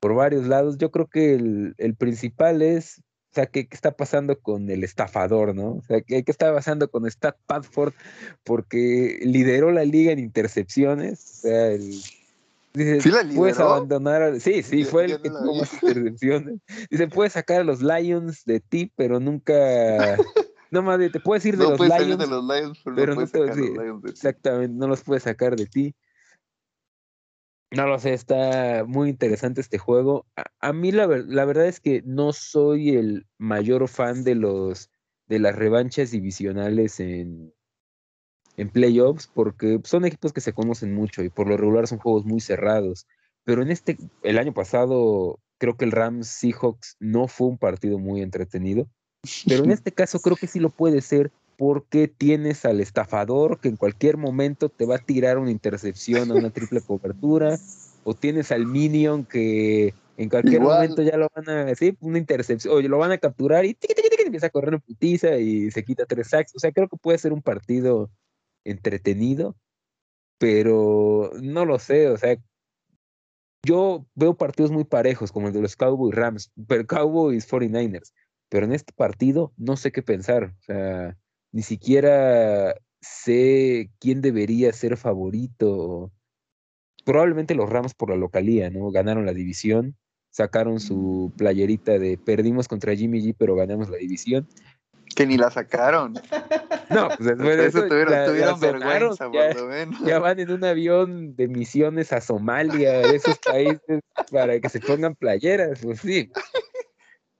por 0.00 0.14
varios 0.14 0.46
lados. 0.46 0.78
Yo 0.78 0.90
creo 0.90 1.06
que 1.06 1.34
el, 1.34 1.74
el 1.76 1.94
principal 1.94 2.62
es, 2.62 3.00
o 3.32 3.34
sea, 3.34 3.46
¿qué, 3.46 3.66
¿qué, 3.66 3.74
está 3.74 3.92
pasando 3.92 4.40
con 4.40 4.70
el 4.70 4.82
estafador, 4.82 5.54
¿no? 5.54 5.72
O 5.72 5.82
sea, 5.82 6.00
¿qué, 6.00 6.24
qué 6.24 6.30
está 6.30 6.54
pasando 6.54 6.90
con 6.90 7.04
Stat 7.10 7.36
Padford? 7.46 7.92
Porque 8.42 9.18
lideró 9.22 9.72
la 9.72 9.84
liga 9.84 10.12
en 10.12 10.18
intercepciones, 10.18 11.20
o 11.20 11.40
sea, 11.42 11.66
el... 11.72 12.00
Dice, 12.72 13.00
¿Sí 13.02 13.10
puedes 13.36 13.60
abandonar. 13.60 14.40
Sí, 14.40 14.64
sí, 14.64 14.82
fue 14.82 15.04
el 15.04 15.22
que 15.22 15.30
tuvo 15.30 15.54
más 15.54 15.72
intercepciones. 15.82 16.58
Dice, 16.90 17.06
puedes 17.06 17.34
sacar 17.34 17.60
a 17.60 17.64
los 17.64 17.82
Lions 17.82 18.44
de 18.46 18.58
ti, 18.58 18.90
pero 18.96 19.20
nunca 19.20 20.16
no 20.74 20.82
más 20.82 20.98
te 20.98 21.20
puedes 21.20 21.44
ir 21.46 21.56
de, 21.56 21.64
los, 21.64 21.80
Lions, 21.80 22.18
de 22.18 22.26
los 22.26 22.44
Lions, 22.44 22.80
pero, 22.84 23.14
no, 23.14 23.26
puedes 23.26 23.30
sacar 23.30 23.56
los 23.56 23.70
Lions 23.70 24.04
Exactamente, 24.04 24.76
no 24.76 24.88
los 24.88 25.02
puedes 25.02 25.22
sacar 25.22 25.56
de 25.56 25.66
ti. 25.66 25.94
No 27.70 27.86
lo 27.86 27.98
sé, 27.98 28.12
está 28.12 28.84
muy 28.86 29.08
interesante 29.08 29.60
este 29.60 29.78
juego. 29.78 30.26
A, 30.60 30.72
mí 30.72 30.92
la, 30.92 31.06
la, 31.06 31.44
verdad 31.44 31.66
es 31.66 31.80
que 31.80 32.02
no 32.04 32.32
soy 32.32 32.90
el 32.90 33.26
mayor 33.38 33.88
fan 33.88 34.22
de 34.22 34.36
los 34.36 34.90
de 35.26 35.38
las 35.38 35.56
revanchas 35.56 36.10
divisionales 36.10 37.00
en, 37.00 37.52
en 38.56 38.70
playoffs 38.70 39.26
porque 39.26 39.80
son 39.84 40.04
equipos 40.04 40.32
que 40.32 40.40
se 40.40 40.52
conocen 40.52 40.94
mucho 40.94 41.22
y 41.22 41.30
por 41.30 41.48
lo 41.48 41.56
regular 41.56 41.86
son 41.86 41.98
juegos 41.98 42.24
muy 42.24 42.40
cerrados. 42.40 43.06
Pero 43.44 43.62
en 43.62 43.70
este, 43.70 43.96
el 44.22 44.38
año 44.38 44.52
pasado, 44.54 45.40
creo 45.58 45.76
que 45.76 45.84
el 45.84 45.92
Rams 45.92 46.28
Seahawks 46.28 46.96
no 47.00 47.28
fue 47.28 47.48
un 47.48 47.58
partido 47.58 47.98
muy 47.98 48.22
entretenido. 48.22 48.88
Pero 49.46 49.64
en 49.64 49.70
este 49.72 49.92
caso 49.92 50.20
creo 50.20 50.36
que 50.36 50.46
sí 50.46 50.60
lo 50.60 50.70
puede 50.70 51.00
ser 51.00 51.30
porque 51.56 52.08
tienes 52.08 52.64
al 52.64 52.80
estafador 52.80 53.60
que 53.60 53.68
en 53.68 53.76
cualquier 53.76 54.16
momento 54.16 54.68
te 54.68 54.86
va 54.86 54.96
a 54.96 54.98
tirar 54.98 55.38
una 55.38 55.50
intercepción 55.50 56.30
a 56.30 56.34
una 56.34 56.50
triple 56.50 56.80
cobertura, 56.86 57.58
o 58.02 58.14
tienes 58.14 58.52
al 58.52 58.66
minion 58.66 59.24
que 59.24 59.94
en 60.16 60.28
cualquier 60.28 60.60
momento 60.60 61.02
ya 61.02 61.16
lo 61.16 61.28
van 61.34 61.48
a 61.48 61.64
decir, 61.64 61.96
una 62.00 62.18
intercepción, 62.18 62.74
o 62.74 62.80
lo 62.80 62.98
van 62.98 63.12
a 63.12 63.18
capturar 63.18 63.64
y 63.64 63.76
empieza 64.24 64.46
a 64.46 64.50
correr 64.50 64.74
en 64.74 64.80
putiza 64.80 65.36
y 65.36 65.70
se 65.70 65.84
quita 65.84 66.06
tres 66.06 66.28
sacks. 66.28 66.54
O 66.54 66.58
sea, 66.58 66.72
creo 66.72 66.88
que 66.88 66.96
puede 66.96 67.18
ser 67.18 67.32
un 67.32 67.42
partido 67.42 68.10
entretenido, 68.64 69.56
pero 70.38 71.32
no 71.40 71.64
lo 71.64 71.78
sé, 71.78 72.08
o 72.08 72.16
sea, 72.16 72.36
yo 73.66 74.06
veo 74.14 74.34
partidos 74.34 74.70
muy 74.70 74.84
parejos 74.84 75.32
como 75.32 75.48
el 75.48 75.54
de 75.54 75.62
los 75.62 75.76
Cowboys 75.76 76.14
Rams, 76.14 76.52
pero 76.66 76.86
Cowboys 76.86 77.48
49ers 77.50 78.12
pero 78.48 78.66
en 78.66 78.72
este 78.72 78.92
partido 78.92 79.52
no 79.56 79.76
sé 79.76 79.92
qué 79.92 80.02
pensar. 80.02 80.54
O 80.60 80.62
sea, 80.62 81.16
ni 81.52 81.62
siquiera 81.62 82.74
sé 83.00 83.90
quién 84.00 84.20
debería 84.20 84.72
ser 84.72 84.96
favorito. 84.96 86.12
Probablemente 87.04 87.54
los 87.54 87.68
Rams 87.68 87.94
por 87.94 88.10
la 88.10 88.16
localía, 88.16 88.70
¿no? 88.70 88.90
Ganaron 88.90 89.26
la 89.26 89.34
división, 89.34 89.96
sacaron 90.30 90.80
su 90.80 91.30
mm. 91.32 91.36
playerita 91.36 91.98
de 91.98 92.18
perdimos 92.18 92.66
contra 92.66 92.96
Jimmy 92.96 93.20
G, 93.20 93.34
pero 93.38 93.54
ganamos 93.54 93.88
la 93.88 93.98
división. 93.98 94.48
Que 95.14 95.26
ni 95.26 95.36
la 95.36 95.50
sacaron. 95.50 96.14
No, 96.90 97.08
pues 97.08 97.18
después 97.36 97.56
de 97.56 97.66
eso, 97.66 97.86
tuvieron, 97.86 98.58
vergüenza, 98.58 99.30
ya, 100.04 100.18
van 100.18 100.40
en 100.40 100.50
un 100.50 100.64
avión 100.64 101.36
de 101.36 101.46
misiones 101.46 102.12
a 102.12 102.20
Somalia, 102.20 103.00
esos 103.02 103.38
países, 103.38 104.00
para 104.32 104.58
que 104.58 104.68
se 104.68 104.80
pongan 104.80 105.14
playeras, 105.14 105.80
pues 105.82 106.00
sí. 106.00 106.32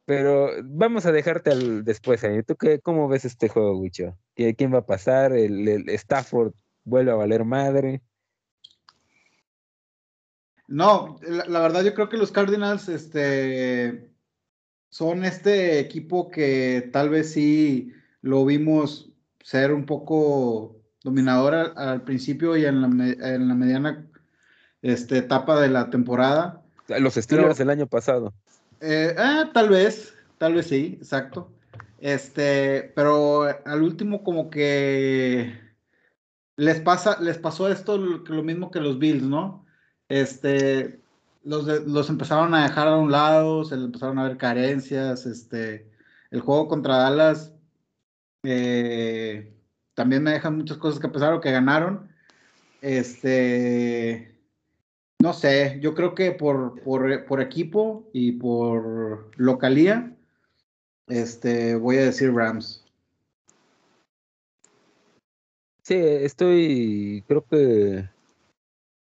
Pero 0.07 0.51
vamos 0.65 1.07
a 1.07 1.13
dejarte 1.13 1.51
al 1.51 1.85
después, 1.85 2.25
¿Tú 2.47 2.57
qué, 2.57 2.81
cómo 2.81 3.09
ves 3.09 3.25
este 3.25 3.49
juego, 3.49 3.79
Wicho? 3.79 4.19
¿Quién 4.35 4.75
va 4.75 4.79
a 4.79 4.87
pasar? 4.87 5.33
¿El, 5.33 5.89
Stafford 5.89 6.53
vuelve 6.85 7.11
a 7.11 7.15
valer 7.15 7.45
madre? 7.45 8.03
No, 10.67 11.19
la, 11.23 11.61
verdad 11.61 11.83
yo 11.83 11.95
creo 11.95 12.09
que 12.09 12.17
los 12.17 12.33
Cardinals 12.33 12.89
este, 12.89 14.11
son 14.91 15.25
este 15.25 15.79
equipo 15.79 16.31
que 16.31 16.91
tal 16.93 17.09
vez 17.09 17.33
sí 17.33 17.93
lo 18.21 18.45
vimos 18.45 19.11
ser 19.43 19.73
un 19.73 19.85
poco 19.85 20.77
dominador 21.03 21.55
al, 21.77 22.03
principio 22.03 22.57
y 22.57 22.65
en 22.65 22.81
la, 22.81 22.87
en 22.87 23.49
la 23.49 23.55
mediana 23.55 24.07
este, 24.83 25.19
etapa 25.19 25.61
de 25.61 25.69
la 25.69 25.89
temporada. 25.89 26.63
Los 26.89 27.15
Steelers 27.15 27.61
el 27.61 27.71
año 27.71 27.87
pasado. 27.87 28.35
Eh, 28.81 29.15
ah, 29.19 29.51
tal 29.53 29.69
vez, 29.69 30.15
tal 30.39 30.55
vez 30.55 30.67
sí, 30.67 30.97
exacto. 31.01 31.51
Este, 32.01 32.93
pero 32.95 33.45
al 33.65 33.83
último 33.83 34.23
como 34.23 34.51
que 34.51 35.59
les 36.57 36.81
pasa, 36.81 37.21
les 37.21 37.39
pasó 37.39 37.69
esto 37.69 37.97
lo, 37.99 38.43
mismo 38.43 38.71
que 38.71 38.81
los 38.81 38.99
Bills, 38.99 39.23
¿no? 39.23 39.67
Este, 40.09 41.01
los, 41.45 41.67
los 41.87 42.11
empezaron 42.11 42.55
a 42.55 42.65
dejar 42.65 42.89
a 42.89 42.97
un 42.97 43.11
lado, 43.11 43.65
se 43.65 43.75
empezaron 43.75 44.19
a 44.19 44.25
ver 44.29 44.37
carencias, 44.37 45.27
este, 45.27 45.91
el 46.31 46.41
juego 46.41 46.69
contra 46.69 46.99
Dallas 46.99 47.55
eh, 48.45 49.53
también 49.95 50.23
me 50.23 50.33
dejan 50.33 50.57
muchas 50.57 50.77
cosas 50.79 51.01
que 51.01 51.09
que 51.41 51.51
ganaron. 51.51 52.09
Este, 52.81 54.34
no 55.21 55.33
sé, 55.33 55.79
yo 55.81 55.95
creo 55.95 56.15
que 56.15 56.33
por, 56.33 56.83
por, 56.83 57.41
equipo 57.41 58.09
y 58.13 58.33
por 58.33 59.31
localía, 59.37 60.15
este, 61.07 61.77
voy 61.77 61.97
a 61.97 62.05
decir 62.05 62.33
Rams. 62.33 62.85
Sí, 65.83 65.95
estoy, 65.97 67.25
creo 67.27 67.45
que, 67.45 68.09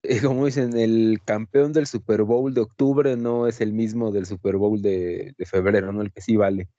eh, 0.03 0.21
como 0.23 0.45
dicen, 0.45 0.77
el 0.77 1.19
campeón 1.23 1.73
del 1.73 1.87
Super 1.87 2.23
Bowl 2.23 2.53
de 2.53 2.61
octubre 2.61 3.15
no 3.17 3.47
es 3.47 3.61
el 3.61 3.73
mismo 3.73 4.11
del 4.11 4.25
Super 4.25 4.57
Bowl 4.57 4.81
de, 4.81 5.33
febrero, 5.45 5.91
¿no? 5.91 6.01
El 6.01 6.11
que 6.11 6.21
sí 6.21 6.35
vale. 6.35 6.69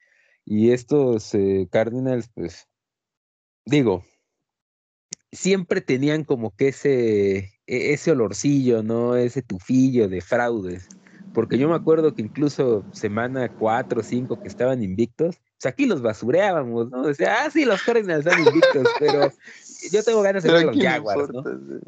Y 0.45 0.73
estos 0.73 1.35
eh, 1.35 1.69
Cardinals, 1.71 2.29
pues, 2.35 2.69
digo, 3.65 4.05
siempre 5.33 5.81
tenían 5.81 6.25
como 6.25 6.55
que 6.55 6.69
ese, 6.69 7.37
e-, 7.67 7.93
ese 7.93 8.13
olorcillo, 8.13 8.83
¿no? 8.83 9.17
Ese 9.17 9.43
tufillo 9.43 10.09
de 10.09 10.21
fraudes. 10.21 10.89
porque 11.33 11.57
yo 11.57 11.69
me 11.69 11.75
acuerdo 11.75 12.15
que 12.15 12.23
incluso 12.23 12.87
semana 12.93 13.49
4 13.57 14.01
o 14.01 14.03
5 14.03 14.37
que 14.37 14.49
estaban 14.49 14.83
invictos, 14.83 15.41
pues 15.59 15.73
aquí 15.73 15.87
los 15.87 16.03
basureábamos, 16.03 16.91
¿no? 16.91 17.07
Decía, 17.07 17.37
ah, 17.41 17.51
sí, 17.51 17.65
los 17.65 17.83
Cardinals 17.83 18.27
están 18.27 18.47
invictos, 18.47 18.87
pero 19.01 19.33
yo 19.91 20.03
tengo 20.03 20.21
ganas 20.21 20.43
de 20.43 20.53
ver 20.53 20.67
los 20.67 20.77
Jaguars, 20.77 21.33
¿no? 21.33 21.43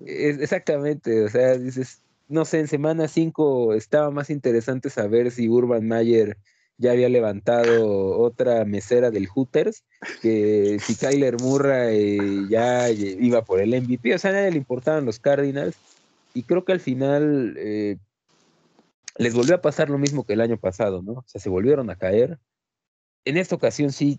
exactamente, 0.06 1.24
o 1.24 1.28
sea, 1.28 1.58
dices, 1.58 2.02
no 2.26 2.46
sé, 2.46 2.60
en 2.60 2.68
semana 2.68 3.06
5 3.06 3.74
estaba 3.74 4.10
más 4.10 4.30
interesante 4.30 4.88
saber 4.88 5.30
si 5.30 5.48
Urban 5.48 5.86
Mayer 5.86 6.38
ya 6.76 6.92
había 6.92 7.08
levantado 7.08 8.18
otra 8.18 8.64
mesera 8.64 9.10
del 9.10 9.28
Hooters, 9.28 9.84
que 10.20 10.78
si 10.80 10.96
Kyler 10.96 11.40
Murray 11.40 12.48
ya 12.48 12.90
iba 12.90 13.44
por 13.44 13.60
el 13.60 13.80
MVP, 13.80 14.14
o 14.14 14.18
sea, 14.18 14.30
a 14.30 14.34
nadie 14.34 14.50
le 14.50 14.58
importaban 14.58 15.04
los 15.04 15.18
Cardinals, 15.18 15.76
y 16.34 16.42
creo 16.42 16.64
que 16.64 16.72
al 16.72 16.80
final 16.80 17.54
eh, 17.58 17.96
les 19.16 19.34
volvió 19.34 19.54
a 19.54 19.62
pasar 19.62 19.88
lo 19.88 19.98
mismo 19.98 20.24
que 20.24 20.32
el 20.32 20.40
año 20.40 20.58
pasado, 20.58 21.02
¿no? 21.02 21.12
O 21.12 21.24
sea, 21.26 21.40
se 21.40 21.48
volvieron 21.48 21.90
a 21.90 21.96
caer. 21.96 22.38
En 23.24 23.36
esta 23.36 23.54
ocasión 23.54 23.92
sí 23.92 24.18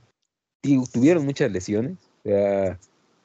tuvieron 0.93 1.25
muchas 1.25 1.51
lesiones, 1.51 1.97
o 2.23 2.29
sea, 2.29 2.79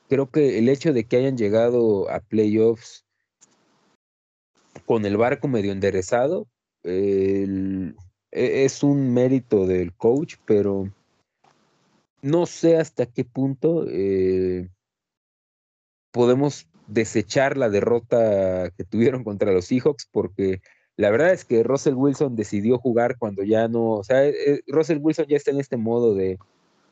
creo 0.08 0.28
que 0.30 0.58
el 0.58 0.68
hecho 0.68 0.92
de 0.92 1.04
que 1.04 1.16
hayan 1.16 1.38
llegado 1.38 2.10
a 2.10 2.20
playoffs 2.20 3.06
con 4.84 5.06
el 5.06 5.16
barco 5.16 5.48
medio 5.48 5.72
enderezado, 5.72 6.48
el 6.82 7.94
es 8.32 8.82
un 8.82 9.12
mérito 9.12 9.66
del 9.66 9.92
coach, 9.92 10.36
pero 10.46 10.88
no 12.22 12.46
sé 12.46 12.76
hasta 12.76 13.06
qué 13.06 13.24
punto 13.24 13.86
eh, 13.88 14.68
podemos 16.12 16.66
desechar 16.86 17.56
la 17.56 17.68
derrota 17.68 18.70
que 18.76 18.84
tuvieron 18.84 19.24
contra 19.24 19.52
los 19.52 19.66
Seahawks, 19.66 20.08
porque 20.10 20.60
la 20.96 21.10
verdad 21.10 21.32
es 21.32 21.44
que 21.44 21.62
Russell 21.62 21.94
Wilson 21.94 22.36
decidió 22.36 22.78
jugar 22.78 23.16
cuando 23.16 23.42
ya 23.42 23.68
no, 23.68 23.92
o 23.92 24.04
sea, 24.04 24.26
eh, 24.26 24.60
Russell 24.66 24.98
Wilson 25.00 25.26
ya 25.28 25.36
está 25.36 25.50
en 25.50 25.60
este 25.60 25.76
modo 25.76 26.14
de 26.14 26.38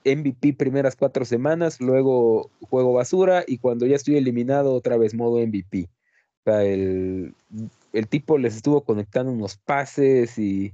MVP 0.04 0.54
primeras 0.54 0.96
cuatro 0.96 1.24
semanas, 1.24 1.80
luego 1.80 2.50
juego 2.70 2.92
basura 2.92 3.44
y 3.46 3.58
cuando 3.58 3.86
ya 3.86 3.96
estoy 3.96 4.16
eliminado 4.16 4.72
otra 4.72 4.96
vez 4.96 5.14
modo 5.14 5.44
MVP. 5.44 5.88
O 6.40 6.50
sea, 6.50 6.64
el, 6.64 7.34
el 7.92 8.08
tipo 8.08 8.38
les 8.38 8.56
estuvo 8.56 8.82
conectando 8.82 9.32
unos 9.32 9.56
pases 9.58 10.38
y 10.38 10.72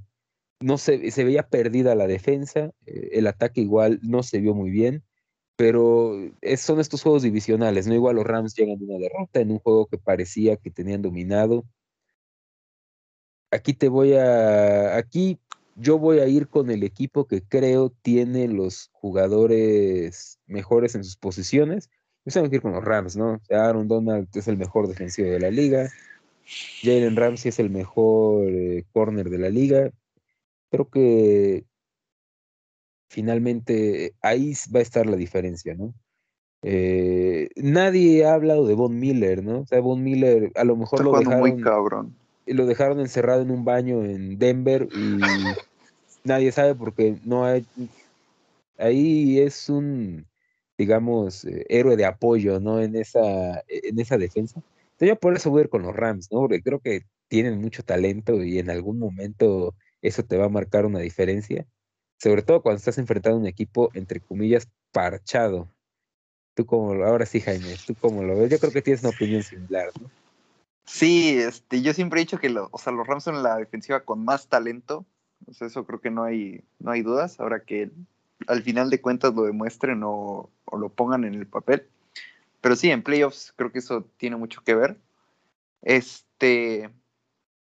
no 0.59 0.77
se, 0.77 1.11
se 1.11 1.23
veía 1.23 1.47
perdida 1.47 1.95
la 1.95 2.07
defensa, 2.07 2.71
eh, 2.85 3.09
el 3.13 3.27
ataque 3.27 3.61
igual 3.61 3.99
no 4.03 4.23
se 4.23 4.39
vio 4.39 4.53
muy 4.53 4.69
bien, 4.69 5.03
pero 5.55 6.13
son 6.57 6.79
estos 6.79 7.01
juegos 7.01 7.23
divisionales, 7.23 7.87
¿no? 7.87 7.93
Igual 7.93 8.17
los 8.17 8.25
Rams 8.25 8.55
llegan 8.55 8.77
de 8.77 8.85
una 8.85 8.97
derrota 8.97 9.39
en 9.39 9.51
un 9.51 9.59
juego 9.59 9.87
que 9.87 9.97
parecía 9.97 10.57
que 10.57 10.71
tenían 10.71 11.01
dominado. 11.01 11.65
Aquí 13.51 13.73
te 13.73 13.87
voy 13.87 14.13
a, 14.13 14.97
aquí 14.97 15.39
yo 15.75 15.97
voy 15.97 16.19
a 16.19 16.27
ir 16.27 16.47
con 16.49 16.69
el 16.71 16.83
equipo 16.83 17.27
que 17.27 17.41
creo 17.41 17.89
tiene 18.01 18.47
los 18.47 18.89
jugadores 18.93 20.39
mejores 20.45 20.95
en 20.95 21.03
sus 21.03 21.17
posiciones. 21.17 21.89
Yo 22.25 22.33
tengo 22.33 22.49
que 22.49 22.57
ir 22.57 22.61
con 22.61 22.73
los 22.73 22.83
Rams, 22.83 23.15
¿no? 23.15 23.39
Aaron 23.49 23.87
Donald 23.87 24.27
es 24.33 24.47
el 24.47 24.57
mejor 24.57 24.87
defensivo 24.87 25.29
de 25.29 25.39
la 25.39 25.51
liga. 25.51 25.89
Jalen 26.81 27.15
Ramsey 27.15 27.49
es 27.49 27.59
el 27.59 27.69
mejor 27.69 28.45
eh, 28.49 28.85
corner 28.91 29.29
de 29.29 29.37
la 29.37 29.49
liga 29.49 29.91
creo 30.69 30.89
que 30.89 31.65
finalmente 33.09 34.13
ahí 34.21 34.53
va 34.73 34.79
a 34.79 34.83
estar 34.83 35.05
la 35.05 35.15
diferencia, 35.15 35.75
¿no? 35.75 35.93
Eh, 36.61 37.49
nadie 37.55 38.25
ha 38.25 38.33
hablado 38.33 38.65
de 38.65 38.73
Von 38.73 38.99
Miller, 38.99 39.43
¿no? 39.43 39.61
O 39.61 39.67
sea, 39.67 39.79
Von 39.81 40.03
Miller 40.03 40.51
a 40.55 40.63
lo 40.63 40.75
mejor 40.75 41.03
lo 41.03 41.17
dejaron, 41.19 41.39
muy 41.39 41.61
cabrón. 41.61 42.15
lo 42.47 42.65
dejaron 42.65 42.99
encerrado 42.99 43.41
en 43.43 43.51
un 43.51 43.63
baño 43.63 44.03
en 44.03 44.39
Denver 44.39 44.87
y 44.91 45.19
nadie 46.23 46.51
sabe 46.51 46.73
porque 46.73 47.17
no 47.23 47.45
hay, 47.45 47.65
ahí 48.77 49.39
es 49.39 49.69
un, 49.69 50.25
digamos, 50.77 51.45
eh, 51.45 51.65
héroe 51.69 51.95
de 51.95 52.05
apoyo, 52.05 52.59
¿no? 52.59 52.81
En 52.81 52.95
esa, 52.95 53.63
en 53.67 53.99
esa 53.99 54.17
defensa. 54.17 54.59
Entonces 54.85 55.09
yo 55.09 55.15
por 55.17 55.35
eso 55.35 55.51
voy 55.51 55.59
a 55.59 55.63
ir 55.65 55.69
con 55.69 55.83
los 55.83 55.95
Rams, 55.95 56.31
¿no? 56.31 56.39
Porque 56.39 56.61
creo 56.61 56.79
que 56.79 57.03
tienen 57.27 57.61
mucho 57.61 57.83
talento 57.83 58.43
y 58.43 58.59
en 58.59 58.69
algún 58.69 58.97
momento 58.97 59.75
eso 60.07 60.23
te 60.23 60.37
va 60.37 60.45
a 60.45 60.49
marcar 60.49 60.85
una 60.85 60.99
diferencia, 60.99 61.65
sobre 62.17 62.41
todo 62.41 62.61
cuando 62.61 62.77
estás 62.77 62.97
enfrentando 62.97 63.37
a 63.37 63.41
un 63.41 63.47
equipo, 63.47 63.89
entre 63.93 64.19
comillas, 64.19 64.67
parchado. 64.91 65.69
Tú 66.53 66.65
como, 66.65 66.93
ahora 67.03 67.25
sí, 67.25 67.41
Jaime, 67.41 67.75
tú 67.85 67.95
como 67.95 68.23
lo 68.23 68.37
ves, 68.37 68.49
yo 68.49 68.59
creo 68.59 68.71
que 68.71 68.81
tienes 68.81 69.03
una 69.03 69.11
opinión 69.11 69.43
similar, 69.43 69.89
¿no? 69.99 70.09
Sí, 70.85 71.37
este, 71.39 71.81
yo 71.81 71.93
siempre 71.93 72.19
he 72.19 72.23
dicho 72.23 72.37
que 72.37 72.55
o 72.55 72.77
sea, 72.77 72.93
los 72.93 73.07
Rams 73.07 73.23
son 73.23 73.41
la 73.41 73.57
defensiva 73.57 74.01
con 74.01 74.23
más 74.23 74.47
talento, 74.47 75.05
sea, 75.51 75.67
eso 75.67 75.85
creo 75.85 75.99
que 75.99 76.11
no 76.11 76.23
hay, 76.23 76.63
no 76.79 76.91
hay 76.91 77.01
dudas, 77.01 77.39
ahora 77.39 77.63
que 77.63 77.91
al 78.47 78.61
final 78.63 78.89
de 78.89 79.01
cuentas 79.01 79.33
lo 79.33 79.43
demuestren 79.43 80.01
o 80.03 80.49
lo 80.71 80.89
pongan 80.89 81.23
en 81.23 81.33
el 81.33 81.47
papel. 81.47 81.87
Pero 82.61 82.75
sí, 82.75 82.89
en 82.89 83.03
playoffs 83.03 83.53
creo 83.55 83.71
que 83.71 83.79
eso 83.79 84.09
tiene 84.17 84.37
mucho 84.37 84.63
que 84.63 84.75
ver. 84.75 84.97
Este, 85.81 86.89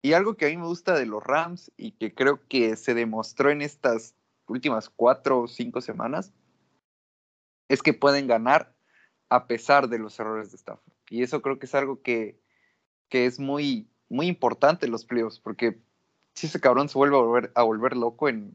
y 0.07 0.13
algo 0.13 0.37
que 0.37 0.47
a 0.47 0.49
mí 0.51 0.57
me 0.57 0.67
gusta 0.67 0.95
de 0.95 1.05
los 1.05 1.21
Rams 1.21 1.73
y 1.77 1.91
que 1.91 2.15
creo 2.15 2.39
que 2.47 2.77
se 2.77 2.95
demostró 2.95 3.51
en 3.51 3.61
estas 3.61 4.15
últimas 4.47 4.89
cuatro 4.89 5.41
o 5.41 5.49
cinco 5.49 5.81
semanas 5.81 6.33
es 7.69 7.83
que 7.83 7.93
pueden 7.93 8.29
ganar 8.29 8.73
a 9.31 9.49
pesar 9.49 9.89
de 9.89 9.99
los 9.99 10.21
errores 10.21 10.53
de 10.53 10.59
Stafford. 10.59 10.95
Y 11.11 11.25
eso 11.25 11.43
creo 11.43 11.59
que 11.59 11.67
es 11.67 11.75
algo 11.75 12.03
que, 12.03 12.39
es 13.11 13.41
muy, 13.41 13.89
muy 14.09 14.29
importante 14.29 14.87
en 14.87 14.93
los 14.93 15.05
playoffs, 15.05 15.41
porque 15.41 15.81
si 16.35 16.47
ese 16.47 16.61
cabrón 16.61 16.89
se 16.89 16.99
vuelve 16.99 17.17
a 17.17 17.21
volver, 17.23 17.53
a 17.57 17.65
volver 17.65 17.97
loco 17.97 18.29
en, 18.29 18.55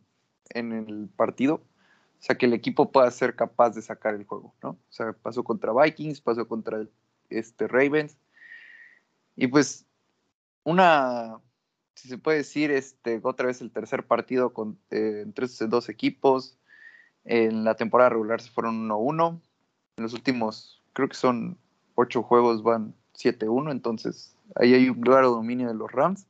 en 0.52 0.72
el 0.72 1.10
partido, 1.10 1.56
o 1.56 2.22
sea, 2.24 2.38
que 2.38 2.46
el 2.46 2.54
equipo 2.54 2.94
pueda 2.94 3.12
ser 3.12 3.36
capaz 3.36 3.72
de 3.72 3.82
sacar 3.82 4.16
el 4.16 4.24
juego, 4.24 4.56
¿no? 4.64 4.70
O 4.70 4.92
sea, 4.92 5.12
pasó 5.12 5.44
contra 5.44 5.74
Vikings, 5.74 6.22
pasó 6.22 6.48
contra 6.48 6.88
este, 7.30 7.68
Ravens. 7.68 8.16
Y 9.36 9.48
pues 9.48 9.86
una, 10.64 11.40
si 11.96 12.08
se 12.08 12.18
puede 12.18 12.40
decir, 12.40 12.72
este, 12.72 13.20
otra 13.24 13.48
vez 13.48 13.62
el 13.62 13.72
tercer 13.72 14.06
partido 14.06 14.54
con, 14.54 14.80
eh, 14.90 15.22
entre 15.26 15.48
dos 15.68 15.90
equipos. 15.90 16.58
En 17.24 17.64
la 17.64 17.76
temporada 17.76 18.10
regular 18.10 18.42
se 18.42 18.50
fueron 18.50 18.88
1-1. 18.88 19.42
En 19.98 20.04
los 20.04 20.14
últimos, 20.14 20.82
creo 20.94 21.10
que 21.10 21.16
son 21.16 21.58
ocho 21.96 22.24
juegos, 22.24 22.64
van 22.64 22.96
7-1. 23.14 23.72
Entonces, 23.72 24.36
ahí 24.56 24.74
hay 24.74 24.90
un 24.90 25.02
claro 25.02 25.32
dominio 25.32 25.68
de 25.68 25.76
los 25.76 25.92
Rams. 25.92 26.28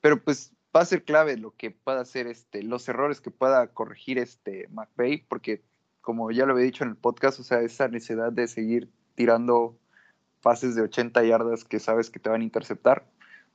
Pero 0.00 0.22
pues 0.22 0.52
va 0.76 0.82
a 0.82 0.86
ser 0.86 1.04
clave 1.04 1.36
lo 1.36 1.54
que 1.56 1.70
pueda 1.70 2.00
hacer, 2.00 2.26
este, 2.26 2.62
los 2.62 2.88
errores 2.88 3.20
que 3.20 3.30
pueda 3.30 3.68
corregir 3.68 4.18
este 4.18 4.68
McVay, 4.68 5.24
porque 5.28 5.62
como 6.00 6.30
ya 6.30 6.46
lo 6.46 6.52
había 6.52 6.64
dicho 6.64 6.84
en 6.84 6.90
el 6.90 6.96
podcast, 6.96 7.40
o 7.40 7.42
sea, 7.42 7.60
esa 7.60 7.88
necesidad 7.88 8.30
de 8.30 8.46
seguir 8.46 8.90
tirando 9.14 9.78
pases 10.42 10.76
de 10.76 10.82
80 10.82 11.24
yardas 11.24 11.64
que 11.64 11.80
sabes 11.80 12.10
que 12.10 12.20
te 12.20 12.28
van 12.28 12.42
a 12.42 12.44
interceptar, 12.44 13.04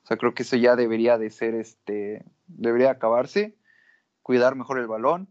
o 0.04 0.08
sea, 0.08 0.18
creo 0.18 0.34
que 0.34 0.44
eso 0.44 0.56
ya 0.56 0.76
debería 0.76 1.18
de 1.18 1.30
ser, 1.30 1.56
este, 1.56 2.26
debería 2.48 2.92
acabarse, 2.92 3.56
cuidar 4.22 4.56
mejor 4.56 4.80
el 4.80 4.88
balón, 4.88 5.30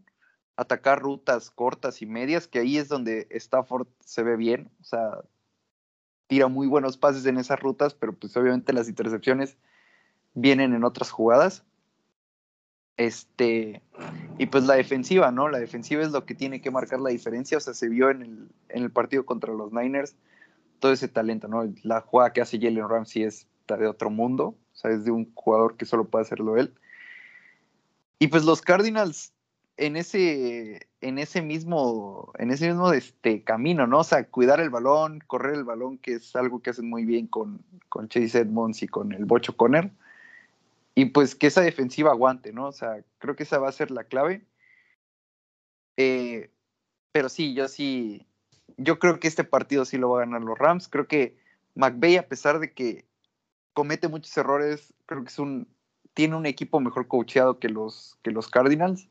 atacar 0.55 0.99
rutas 0.99 1.51
cortas 1.51 2.01
y 2.01 2.05
medias, 2.05 2.47
que 2.47 2.59
ahí 2.59 2.77
es 2.77 2.87
donde 2.87 3.27
Stafford 3.31 3.87
se 3.99 4.23
ve 4.23 4.35
bien, 4.37 4.71
o 4.79 4.83
sea, 4.83 5.21
tira 6.27 6.47
muy 6.47 6.67
buenos 6.67 6.97
pases 6.97 7.25
en 7.25 7.37
esas 7.37 7.59
rutas, 7.59 7.93
pero 7.93 8.13
pues 8.13 8.35
obviamente 8.37 8.71
las 8.71 8.87
intercepciones 8.87 9.57
vienen 10.33 10.73
en 10.73 10.83
otras 10.83 11.11
jugadas. 11.11 11.65
Este, 12.95 13.81
y 14.37 14.45
pues 14.45 14.65
la 14.65 14.75
defensiva, 14.75 15.31
¿no? 15.31 15.49
La 15.49 15.59
defensiva 15.59 16.03
es 16.03 16.11
lo 16.11 16.25
que 16.25 16.35
tiene 16.35 16.61
que 16.61 16.71
marcar 16.71 16.99
la 16.99 17.09
diferencia, 17.09 17.57
o 17.57 17.61
sea, 17.61 17.73
se 17.73 17.89
vio 17.89 18.09
en 18.11 18.21
el, 18.21 18.49
en 18.69 18.83
el 18.83 18.91
partido 18.91 19.25
contra 19.25 19.53
los 19.53 19.73
Niners 19.73 20.15
todo 20.79 20.91
ese 20.91 21.07
talento, 21.07 21.47
¿no? 21.47 21.71
La 21.83 22.01
jugada 22.01 22.33
que 22.33 22.41
hace 22.41 22.59
Jalen 22.59 22.87
Ramsey 22.87 23.23
es 23.23 23.47
de 23.77 23.87
otro 23.87 24.09
mundo, 24.09 24.55
sea, 24.81 24.91
es 24.91 25.05
de 25.05 25.11
un 25.11 25.33
jugador 25.35 25.77
que 25.77 25.85
solo 25.85 26.05
puede 26.05 26.23
hacerlo 26.23 26.57
él. 26.57 26.73
Y 28.19 28.27
pues 28.27 28.43
los 28.43 28.61
Cardinals 28.61 29.33
en 29.77 29.95
ese, 29.97 30.87
en 31.01 31.17
ese 31.17 31.41
mismo, 31.41 32.31
en 32.37 32.51
ese 32.51 32.67
mismo 32.67 32.93
este, 32.93 33.43
camino, 33.43 33.87
¿no? 33.87 33.99
O 33.99 34.03
sea, 34.03 34.25
cuidar 34.25 34.59
el 34.59 34.69
balón, 34.69 35.19
correr 35.25 35.55
el 35.55 35.63
balón, 35.63 35.97
que 35.97 36.13
es 36.13 36.35
algo 36.35 36.61
que 36.61 36.69
hacen 36.69 36.89
muy 36.89 37.05
bien 37.05 37.27
con, 37.27 37.63
con 37.89 38.07
Chase 38.09 38.39
Edmonds 38.39 38.83
y 38.83 38.87
con 38.87 39.11
el 39.11 39.25
Bocho 39.25 39.57
Conner. 39.57 39.91
Y 40.93 41.05
pues 41.05 41.35
que 41.35 41.47
esa 41.47 41.61
defensiva 41.61 42.11
aguante, 42.11 42.53
¿no? 42.53 42.67
O 42.67 42.71
sea, 42.71 43.03
creo 43.17 43.35
que 43.35 43.43
esa 43.43 43.57
va 43.59 43.69
a 43.69 43.71
ser 43.71 43.91
la 43.91 44.03
clave. 44.03 44.45
Eh, 45.97 46.51
pero 47.11 47.29
sí, 47.29 47.53
yo 47.53 47.67
sí, 47.67 48.27
yo 48.77 48.99
creo 48.99 49.19
que 49.19 49.27
este 49.27 49.43
partido 49.43 49.85
sí 49.85 49.97
lo 49.97 50.11
va 50.11 50.21
a 50.21 50.25
ganar 50.25 50.41
los 50.41 50.59
Rams. 50.59 50.87
Creo 50.87 51.07
que 51.07 51.37
McVeigh, 51.75 52.17
a 52.17 52.27
pesar 52.27 52.59
de 52.59 52.73
que 52.73 53.05
comete 53.73 54.07
muchos 54.07 54.35
errores. 54.37 54.93
Creo 55.05 55.23
que 55.23 55.29
es 55.29 55.39
un, 55.39 55.67
tiene 56.13 56.35
un 56.35 56.45
equipo 56.45 56.79
mejor 56.79 57.07
coacheado 57.07 57.59
que 57.59 57.69
los, 57.69 58.17
que 58.21 58.31
los 58.31 58.49
Cardinals. 58.49 59.07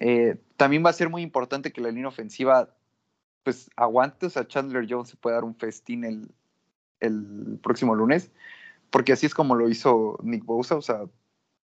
Eh, 0.00 0.36
también 0.56 0.84
va 0.84 0.90
a 0.90 0.94
ser 0.94 1.08
muy 1.08 1.22
importante 1.22 1.72
que 1.72 1.80
la 1.80 1.90
línea 1.90 2.08
ofensiva 2.08 2.74
pues 3.42 3.70
aguante, 3.76 4.26
o 4.26 4.30
sea, 4.30 4.48
Chandler 4.48 4.86
Jones 4.88 5.10
se 5.10 5.16
puede 5.16 5.36
dar 5.36 5.44
un 5.44 5.54
festín 5.54 6.02
el, 6.02 6.28
el 6.98 7.60
próximo 7.62 7.94
lunes, 7.94 8.32
porque 8.90 9.12
así 9.12 9.26
es 9.26 9.34
como 9.34 9.54
lo 9.54 9.68
hizo 9.68 10.18
Nick 10.22 10.44
Bosa, 10.44 10.74
o 10.74 10.82
sea, 10.82 11.04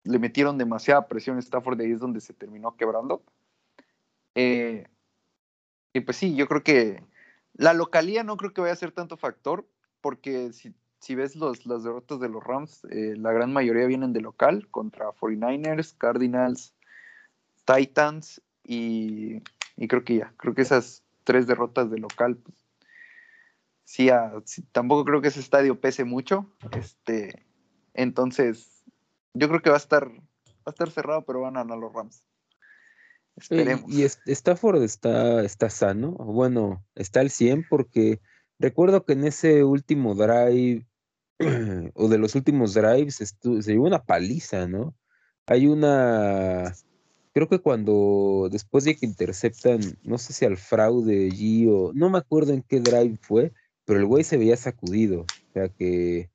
le 0.03 0.19
metieron 0.19 0.59
demasiada 0.59 1.07
presión 1.07 1.37
a 1.37 1.39
Stafford 1.39 1.81
y 1.81 1.85
ahí 1.85 1.91
es 1.93 1.99
donde 1.99 2.21
se 2.21 2.33
terminó 2.33 2.75
quebrando. 2.75 3.23
Eh, 4.35 4.87
y 5.93 5.99
pues 6.01 6.17
sí, 6.17 6.35
yo 6.35 6.47
creo 6.47 6.63
que 6.63 7.03
la 7.53 7.73
localía 7.73 8.23
no 8.23 8.37
creo 8.37 8.53
que 8.53 8.61
vaya 8.61 8.73
a 8.73 8.77
ser 8.77 8.91
tanto 8.91 9.17
factor, 9.17 9.67
porque 9.99 10.53
si, 10.53 10.73
si 11.03 11.15
ves 11.15 11.35
los, 11.35 11.65
las 11.65 11.83
derrotas 11.83 12.21
de 12.21 12.29
los 12.29 12.41
Rams, 12.41 12.85
eh, 12.89 13.15
la 13.17 13.33
gran 13.33 13.51
mayoría 13.51 13.85
vienen 13.87 14.13
de 14.13 14.21
local 14.21 14.69
contra 14.71 15.11
49ers, 15.11 15.97
Cardinals, 15.97 16.73
Titans 17.65 18.41
y, 18.63 19.43
y 19.75 19.87
creo 19.89 20.05
que 20.05 20.19
ya, 20.19 20.33
creo 20.37 20.55
que 20.55 20.61
esas 20.61 21.03
tres 21.25 21.45
derrotas 21.45 21.91
de 21.91 21.97
local, 21.97 22.37
pues, 22.37 22.57
sí, 23.83 24.09
tampoco 24.71 25.03
creo 25.03 25.21
que 25.21 25.27
ese 25.27 25.41
estadio 25.41 25.77
pese 25.77 26.05
mucho, 26.05 26.49
este, 26.71 27.45
entonces 27.93 28.85
yo 29.33 29.49
creo 29.49 29.61
que 29.61 29.71
va 29.71 29.75
a 29.75 29.79
estar, 29.79 30.07
va 30.09 30.67
a 30.67 30.69
estar 30.69 30.89
cerrado, 30.89 31.23
pero 31.25 31.41
van 31.41 31.57
a 31.57 31.63
ganar 31.63 31.79
los 31.79 31.91
Rams. 31.91 32.25
Esperemos. 33.35 33.91
Y, 33.91 34.03
Stafford 34.03 34.83
está, 34.83 35.43
está 35.43 35.69
sano, 35.69 36.11
bueno, 36.11 36.85
está 36.95 37.19
al 37.19 37.29
100 37.29 37.65
porque 37.69 38.21
recuerdo 38.57 39.03
que 39.03 39.13
en 39.13 39.25
ese 39.25 39.65
último 39.65 40.15
drive 40.15 40.87
o 41.95 42.07
de 42.07 42.17
los 42.17 42.35
últimos 42.35 42.73
drives 42.73 43.15
se 43.15 43.71
llevó 43.71 43.87
una 43.87 44.03
paliza, 44.03 44.67
¿no? 44.67 44.95
Hay 45.45 45.67
una, 45.67 46.73
creo 47.33 47.49
que 47.49 47.59
cuando 47.59 48.47
después 48.51 48.85
de 48.85 48.95
que 48.95 49.05
interceptan, 49.05 49.81
no 50.03 50.17
sé 50.17 50.33
si 50.33 50.45
al 50.45 50.57
fraude 50.57 51.29
Gio, 51.31 51.91
no 51.93 52.09
me 52.09 52.17
acuerdo 52.17 52.53
en 52.53 52.61
qué 52.61 52.79
drive 52.79 53.17
fue, 53.21 53.51
pero 53.85 53.99
el 53.99 54.05
güey 54.05 54.23
se 54.23 54.37
veía 54.37 54.55
sacudido, 54.55 55.21
o 55.21 55.53
sea 55.53 55.69
que 55.69 56.29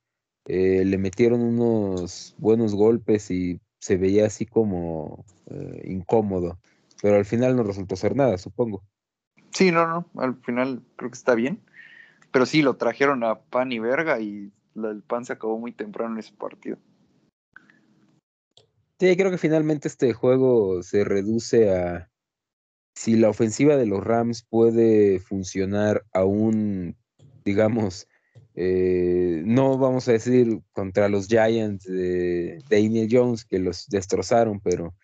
eh, 0.46 0.84
le 0.84 0.98
metieron 0.98 1.40
unos 1.40 2.34
buenos 2.38 2.74
golpes 2.74 3.30
y 3.30 3.61
se 3.80 3.96
veía 3.96 4.26
así 4.26 4.44
como 4.44 5.24
eh, 5.46 5.82
incómodo 5.84 6.59
pero 7.00 7.16
al 7.16 7.24
final 7.24 7.56
no 7.56 7.62
resultó 7.62 7.96
ser 7.96 8.16
nada, 8.16 8.38
supongo. 8.38 8.82
Sí, 9.50 9.70
no, 9.70 9.86
no, 9.86 10.06
al 10.16 10.36
final 10.36 10.82
creo 10.96 11.11
que 11.11 11.16
está 11.16 11.34
bien. 11.34 11.61
Pero 12.30 12.44
sí, 12.44 12.62
lo 12.62 12.76
trajeron 12.76 13.24
a 13.24 13.36
pan 13.36 13.72
y 13.72 13.78
verga 13.78 14.20
y 14.20 14.52
el 14.85 15.03
pan 15.03 15.24
se 15.24 15.33
acabó 15.33 15.59
muy 15.59 15.72
temprano 15.72 16.14
en 16.14 16.20
ese 16.20 16.33
partido. 16.33 16.79
Sí, 19.01 19.16
creo 19.16 19.31
que 19.31 19.39
finalmente 19.39 19.87
este 19.87 20.12
juego 20.12 20.83
se 20.83 21.05
reduce 21.05 21.70
a 21.70 22.11
si 22.95 23.16
la 23.16 23.29
ofensiva 23.29 23.76
de 23.76 23.87
los 23.87 24.03
Rams 24.03 24.43
puede 24.43 25.20
funcionar 25.20 26.05
aún, 26.12 26.97
digamos, 27.45 28.09
eh, 28.57 29.43
no 29.47 29.79
vamos 29.79 30.09
a 30.09 30.12
decir 30.12 30.62
contra 30.72 31.09
los 31.09 31.29
Giants 31.29 31.85
de 31.85 32.59
Daniel 32.68 33.09
Jones 33.09 33.45
que 33.45 33.61
los 33.61 33.87
destrozaron, 33.89 34.59
pero 34.59 34.95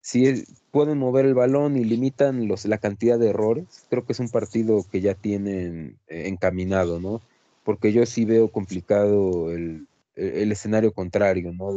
si 0.00 0.44
pueden 0.70 0.96
mover 0.96 1.26
el 1.26 1.34
balón 1.34 1.76
y 1.76 1.84
limitan 1.84 2.48
los, 2.48 2.64
la 2.64 2.78
cantidad 2.78 3.18
de 3.18 3.28
errores, 3.28 3.86
creo 3.90 4.06
que 4.06 4.14
es 4.14 4.20
un 4.20 4.30
partido 4.30 4.86
que 4.90 5.02
ya 5.02 5.14
tienen 5.14 5.98
eh, 6.08 6.28
encaminado, 6.28 7.00
¿no? 7.00 7.20
Porque 7.64 7.92
yo 7.92 8.06
sí 8.06 8.24
veo 8.24 8.50
complicado 8.50 9.52
el, 9.52 9.86
escenario 10.14 10.92
contrario, 10.92 11.52
¿no? 11.52 11.74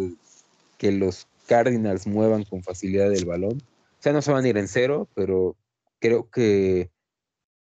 que 0.78 0.92
los 0.92 1.28
Cardinals 1.48 2.08
muevan 2.08 2.44
con 2.44 2.64
facilidad 2.64 3.14
el 3.14 3.26
balón. 3.26 3.62
O 3.62 4.02
sea, 4.02 4.14
no 4.14 4.22
se 4.22 4.32
van 4.32 4.46
a 4.46 4.48
ir 4.48 4.58
en 4.58 4.68
cero, 4.68 5.08
pero 5.14 5.56
creo 6.00 6.30
que 6.30 6.90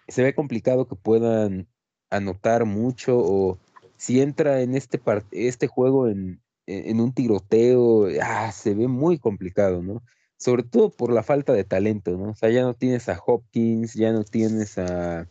se 0.08 0.24
ve 0.24 0.36
complicado 0.36 0.88
que 0.88 0.96
puedan 0.96 1.68
anotar 2.10 2.66
mucho 2.66 3.18
o 3.18 3.58
si 3.98 4.22
entra 4.22 4.62
en 4.62 4.76
este, 4.76 5.00
este 5.32 5.68
juego 5.68 6.08
en, 6.08 6.42
en 6.68 7.02
un 7.02 7.14
tiroteo, 7.14 8.08
ah, 8.22 8.52
se 8.52 8.74
ve 8.74 8.88
muy 8.88 9.18
complicado, 9.18 9.82
¿no? 9.82 10.04
Sobre 10.38 10.64
todo 10.64 10.90
por 10.90 11.12
la 11.12 11.24
falta 11.24 11.52
de 11.54 11.64
talento, 11.64 12.12
¿no? 12.12 12.30
O 12.30 12.36
sea, 12.36 12.50
ya 12.50 12.62
no 12.62 12.74
tienes 12.74 13.10
a 13.10 13.20
Hopkins, 13.26 13.94
ya 13.94 14.12
no 14.14 14.24
tienes 14.24 14.78
a... 14.78 15.28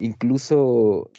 Incluso 0.00 1.10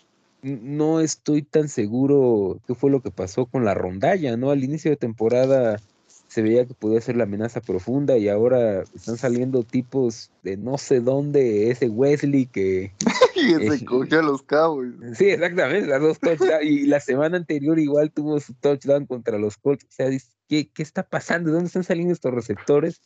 no 0.41 0.99
estoy 0.99 1.43
tan 1.43 1.69
seguro 1.69 2.59
qué 2.67 2.75
fue 2.75 2.91
lo 2.91 3.01
que 3.01 3.11
pasó 3.11 3.45
con 3.45 3.63
la 3.63 3.73
rondalla, 3.73 4.35
¿no? 4.37 4.49
Al 4.49 4.63
inicio 4.63 4.91
de 4.91 4.97
temporada 4.97 5.79
se 6.27 6.41
veía 6.41 6.65
que 6.65 6.73
podía 6.73 7.01
ser 7.01 7.17
la 7.17 7.25
amenaza 7.25 7.59
profunda 7.59 8.17
y 8.17 8.29
ahora 8.29 8.83
están 8.95 9.17
saliendo 9.17 9.63
tipos 9.63 10.31
de 10.43 10.55
no 10.55 10.77
sé 10.77 11.01
dónde, 11.01 11.69
ese 11.69 11.89
Wesley 11.89 12.45
que... 12.45 12.93
y 13.35 13.69
se 13.69 13.85
cogió 13.85 14.19
a 14.19 14.23
los 14.23 14.41
cabos. 14.41 14.87
Sí, 15.13 15.25
exactamente, 15.25 15.87
las 15.87 16.01
dos 16.01 16.19
touchdowns. 16.19 16.63
y 16.63 16.85
la 16.85 17.01
semana 17.01 17.37
anterior 17.37 17.77
igual 17.79 18.11
tuvo 18.11 18.39
su 18.39 18.53
touchdown 18.53 19.05
contra 19.05 19.37
los 19.37 19.57
Colts. 19.57 19.83
O 19.83 19.91
sea, 19.91 20.09
¿qué, 20.47 20.69
qué 20.69 20.83
está 20.83 21.03
pasando? 21.03 21.49
¿De 21.49 21.55
dónde 21.55 21.67
están 21.67 21.83
saliendo 21.83 22.13
estos 22.13 22.33
receptores? 22.33 23.01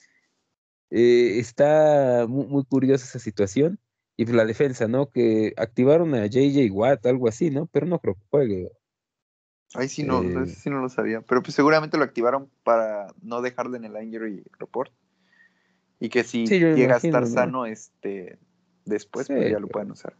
Eh, 0.91 1.39
está 1.39 2.27
muy, 2.29 2.45
muy, 2.45 2.63
curiosa 2.63 3.05
esa 3.05 3.19
situación. 3.19 3.79
Y 4.17 4.25
la 4.25 4.45
defensa, 4.45 4.87
¿no? 4.87 5.09
Que 5.09 5.53
activaron 5.57 6.15
a 6.15 6.25
JJ 6.27 6.71
Watt, 6.71 7.05
algo 7.05 7.27
así, 7.27 7.49
¿no? 7.49 7.65
Pero 7.67 7.85
no 7.85 7.99
creo 7.99 8.15
que 8.15 8.25
juegue. 8.29 8.71
Ahí 9.73 9.89
sí 9.89 10.03
no, 10.03 10.23
eh, 10.23 10.47
sí 10.47 10.69
no 10.69 10.79
lo 10.79 10.89
sabía. 10.89 11.21
Pero 11.21 11.43
pues 11.43 11.53
seguramente 11.53 11.97
lo 11.97 12.03
activaron 12.03 12.49
para 12.63 13.07
no 13.21 13.41
dejarle 13.41 13.77
en 13.77 13.85
el 13.85 14.01
injury 14.01 14.43
report. 14.57 14.93
Y 15.99 16.09
que 16.09 16.23
si 16.23 16.45
llega 16.45 16.95
a 16.95 16.97
estar 16.97 17.27
sano 17.27 17.65
este 17.65 18.39
después, 18.85 19.27
pues 19.27 19.51
ya 19.51 19.59
lo 19.59 19.67
pueden 19.67 19.91
usar. 19.91 20.15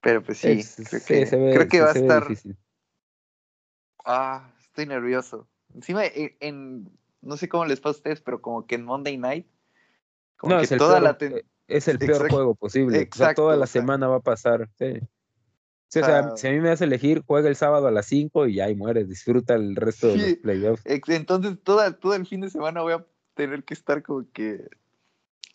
Pero 0.00 0.22
pues 0.22 0.38
sí, 0.38 0.62
creo, 0.84 1.68
que, 1.68 1.80
va 1.80 1.90
a 1.90 1.92
estar. 1.92 2.26
Ah, 4.04 4.54
estoy 4.60 4.86
nervioso. 4.86 5.48
Encima, 5.74 6.04
eh, 6.04 6.36
en, 6.40 6.88
no 7.22 7.36
sé 7.36 7.48
cómo 7.48 7.64
les 7.64 7.80
pasa 7.80 7.88
a 7.88 7.98
ustedes, 7.98 8.20
pero 8.20 8.40
como 8.40 8.66
que 8.66 8.76
en 8.76 8.84
Monday 8.84 9.18
Night, 9.18 9.46
como 10.36 10.54
no, 10.54 10.60
que 10.60 10.76
toda 10.76 11.00
la. 11.00 11.18
Es 11.68 11.88
el 11.88 11.98
peor 11.98 12.30
juego 12.30 12.54
posible. 12.54 13.00
Exacto, 13.00 13.42
toda 13.42 13.56
la 13.56 13.66
semana 13.66 14.08
va 14.08 14.16
a 14.16 14.20
pasar. 14.20 14.68
Sí 14.78 15.00
o 15.88 16.04
sea, 16.04 16.36
si 16.36 16.46
a 16.46 16.50
mí 16.50 16.60
me 16.60 16.68
das 16.68 16.80
elegir, 16.80 17.22
juega 17.26 17.48
el 17.48 17.56
sábado 17.56 17.86
a 17.86 17.90
las 17.90 18.06
5 18.06 18.48
y 18.48 18.60
ahí 18.60 18.74
mueres, 18.74 19.08
disfruta 19.08 19.54
el 19.54 19.76
resto 19.76 20.08
de 20.08 20.16
los 20.16 20.36
playoffs. 20.38 20.82
Entonces, 20.84 21.58
toda, 21.62 21.92
todo 21.92 22.14
el 22.14 22.26
fin 22.26 22.40
de 22.40 22.50
semana 22.50 22.82
voy 22.82 22.94
a 22.94 23.06
tener 23.34 23.64
que 23.64 23.74
estar 23.74 24.02
como 24.02 24.24
que 24.32 24.68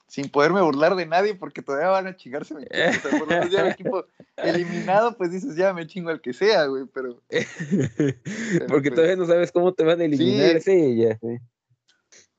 sin 0.07 0.29
poderme 0.29 0.61
burlar 0.61 0.95
de 0.95 1.05
nadie 1.05 1.35
porque 1.35 1.61
todavía 1.61 1.89
van 1.89 2.07
a 2.07 2.15
chingarse 2.15 2.53
mi 2.53 2.63
equipo. 2.63 2.79
O 2.79 2.93
sea, 2.93 3.11
por 3.11 3.19
lo 3.21 3.25
menos 3.27 3.49
ya 3.49 3.61
el 3.61 3.71
equipo 3.71 4.05
eliminado, 4.37 5.17
pues 5.17 5.31
dices, 5.31 5.55
ya 5.55 5.73
me 5.73 5.87
chingo 5.87 6.09
al 6.09 6.21
que 6.21 6.33
sea, 6.33 6.65
güey, 6.65 6.85
pero... 6.93 7.21
porque 8.67 8.89
pues 8.89 8.95
todavía 8.95 9.15
no 9.15 9.25
sabes 9.25 9.51
cómo 9.51 9.73
te 9.73 9.83
van 9.83 10.01
a 10.01 10.05
eliminar, 10.05 10.61
sí, 10.61 10.97
ya. 10.97 11.17
Sí. 11.17 11.37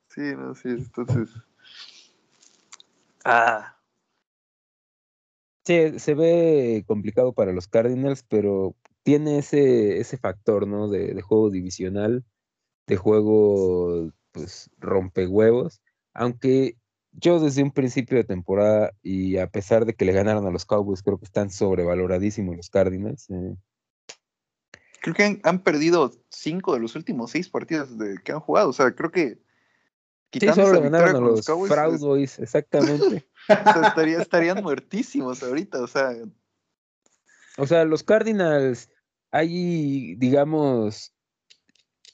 sí, 0.09 0.21
no, 0.35 0.55
sí, 0.55 0.69
entonces... 0.69 1.29
Ah, 3.23 3.73
Sí, 5.65 5.97
se 5.99 6.13
ve 6.13 6.83
complicado 6.87 7.33
para 7.33 7.53
los 7.53 7.67
Cardinals, 7.69 8.23
pero 8.23 8.75
tiene 9.03 9.37
ese, 9.39 9.99
ese 9.99 10.17
factor, 10.17 10.67
¿no? 10.67 10.89
De, 10.89 11.21
juego 11.21 11.49
divisional, 11.49 12.25
de 12.87 12.97
juego, 12.97 14.11
pues, 14.33 14.69
rompehuevos. 14.77 15.81
Aunque 16.13 16.75
yo 17.13 17.39
desde 17.39 17.63
un 17.63 17.71
principio 17.71 18.17
de 18.17 18.25
temporada, 18.25 18.91
y 19.01 19.37
a 19.37 19.47
pesar 19.47 19.85
de 19.85 19.95
que 19.95 20.05
le 20.05 20.11
ganaron 20.11 20.45
a 20.47 20.51
los 20.51 20.65
Cowboys, 20.65 21.01
creo 21.01 21.17
que 21.17 21.25
están 21.25 21.49
sobrevaloradísimos 21.49 22.57
los 22.57 22.69
Cardinals. 22.69 23.29
Eh. 23.29 23.55
Creo 25.01 25.15
que 25.15 25.39
han, 25.43 25.63
perdido 25.63 26.11
cinco 26.29 26.73
de 26.73 26.81
los 26.81 26.95
últimos 26.95 27.31
seis 27.31 27.49
partidos 27.49 27.97
de, 27.97 28.17
que 28.23 28.33
han 28.33 28.41
jugado. 28.41 28.69
O 28.69 28.73
sea, 28.73 28.93
creo 28.95 29.11
que 29.11 29.39
sí, 30.39 30.47
solo 30.53 30.81
ganaron 30.81 31.15
a 31.15 31.19
los, 31.19 31.45
Cowboys, 31.45 32.39
exactamente. 32.39 33.25
estarían 34.19 34.61
muertísimos 34.63 35.43
ahorita, 35.43 35.81
o 35.81 35.87
sea. 35.87 36.15
O 37.57 37.67
sea, 37.67 37.85
los 37.85 38.03
Cardinals, 38.03 38.89
hay, 39.31 40.15
digamos, 40.15 41.13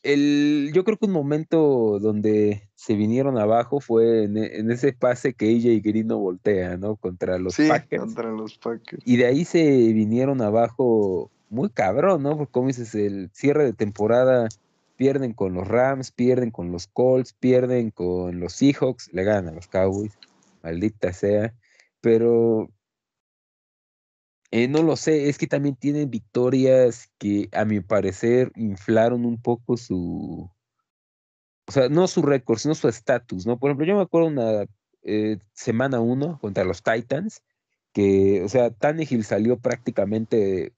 el, 0.04 0.72
yo 0.74 0.84
creo 0.84 0.98
que 0.98 1.06
un 1.06 1.12
momento 1.12 2.00
donde 2.00 2.70
se 2.76 2.96
vinieron 2.96 3.38
abajo 3.38 3.80
fue 3.80 4.24
en, 4.24 4.72
ese 4.72 4.94
pase 4.94 5.34
que 5.34 5.50
ella 5.50 5.72
y 5.72 5.82
Grino 5.82 6.18
voltea, 6.18 6.78
¿no? 6.78 6.96
Contra 6.96 7.38
los 7.38 7.56
sí, 7.56 7.68
Packers. 7.68 8.04
contra 8.04 8.32
los 8.32 8.58
Packers. 8.58 9.04
Y 9.06 9.18
de 9.18 9.26
ahí 9.26 9.46
se 9.46 9.62
vinieron 9.94 10.42
abajo 10.42 11.30
muy 11.50 11.70
cabrón, 11.70 12.24
¿no? 12.24 12.38
Porque 12.38 12.52
como 12.52 12.68
dices, 12.68 12.96
el 12.96 13.30
cierre 13.34 13.66
de 13.66 13.74
temporada 13.74 14.48
pierden 15.00 15.34
con 15.34 15.54
los 15.54 15.66
Rams, 15.66 16.12
pierden 16.12 16.52
con 16.52 16.74
los 16.74 16.88
Colts, 16.88 17.32
pierden 17.32 17.90
con 17.90 18.42
los 18.42 18.52
Seahawks, 18.52 19.10
le 19.14 19.24
ganan 19.24 19.54
a 19.54 19.56
los 19.56 19.70
Cowboys, 19.70 20.20
maldita 20.62 21.14
sea, 21.14 21.56
pero 22.02 22.70
eh, 24.52 24.68
no 24.68 24.84
lo 24.84 24.98
sé, 24.98 25.30
es 25.30 25.38
que 25.38 25.48
también 25.48 25.78
tienen 25.78 26.10
victorias 26.10 27.10
que 27.18 27.48
a 27.54 27.64
mi 27.64 27.80
parecer 27.80 28.52
inflaron 28.58 29.24
un 29.24 29.42
poco 29.42 29.78
su, 29.78 30.52
o 31.66 31.72
sea, 31.72 31.88
no 31.88 32.06
su 32.10 32.22
récord, 32.22 32.58
sino 32.58 32.76
su 32.76 32.90
estatus, 32.90 33.46
¿no? 33.46 33.58
Por 33.58 33.70
ejemplo, 33.70 33.86
yo 33.86 33.96
me 33.96 34.02
acuerdo 34.02 34.28
una 34.28 34.66
eh, 35.04 35.40
semana 35.54 36.02
uno 36.02 36.40
contra 36.42 36.66
los 36.66 36.84
Titans, 36.84 37.42
que, 37.94 38.44
o 38.44 38.50
sea, 38.50 38.70
Tannehill 38.70 39.24
salió 39.24 39.58
prácticamente, 39.60 40.74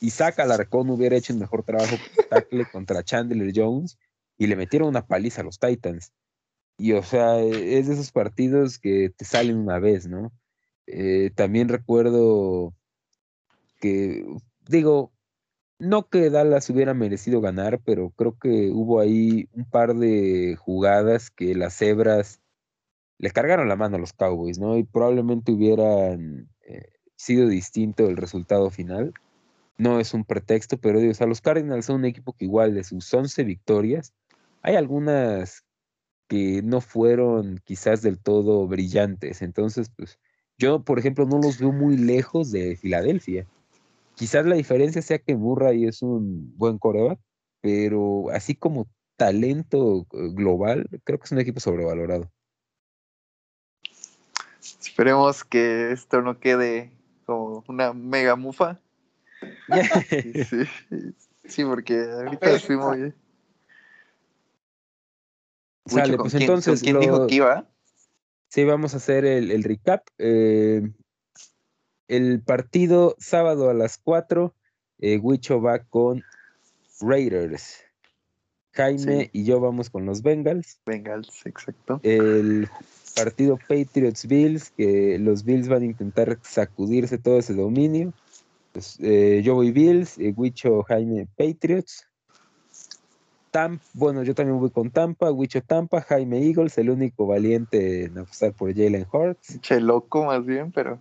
Isaac 0.00 0.40
Alarcón 0.40 0.90
hubiera 0.90 1.16
hecho 1.16 1.32
un 1.32 1.40
mejor 1.40 1.62
trabajo 1.62 1.96
contra 2.72 3.02
Chandler 3.02 3.52
Jones 3.54 3.98
y 4.38 4.46
le 4.46 4.56
metieron 4.56 4.88
una 4.88 5.06
paliza 5.06 5.42
a 5.42 5.44
los 5.44 5.58
Titans. 5.58 6.12
Y 6.78 6.92
o 6.92 7.02
sea, 7.02 7.38
es 7.40 7.88
de 7.88 7.94
esos 7.94 8.10
partidos 8.10 8.78
que 8.78 9.10
te 9.10 9.24
salen 9.24 9.58
una 9.58 9.78
vez, 9.78 10.06
¿no? 10.06 10.32
Eh, 10.86 11.30
también 11.34 11.68
recuerdo 11.68 12.74
que, 13.80 14.24
digo, 14.66 15.12
no 15.78 16.08
que 16.08 16.30
Dallas 16.30 16.68
hubiera 16.70 16.94
merecido 16.94 17.40
ganar, 17.40 17.80
pero 17.84 18.10
creo 18.10 18.38
que 18.38 18.70
hubo 18.70 19.00
ahí 19.00 19.48
un 19.52 19.64
par 19.64 19.94
de 19.94 20.56
jugadas 20.56 21.30
que 21.30 21.54
las 21.54 21.74
cebras 21.74 22.40
le 23.18 23.30
cargaron 23.30 23.68
la 23.68 23.76
mano 23.76 23.96
a 23.96 24.00
los 24.00 24.12
Cowboys, 24.14 24.58
¿no? 24.58 24.78
Y 24.78 24.84
probablemente 24.84 25.52
hubieran 25.52 26.48
eh, 26.66 26.92
sido 27.16 27.48
distinto 27.48 28.08
el 28.08 28.16
resultado 28.16 28.70
final. 28.70 29.12
No 29.78 30.00
es 30.00 30.12
un 30.14 30.24
pretexto, 30.24 30.78
pero 30.78 31.00
digo, 31.00 31.12
o 31.12 31.14
sea, 31.14 31.26
los 31.26 31.40
Cardinals 31.40 31.86
son 31.86 31.96
un 31.96 32.04
equipo 32.04 32.34
que 32.34 32.44
igual 32.44 32.74
de 32.74 32.84
sus 32.84 33.12
11 33.12 33.44
victorias, 33.44 34.12
hay 34.62 34.76
algunas 34.76 35.64
que 36.28 36.62
no 36.62 36.80
fueron 36.80 37.60
quizás 37.64 38.02
del 38.02 38.18
todo 38.18 38.68
brillantes. 38.68 39.42
Entonces, 39.42 39.90
pues 39.96 40.18
yo, 40.58 40.84
por 40.84 40.98
ejemplo, 40.98 41.26
no 41.26 41.38
los 41.38 41.58
veo 41.58 41.72
muy 41.72 41.96
lejos 41.96 42.52
de 42.52 42.76
Filadelfia. 42.76 43.46
Quizás 44.14 44.46
la 44.46 44.54
diferencia 44.54 45.02
sea 45.02 45.18
que 45.18 45.34
Murray 45.34 45.86
es 45.86 46.02
un 46.02 46.56
buen 46.56 46.78
coreback, 46.78 47.18
pero 47.60 48.30
así 48.30 48.54
como 48.54 48.86
talento 49.16 50.06
eh, 50.12 50.28
global, 50.32 50.86
creo 51.04 51.18
que 51.18 51.24
es 51.24 51.32
un 51.32 51.40
equipo 51.40 51.60
sobrevalorado. 51.60 52.30
Esperemos 54.60 55.44
que 55.44 55.92
esto 55.92 56.22
no 56.22 56.38
quede 56.38 56.92
como 57.26 57.64
una 57.68 57.92
mega 57.92 58.36
mufa. 58.36 58.78
Sí, 60.48 60.64
sí, 61.44 61.64
porque 61.64 62.02
ahorita 62.02 62.58
fui 62.60 62.76
muy... 62.76 63.14
Sale, 65.86 66.16
pues 66.16 66.34
entonces. 66.34 66.82
¿Quién 66.82 67.00
dijo 67.00 67.26
que 67.26 67.34
iba? 67.36 67.68
Sí, 68.48 68.64
vamos 68.64 68.94
a 68.94 68.98
hacer 68.98 69.24
el, 69.24 69.62
recap. 69.62 70.06
Eh, 70.18 70.90
el 72.08 72.42
partido 72.42 73.16
sábado 73.18 73.70
a 73.70 73.74
las 73.74 73.98
4, 73.98 74.54
eh, 74.98 75.18
Huicho 75.18 75.60
va 75.60 75.80
con 75.84 76.22
Raiders. 77.00 77.84
Jaime 78.72 79.30
y 79.32 79.44
yo 79.44 79.60
vamos 79.60 79.90
con 79.90 80.06
los 80.06 80.22
Bengals. 80.22 80.80
Bengals, 80.86 81.44
exacto. 81.44 82.00
El 82.02 82.68
partido 83.14 83.58
Patriots 83.68 84.26
Bills, 84.26 84.70
que 84.70 85.18
los 85.18 85.44
Bills 85.44 85.68
van 85.68 85.82
a 85.82 85.86
intentar 85.86 86.38
sacudirse 86.42 87.18
todo 87.18 87.38
ese 87.38 87.54
dominio. 87.54 88.12
Pues, 88.72 88.98
eh, 89.00 89.40
yo 89.44 89.54
voy 89.54 89.72
Bills, 89.72 90.18
eh, 90.18 90.32
Huicho 90.36 90.82
Jaime 90.84 91.26
Patriots. 91.36 92.06
Tampa, 93.50 93.82
bueno, 93.94 94.22
yo 94.22 94.32
también 94.34 94.60
voy 94.60 94.70
con 94.70 94.90
Tampa, 94.90 95.32
Huicho 95.32 95.60
Tampa, 95.60 96.02
Jaime 96.02 96.46
Eagles, 96.46 96.78
el 96.78 96.90
único 96.90 97.26
valiente 97.26 98.04
en 98.04 98.18
apostar 98.18 98.52
por 98.52 98.72
Jalen 98.72 99.06
Hurts. 99.12 99.60
Che 99.60 99.80
loco 99.80 100.24
más 100.24 100.44
bien, 100.46 100.70
pero. 100.70 101.00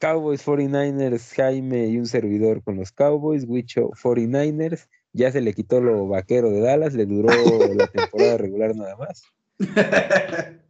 Cowboys 0.00 0.44
49ers, 0.44 1.34
Jaime 1.36 1.86
y 1.86 1.98
un 1.98 2.06
servidor 2.06 2.62
con 2.64 2.76
los 2.76 2.90
Cowboys, 2.90 3.44
Huicho 3.46 3.90
49ers. 3.90 4.88
Ya 5.12 5.30
se 5.30 5.40
le 5.40 5.54
quitó 5.54 5.80
lo 5.80 6.08
vaquero 6.08 6.50
de 6.50 6.60
Dallas, 6.60 6.94
le 6.94 7.06
duró 7.06 7.28
la 7.74 7.86
temporada 7.86 8.38
regular 8.38 8.74
nada 8.74 8.96
más. 8.96 9.22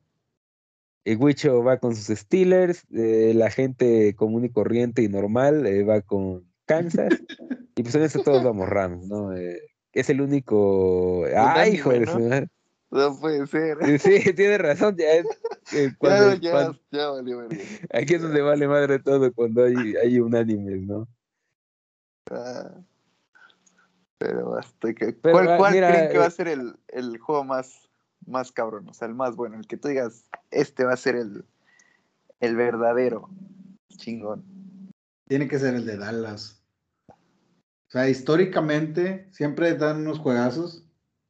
El 1.04 1.18
Huicho 1.18 1.62
va 1.62 1.78
con 1.78 1.94
sus 1.94 2.16
Steelers, 2.16 2.84
eh, 2.92 3.32
la 3.34 3.50
gente 3.50 4.14
común 4.16 4.44
y 4.44 4.50
corriente 4.50 5.02
y 5.02 5.08
normal 5.08 5.66
eh, 5.66 5.84
va 5.84 6.00
con 6.00 6.44
Kansas. 6.64 7.12
y 7.76 7.82
pues 7.82 7.94
en 7.94 8.02
eso 8.02 8.22
todos 8.22 8.42
vamos 8.42 8.68
Rams, 8.68 9.06
¿no? 9.06 9.34
Eh, 9.34 9.60
es 9.92 10.10
el 10.10 10.20
único. 10.20 11.24
¡Ay, 11.36 11.74
hijo 11.74 11.90
de 11.90 12.06
su 12.06 12.48
No 12.90 13.20
puede 13.20 13.46
ser. 13.46 14.00
Sí, 14.00 14.32
tiene 14.34 14.58
razón. 14.58 14.96
Ya, 14.96 15.12
es, 15.12 15.94
cuando, 15.98 16.34
ya, 16.34 16.72
ya, 16.90 17.10
valió 17.10 17.48
Aquí 17.92 18.14
es 18.14 18.22
donde 18.22 18.40
vale 18.40 18.66
madre 18.66 18.98
todo 18.98 19.32
cuando 19.32 19.64
hay, 19.64 19.94
hay 20.02 20.18
unánimes, 20.18 20.82
¿no? 20.82 21.06
Ah, 22.30 22.72
pero 24.18 24.56
hasta 24.56 24.94
que. 24.94 25.14
¿Cuál, 25.16 25.48
ah, 25.48 25.56
cuál 25.58 25.72
creen 25.72 26.10
que 26.10 26.18
va 26.18 26.24
a 26.24 26.28
eh, 26.28 26.32
ser 26.32 26.48
el, 26.48 26.76
el, 26.88 27.18
juego 27.18 27.44
más, 27.44 27.83
más 28.26 28.52
cabrón? 28.52 28.88
O 28.88 28.94
sea, 28.94 29.08
el 29.08 29.14
más 29.14 29.36
bueno. 29.36 29.56
El 29.56 29.66
que 29.66 29.76
tú 29.76 29.88
digas, 29.88 30.24
este 30.50 30.84
va 30.84 30.92
a 30.92 30.96
ser 30.96 31.16
el, 31.16 31.44
el 32.40 32.56
verdadero 32.56 33.28
chingón. 33.96 34.44
Tiene 35.26 35.48
que 35.48 35.58
ser 35.58 35.74
el 35.74 35.86
de 35.86 35.96
Dallas. 35.96 36.62
O 37.08 37.90
sea, 37.90 38.08
históricamente 38.08 39.28
siempre 39.30 39.74
dan 39.74 40.00
unos 40.00 40.18
juegazos 40.18 40.84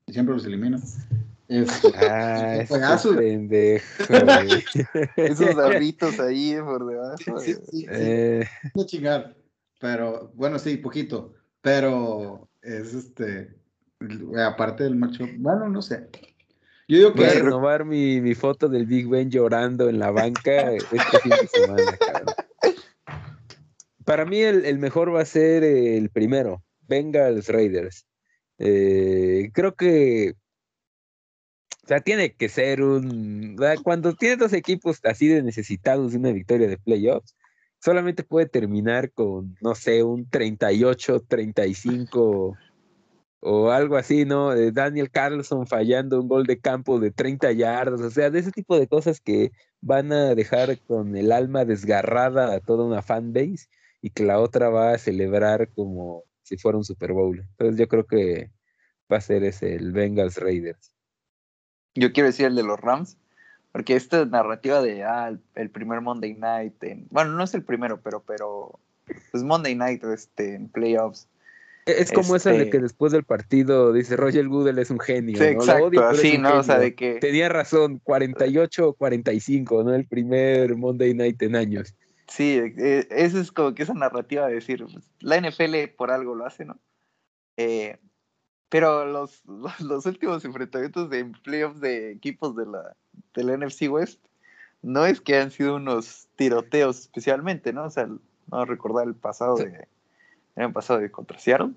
y 0.06 0.12
siempre 0.12 0.34
los 0.34 0.44
eliminan. 0.46 0.80
Este, 1.46 1.88
ah, 1.98 2.64
juegazos. 2.66 3.16
Pendejo, 3.16 3.84
Esos 5.16 5.54
darritos 5.54 6.18
ahí 6.18 6.56
por 6.58 6.86
debajo. 6.86 7.38
Sí, 7.38 7.54
sí, 7.70 7.86
eh. 7.90 8.46
No 8.74 8.86
chingar. 8.86 9.36
Pero, 9.78 10.32
bueno, 10.34 10.58
sí, 10.58 10.78
poquito. 10.78 11.34
Pero 11.60 12.48
es 12.62 12.94
este. 12.94 13.54
Aparte 14.42 14.84
del 14.84 14.96
macho. 14.96 15.26
Bueno, 15.36 15.68
no 15.68 15.82
sé. 15.82 16.08
Yo 16.88 16.98
digo 16.98 17.14
que. 17.14 17.20
Voy 17.20 17.30
a 17.30 17.34
renovar 17.34 17.84
mi, 17.84 18.20
mi 18.20 18.34
foto 18.34 18.68
del 18.68 18.86
Big 18.86 19.08
Ben 19.08 19.30
llorando 19.30 19.88
en 19.88 19.98
la 19.98 20.10
banca 20.10 20.72
este 20.72 21.18
fin 21.22 21.32
de 21.40 21.48
semana, 21.48 21.96
cabrón. 21.98 22.34
Para 24.04 24.26
mí 24.26 24.40
el, 24.40 24.78
mejor 24.78 25.14
va 25.14 25.22
a 25.22 25.26
ser 25.26 25.64
el 25.64 26.10
primero, 26.10 26.62
Bengals 26.82 27.48
Raiders. 27.48 28.06
Eh, 28.58 29.50
creo 29.54 29.74
que, 29.74 30.34
o 31.84 31.86
sea, 31.86 32.00
tiene 32.00 32.34
que 32.34 32.50
ser 32.50 32.82
un, 32.82 33.56
cuando 33.82 34.14
tienes 34.14 34.38
dos 34.38 34.52
equipos 34.52 35.00
así 35.04 35.28
de 35.28 35.42
necesitados 35.42 36.12
de 36.12 36.18
una 36.18 36.32
victoria 36.32 36.68
de 36.68 36.76
playoffs, 36.76 37.34
solamente 37.80 38.24
puede 38.24 38.46
terminar 38.46 39.10
con, 39.10 39.56
no 39.62 39.74
sé, 39.74 40.02
un 40.02 40.28
38, 40.28 41.20
35 41.26 42.56
o 43.46 43.70
algo 43.70 43.96
así, 43.96 44.24
¿no? 44.24 44.54
Daniel 44.72 45.10
Carlson 45.10 45.66
fallando 45.66 46.18
un 46.18 46.28
gol 46.28 46.46
de 46.46 46.58
campo 46.58 46.98
de 46.98 47.10
30 47.10 47.52
yardas, 47.52 48.00
o 48.00 48.10
sea, 48.10 48.30
de 48.30 48.38
ese 48.38 48.50
tipo 48.50 48.78
de 48.78 48.88
cosas 48.88 49.20
que 49.20 49.52
van 49.82 50.12
a 50.12 50.34
dejar 50.34 50.78
con 50.78 51.14
el 51.14 51.30
alma 51.30 51.66
desgarrada 51.66 52.54
a 52.54 52.60
toda 52.60 52.86
una 52.86 53.02
fanbase 53.02 53.68
y 54.00 54.10
que 54.10 54.24
la 54.24 54.40
otra 54.40 54.70
va 54.70 54.92
a 54.92 54.98
celebrar 54.98 55.68
como 55.68 56.24
si 56.42 56.56
fuera 56.56 56.78
un 56.78 56.84
Super 56.84 57.12
Bowl. 57.12 57.38
Entonces 57.38 57.78
yo 57.78 57.86
creo 57.86 58.06
que 58.06 58.50
va 59.12 59.18
a 59.18 59.20
ser 59.20 59.44
ese, 59.44 59.74
el 59.74 59.92
Bengals 59.92 60.38
Raiders. 60.38 60.94
Yo 61.94 62.12
quiero 62.14 62.28
decir 62.28 62.46
el 62.46 62.56
de 62.56 62.62
los 62.62 62.80
Rams, 62.80 63.18
porque 63.72 63.94
esta 63.94 64.24
narrativa 64.24 64.80
de 64.80 65.04
ah, 65.04 65.36
el 65.54 65.70
primer 65.70 66.00
Monday 66.00 66.32
Night, 66.32 66.82
bueno, 67.10 67.32
no 67.32 67.44
es 67.44 67.52
el 67.52 67.62
primero, 67.62 68.00
pero, 68.00 68.22
pero 68.22 68.80
es 69.34 69.42
Monday 69.42 69.74
Night 69.74 70.02
este, 70.04 70.54
en 70.54 70.70
playoffs. 70.70 71.28
E-, 71.86 72.00
es 72.00 72.12
como 72.12 72.36
esa 72.36 72.50
de 72.50 72.58
este 72.58 72.70
que 72.70 72.78
después 72.80 73.12
del 73.12 73.24
partido 73.24 73.92
dice 73.92 74.16
Roger 74.16 74.48
Goodell 74.48 74.78
es 74.78 74.90
un 74.90 75.00
genio. 75.00 75.36
Sí, 75.36 75.44
exacto, 75.44 76.04
así, 76.04 76.38
¿no? 76.38 76.58
O 76.58 76.62
sea, 76.62 76.78
de 76.78 76.94
que. 76.94 77.18
Tenía 77.20 77.48
razón, 77.48 78.00
48 78.02 78.88
o 78.88 78.92
45, 78.94 79.84
¿no? 79.84 79.94
El 79.94 80.06
primer 80.06 80.76
Monday 80.76 81.14
Night 81.14 81.42
en 81.42 81.56
años. 81.56 81.94
Sí, 82.26 82.58
eh, 82.58 83.06
esa 83.10 83.40
es 83.40 83.52
como 83.52 83.74
que 83.74 83.82
esa 83.82 83.94
narrativa 83.94 84.46
de 84.46 84.54
decir, 84.54 84.84
pues, 84.90 85.10
la 85.20 85.38
NFL 85.40 85.88
por 85.96 86.10
algo 86.10 86.34
lo 86.34 86.46
hace, 86.46 86.64
¿no? 86.64 86.78
Eh, 87.56 87.98
pero 88.70 89.04
los, 89.04 89.42
los, 89.80 90.06
últimos 90.06 90.44
enfrentamientos 90.44 91.10
de 91.10 91.24
playoffs 91.42 91.80
de 91.80 92.12
equipos 92.12 92.56
de 92.56 92.66
la, 92.66 92.96
de 93.34 93.44
la 93.44 93.56
NFC 93.56 93.88
West 93.90 94.20
no 94.82 95.06
es 95.06 95.20
que 95.20 95.36
han 95.36 95.50
sido 95.50 95.76
unos 95.76 96.28
tiroteos 96.36 96.98
especialmente, 97.00 97.72
¿no? 97.72 97.84
O 97.84 97.90
sea, 97.90 98.08
no 98.50 98.64
recordar 98.64 99.06
el 99.06 99.14
pasado 99.14 99.56
de 99.56 99.86
el 100.56 100.72
pasado 100.72 101.00
de 101.00 101.10
contra 101.10 101.38
Seattle. 101.38 101.72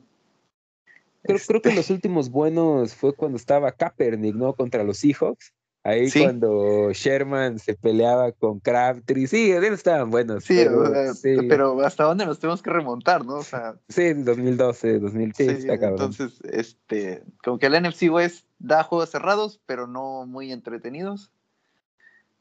Creo, 1.24 1.40
creo 1.46 1.62
que 1.62 1.70
este 1.70 1.80
los 1.80 1.90
últimos 1.90 2.30
buenos 2.30 2.96
fue 2.96 3.14
cuando 3.14 3.38
estaba 3.38 3.72
Kaepernick, 3.72 4.36
¿no? 4.36 4.54
Contra 4.54 4.84
los 4.84 4.98
Seahawks. 5.00 5.54
Ahí 5.88 6.12
cuando 6.12 6.92
Sherman 6.92 7.60
se 7.60 7.74
peleaba 7.74 8.34
con 8.34 8.60
Crabtree, 8.60 9.26
sí, 9.26 9.52
estaban 9.52 10.10
buenos. 10.10 10.44
Sí 10.44 10.66
pero, 11.48 11.80
hasta 11.80 12.04
dónde 12.04 12.26
nos 12.26 12.40
tenemos 12.40 12.62
que 12.62 12.72
remontar, 12.72 13.24
¿no? 13.24 13.36
O 13.36 13.44
sea, 13.44 13.78
sí, 13.88 14.14
2012, 14.14 15.00
2006, 15.00 15.62
sí, 15.62 15.68
Entonces, 15.70 16.42
este, 16.52 17.24
como 17.42 17.58
que 17.58 17.68
el 17.68 17.82
NFC 17.82 18.12
West 18.12 18.46
da 18.60 18.84
juegos 18.84 19.12
cerrados, 19.12 19.62
pero 19.66 19.88
no 19.88 20.26
muy 20.26 20.52
entretenidos. 20.52 21.32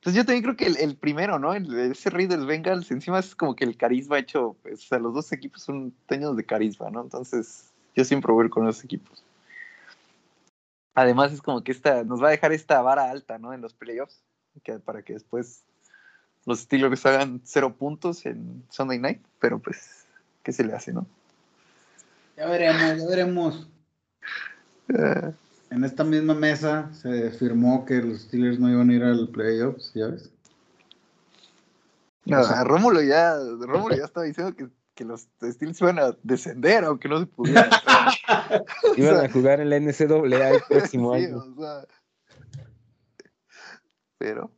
Entonces 0.07 0.23
yo 0.23 0.25
también 0.25 0.45
creo 0.45 0.57
que 0.57 0.85
el, 0.85 0.97
primero, 0.97 1.41
¿no? 1.41 1.53
El, 1.53 1.91
ese 1.91 2.11
Rey 2.11 2.29
del 2.29 2.47
Bengals, 2.47 2.93
encima 2.93 3.19
es 3.19 3.35
como 3.35 3.57
que 3.57 3.65
el 3.65 3.77
carisma 3.77 4.21
hecho, 4.21 4.55
pues, 4.63 4.85
o 4.85 4.87
sea, 4.87 5.01
los 5.01 5.13
dos 5.13 5.33
equipos 5.33 5.63
son 5.63 5.93
teños 6.07 6.37
de 6.37 6.47
carisma, 6.47 6.91
¿no? 6.91 7.03
Entonces 7.03 7.73
yo 7.97 8.05
siempre 8.05 8.33
voy 8.33 8.49
con 8.49 8.65
los 8.65 8.85
equipos. 8.85 9.25
Además 10.95 11.33
es 11.33 11.43
como 11.43 11.65
que 11.65 11.73
esta 11.73 12.05
nos 12.05 12.23
va 12.23 12.29
a 12.29 12.31
dejar 12.31 12.53
esta 12.53 12.81
vara 12.83 13.11
alta, 13.11 13.39
¿no? 13.39 13.53
En 13.53 13.61
los 13.61 13.75
playoffs, 13.75 14.23
que, 14.63 14.79
para 14.79 15.03
que 15.03 15.15
después 15.15 15.65
los 16.45 16.61
Steelers 16.61 17.05
hagan 17.05 17.41
cero 17.43 17.75
puntos 17.77 18.27
en 18.27 18.63
Sunday 18.71 19.01
Night, 19.01 19.25
pero 19.41 19.59
pues, 19.59 20.07
¿qué 20.45 20.53
se 20.53 20.63
le 20.63 20.73
hace, 20.73 20.93
no? 20.93 21.05
Ya 22.37 22.47
veremos, 22.47 22.97
ya 22.97 23.09
veremos. 23.09 23.69
Ah, 24.97 25.33
En 25.71 25.85
esta 25.85 26.05
misma 26.05 26.35
mesa 26.35 26.93
se 26.95 27.31
firmó 27.33 27.85
que 27.85 28.01
los 28.01 28.23
Steelers 28.23 28.59
no 28.59 28.71
iban 28.71 28.89
a 28.91 28.95
ir 28.95 29.03
al 29.03 29.29
playoffs, 29.29 29.93
¿ya 29.95 30.07
ves? 30.09 30.31
no, 32.25 32.41
O 32.41 32.45
sea- 32.45 32.65
Rómulo 32.65 33.03
ya, 33.03 33.35
Rómulo 33.61 33.97
ya 33.97 34.05
estaba 34.05 34.27
diciendo 34.27 34.55
que, 34.55 34.69
que 34.95 35.05
los 35.05 35.29
Steelers 35.43 35.81
iban 35.81 35.99
a 35.99 36.17
descender, 36.23 36.85
aunque 36.85 37.09
no 37.09 37.19
se 37.21 37.27
pudieran. 37.27 37.69
Iban 38.97 39.17
sea, 39.17 39.25
a 39.25 39.31
jugar 39.33 39.61
en 39.61 39.71
la 39.71 39.77
NCAA 39.81 40.51
el 40.51 40.63
próximo 40.69 41.15
Sí, 41.17 41.25
año. 41.25 41.39
o 41.39 41.55
sea. 41.61 41.87
Pero. 44.19 44.51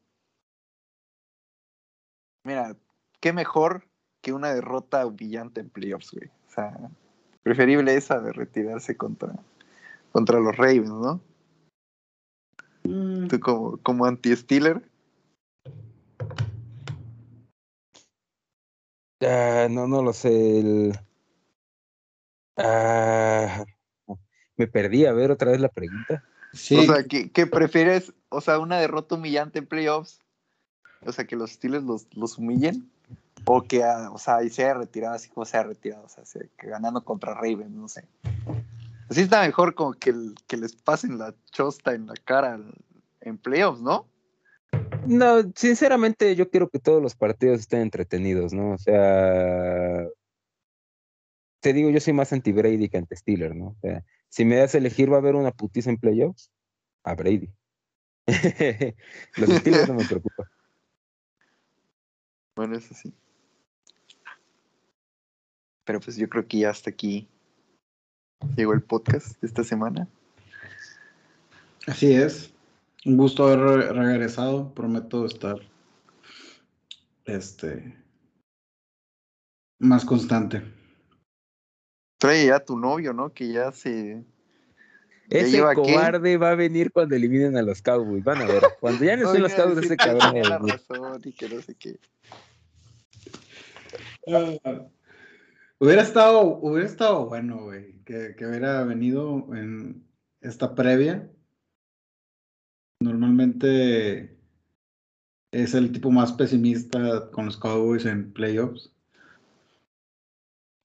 Mira, 2.44 2.76
qué 3.20 3.32
mejor 3.32 3.85
que 4.22 4.32
una 4.32 4.52
derrota 4.55 5.05
humillante 5.06 5.60
en 5.60 5.70
playoffs, 5.70 6.12
güey. 6.12 6.28
O 6.28 6.51
sea, 6.51 6.76
preferible 7.43 7.94
esa 7.97 8.20
de 8.20 8.32
retirarse 8.32 8.97
contra, 8.97 9.35
contra 10.12 10.40
los 10.40 10.56
Ravens, 10.56 10.90
¿no? 10.90 11.20
Mm, 12.85 13.28
Tú 13.28 13.40
como, 13.40 13.76
como 13.78 14.05
anti-Steeler. 14.06 14.82
Ah, 19.20 19.66
no, 19.70 19.86
no 19.86 20.02
lo 20.02 20.12
sé. 20.12 20.60
el- 20.60 20.98
Ah, 22.56 23.64
me 24.56 24.66
perdí 24.66 25.06
a 25.06 25.12
ver 25.12 25.30
otra 25.30 25.52
vez 25.52 25.60
la 25.60 25.68
pregunta. 25.68 26.24
Sí, 26.52 26.76
O 26.76 26.82
sea, 26.82 27.05
¿qué, 27.05 27.30
qué 27.30 27.47
prefieres? 27.47 28.12
O 28.30 28.40
sea, 28.40 28.59
una 28.59 28.78
derrota 28.78 29.14
humillante 29.14 29.59
en 29.60 29.66
playoffs. 29.66 30.20
O 31.06 31.12
sea, 31.12 31.24
que 31.26 31.36
los 31.36 31.52
Steelers 31.52 31.85
los, 31.85 32.06
los 32.16 32.39
humillen. 32.39 32.90
O 33.44 33.62
que, 33.62 33.85
ah, 33.85 34.10
o 34.12 34.18
sea, 34.18 34.43
y 34.43 34.51
sea 34.51 34.74
retirado 34.74 35.14
así 35.14 35.28
como 35.28 35.44
sea 35.44 35.62
retirado. 35.62 36.05
O 36.05 36.09
sea, 36.09 36.24
sea 36.24 36.43
que 36.59 36.66
ganando 36.68 37.05
contra 37.05 37.35
Ravens, 37.35 37.70
no 37.70 37.89
sé. 37.89 38.05
Así 39.09 39.22
está 39.22 39.43
mejor 39.43 39.74
como 39.74 39.94
que, 39.94 40.10
el- 40.10 40.35
que 40.47 40.56
les 40.56 40.76
pasen 40.76 41.18
la 41.18 41.35
chosta 41.51 41.94
en 41.94 42.06
la 42.06 42.14
cara 42.24 42.60
en 43.20 43.39
playoffs, 43.39 43.80
¿no? 43.80 44.09
No, 45.06 45.40
sinceramente 45.55 46.36
yo 46.36 46.51
quiero 46.51 46.68
que 46.68 46.78
todos 46.78 47.02
los 47.02 47.14
partidos 47.14 47.60
estén 47.60 47.80
entretenidos, 47.80 48.52
¿no? 48.52 48.72
O 48.72 48.78
sea, 48.78 50.06
te 51.60 51.72
digo, 51.72 51.90
yo 51.90 52.01
soy 52.01 52.12
más 52.12 52.32
anti-Brady 52.32 52.89
que 52.89 52.98
anti-Steeler, 52.98 53.56
¿no? 53.56 53.68
O 53.68 53.76
sea, 53.80 54.05
si 54.28 54.44
me 54.44 54.56
das 54.56 54.74
a 54.74 54.78
elegir, 54.78 55.10
¿va 55.10 55.16
a 55.16 55.20
haber 55.20 55.35
una 55.35 55.52
putiza 55.52 55.90
en 55.90 55.97
playoffs? 55.97 56.51
A 57.05 57.14
Brady. 57.14 57.51
Los 59.36 59.48
Steelers 59.60 59.89
no 59.89 59.94
me 59.94 60.05
preocupan. 60.05 60.47
Bueno, 62.55 62.76
eso 62.76 62.93
sí. 62.93 63.14
Pero 65.85 66.01
pues 66.01 66.16
yo 66.16 66.28
creo 66.28 66.47
que 66.47 66.59
ya 66.59 66.70
hasta 66.70 66.90
aquí 66.90 67.28
llegó 68.56 68.73
el 68.73 68.82
podcast 68.82 69.40
de 69.40 69.47
esta 69.47 69.65
semana. 69.65 70.09
así 71.86 72.12
es. 72.12 72.52
Un 73.05 73.16
gusto 73.16 73.44
haber 73.47 73.60
re- 73.60 73.93
regresado. 73.93 74.73
Prometo 74.74 75.24
estar 75.27 75.56
este 77.24 77.94
más 79.81 80.05
constante. 80.05 80.62
Trae 82.19 82.47
ya 82.47 82.56
a 82.56 82.65
tu 82.65 82.77
novio, 82.77 83.12
¿no? 83.12 83.32
Que 83.32 83.52
ya 83.52 83.70
se... 83.73 84.24
¿Ya 85.31 85.40
Ese 85.40 85.51
lleva 85.52 85.74
qué? 85.74 85.82
cobarde 85.82 86.36
va 86.39 86.51
a 86.51 86.55
venir 86.55 86.90
cuando 86.90 87.15
eliminen 87.15 87.56
a 87.56 87.62
los 87.62 87.81
Cowboys. 87.82 88.24
Van 88.24 88.40
a 88.43 88.47
ver. 88.47 88.62
Cuando 88.81 89.05
ya 89.05 89.15
no 89.16 89.27
estén 89.27 89.43
los 89.43 89.52
Cowboys, 89.52 89.85
ese 89.85 89.97
cabrón 89.97 90.20
va 90.20 90.56
a 90.56 90.59
venir. 90.59 90.81
y 91.24 91.32
que 91.32 91.48
no 91.51 91.60
sé 91.62 91.74
qué. 91.74 91.98
Hubiera 95.80 96.02
estado, 96.02 96.59
hubiera 96.60 96.88
estado 96.88 97.26
bueno, 97.26 97.64
güey, 97.64 98.02
que, 98.05 98.34
que 98.36 98.46
hubiera 98.46 98.82
venido 98.84 99.46
en 99.55 100.05
esta 100.40 100.74
previa. 100.74 101.30
Normalmente 103.00 104.36
es 105.52 105.74
el 105.74 105.92
tipo 105.92 106.10
más 106.10 106.32
pesimista 106.32 107.30
con 107.30 107.46
los 107.46 107.56
Cowboys 107.56 108.06
en 108.06 108.32
playoffs. 108.32 108.92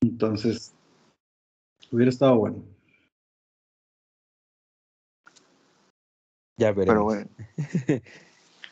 Entonces, 0.03 0.75
hubiera 1.91 2.09
estado 2.09 2.37
bueno. 2.37 2.63
Ya 6.59 6.71
veremos. 6.71 6.85
Pero 6.85 7.03
bueno, 7.03 7.29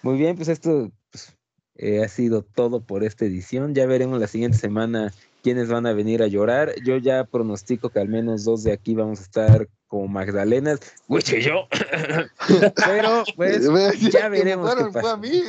Muy 0.03 0.17
bien, 0.17 0.35
pues 0.35 0.49
esto 0.49 0.91
pues, 1.11 1.35
eh, 1.75 2.03
ha 2.03 2.07
sido 2.07 2.43
todo 2.43 2.85
por 2.85 3.03
esta 3.03 3.25
edición. 3.25 3.73
Ya 3.73 3.87
veremos 3.87 4.19
la 4.19 4.27
siguiente 4.27 4.57
semana 4.57 5.11
quiénes 5.41 5.69
van 5.69 5.85
a 5.85 5.93
venir 5.93 6.23
a 6.23 6.27
llorar. 6.27 6.73
Yo 6.83 6.97
ya 6.97 7.23
pronostico 7.25 7.89
que 7.89 7.99
al 7.99 8.09
menos 8.09 8.43
dos 8.43 8.63
de 8.63 8.71
aquí 8.71 8.95
vamos 8.95 9.19
a 9.19 9.23
estar 9.23 9.67
como 9.87 10.07
Magdalenas. 10.07 10.79
Which 11.07 11.33
y 11.33 11.41
yo. 11.41 11.67
Pero 12.85 13.23
pues 13.35 13.67
ya 14.11 14.29
veremos 14.29 14.73
qué 14.75 14.83
fue 14.83 14.91
pasa. 14.93 15.13
a 15.13 15.17
mí. 15.17 15.41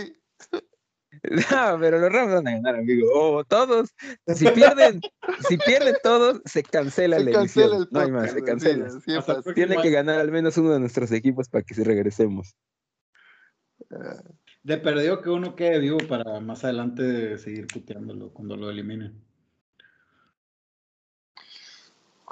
No, 1.22 1.78
pero 1.78 2.00
los 2.00 2.12
Rams 2.12 2.32
van 2.32 2.48
a 2.48 2.50
ganar, 2.52 2.76
amigo. 2.76 3.06
O 3.12 3.44
todos. 3.44 3.90
Si 4.34 4.48
pierden, 4.48 5.00
si 5.48 5.56
pierden 5.56 5.94
todos, 6.02 6.40
se 6.44 6.64
cancela 6.64 7.18
Se 7.18 7.24
la 7.24 7.30
cancela 7.30 7.66
edición. 7.66 7.82
el 7.82 7.88
No 7.92 8.00
hay 8.00 8.10
más, 8.10 8.32
se 8.32 8.42
cancela. 8.42 8.88
Tiene 9.54 9.80
que 9.80 9.90
ganar 9.90 10.18
al 10.18 10.32
menos 10.32 10.56
uno 10.58 10.72
de 10.72 10.80
nuestros 10.80 11.12
equipos 11.12 11.48
para 11.48 11.62
que 11.62 11.74
se 11.74 11.84
regresemos. 11.84 12.56
De 14.64 14.78
perdido 14.78 15.22
que 15.22 15.30
uno 15.30 15.54
quede 15.54 15.78
vivo 15.78 15.98
para 16.08 16.40
más 16.40 16.64
adelante 16.64 17.38
seguir 17.38 17.68
puteándolo 17.68 18.32
cuando 18.32 18.56
lo 18.56 18.70
eliminen. 18.70 19.22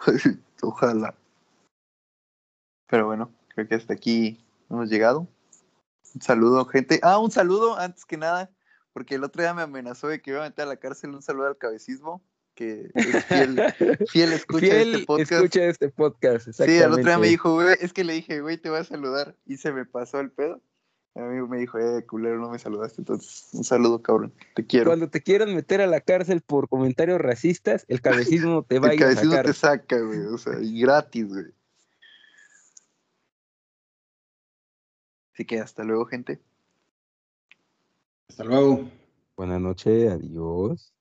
Ojalá. 0.63 1.15
Pero 2.89 3.07
bueno, 3.07 3.33
creo 3.55 3.69
que 3.69 3.75
hasta 3.75 3.95
aquí 3.95 4.45
hemos 4.69 4.89
llegado. 4.89 5.29
Un 6.15 6.21
saludo, 6.21 6.65
gente. 6.65 7.01
Ah, 7.03 7.19
un 7.19 7.31
saludo 7.31 7.79
antes 7.79 8.05
que 8.05 8.17
nada, 8.17 8.51
porque 8.93 9.15
el 9.15 9.25
otro 9.25 9.43
día 9.43 9.55
me 9.55 9.63
amenazó 9.63 10.09
de 10.09 10.21
que 10.21 10.31
iba 10.31 10.45
a 10.45 10.49
meter 10.49 10.65
a 10.65 10.69
la 10.69 10.77
cárcel. 10.77 11.15
Un 11.15 11.23
saludo 11.23 11.47
al 11.47 11.57
cabecismo, 11.57 12.23
que 12.55 12.91
es 12.95 13.25
fiel, 13.27 13.57
fiel 14.11 14.33
escucha 14.33 14.67
Fiel 14.67 14.95
este 14.95 15.07
podcast. 15.07 15.33
escucha 15.33 15.65
este 15.65 15.89
podcast. 15.89 16.51
Sí, 16.51 16.79
el 16.79 16.93
otro 16.93 17.05
día 17.05 17.19
me 17.19 17.29
dijo, 17.29 17.55
güey, 17.55 17.77
es 17.81 17.93
que 17.93 18.05
le 18.05 18.15
dije, 18.15 18.41
güey, 18.41 18.59
te 18.59 18.71
voy 18.71 18.81
a 18.81 18.85
saludar. 18.85 19.37
Y 19.47 19.59
se 19.59 19.73
me 19.73 19.85
pasó 19.85 20.19
el 20.21 20.33
pedo. 20.33 20.61
Mi 21.15 21.23
amigo 21.23 21.49
me 21.49 21.59
dijo, 21.59 21.79
eh, 21.79 22.07
culero, 22.07 22.39
no 22.39 22.51
me 22.51 22.59
saludaste. 22.59 23.01
Entonces, 23.01 23.49
un 23.53 23.65
saludo, 23.65 24.01
cabrón. 24.01 24.33
Te 24.55 24.65
quiero. 24.65 24.91
Cuando 24.91 25.11
te 25.11 25.21
quieran 25.23 25.55
meter 25.55 25.81
a 25.81 25.87
la 25.89 26.01
cárcel 26.01 26.41
por 26.41 26.69
comentarios 26.69 27.21
racistas, 27.21 27.85
el 27.89 28.01
cabecismo 28.01 28.63
te 28.63 28.79
va 28.79 28.89
a 28.91 28.93
El 28.93 28.97
ir 28.99 29.03
a 29.03 29.07
cabecismo 29.07 29.33
sacar. 29.33 29.47
te 29.47 29.53
saca, 29.53 29.99
güey. 30.01 30.21
O 30.27 30.39
sea, 30.39 30.55
y 30.61 30.81
gratis, 30.81 31.29
güey. 31.29 31.47
Así 35.35 35.45
que 35.45 35.59
hasta 35.61 35.83
luego, 35.85 36.05
gente. 36.07 36.41
Hasta 38.29 38.45
luego. 38.45 38.89
Buenas 39.37 39.61
noches, 39.61 40.13
adiós. 40.13 40.93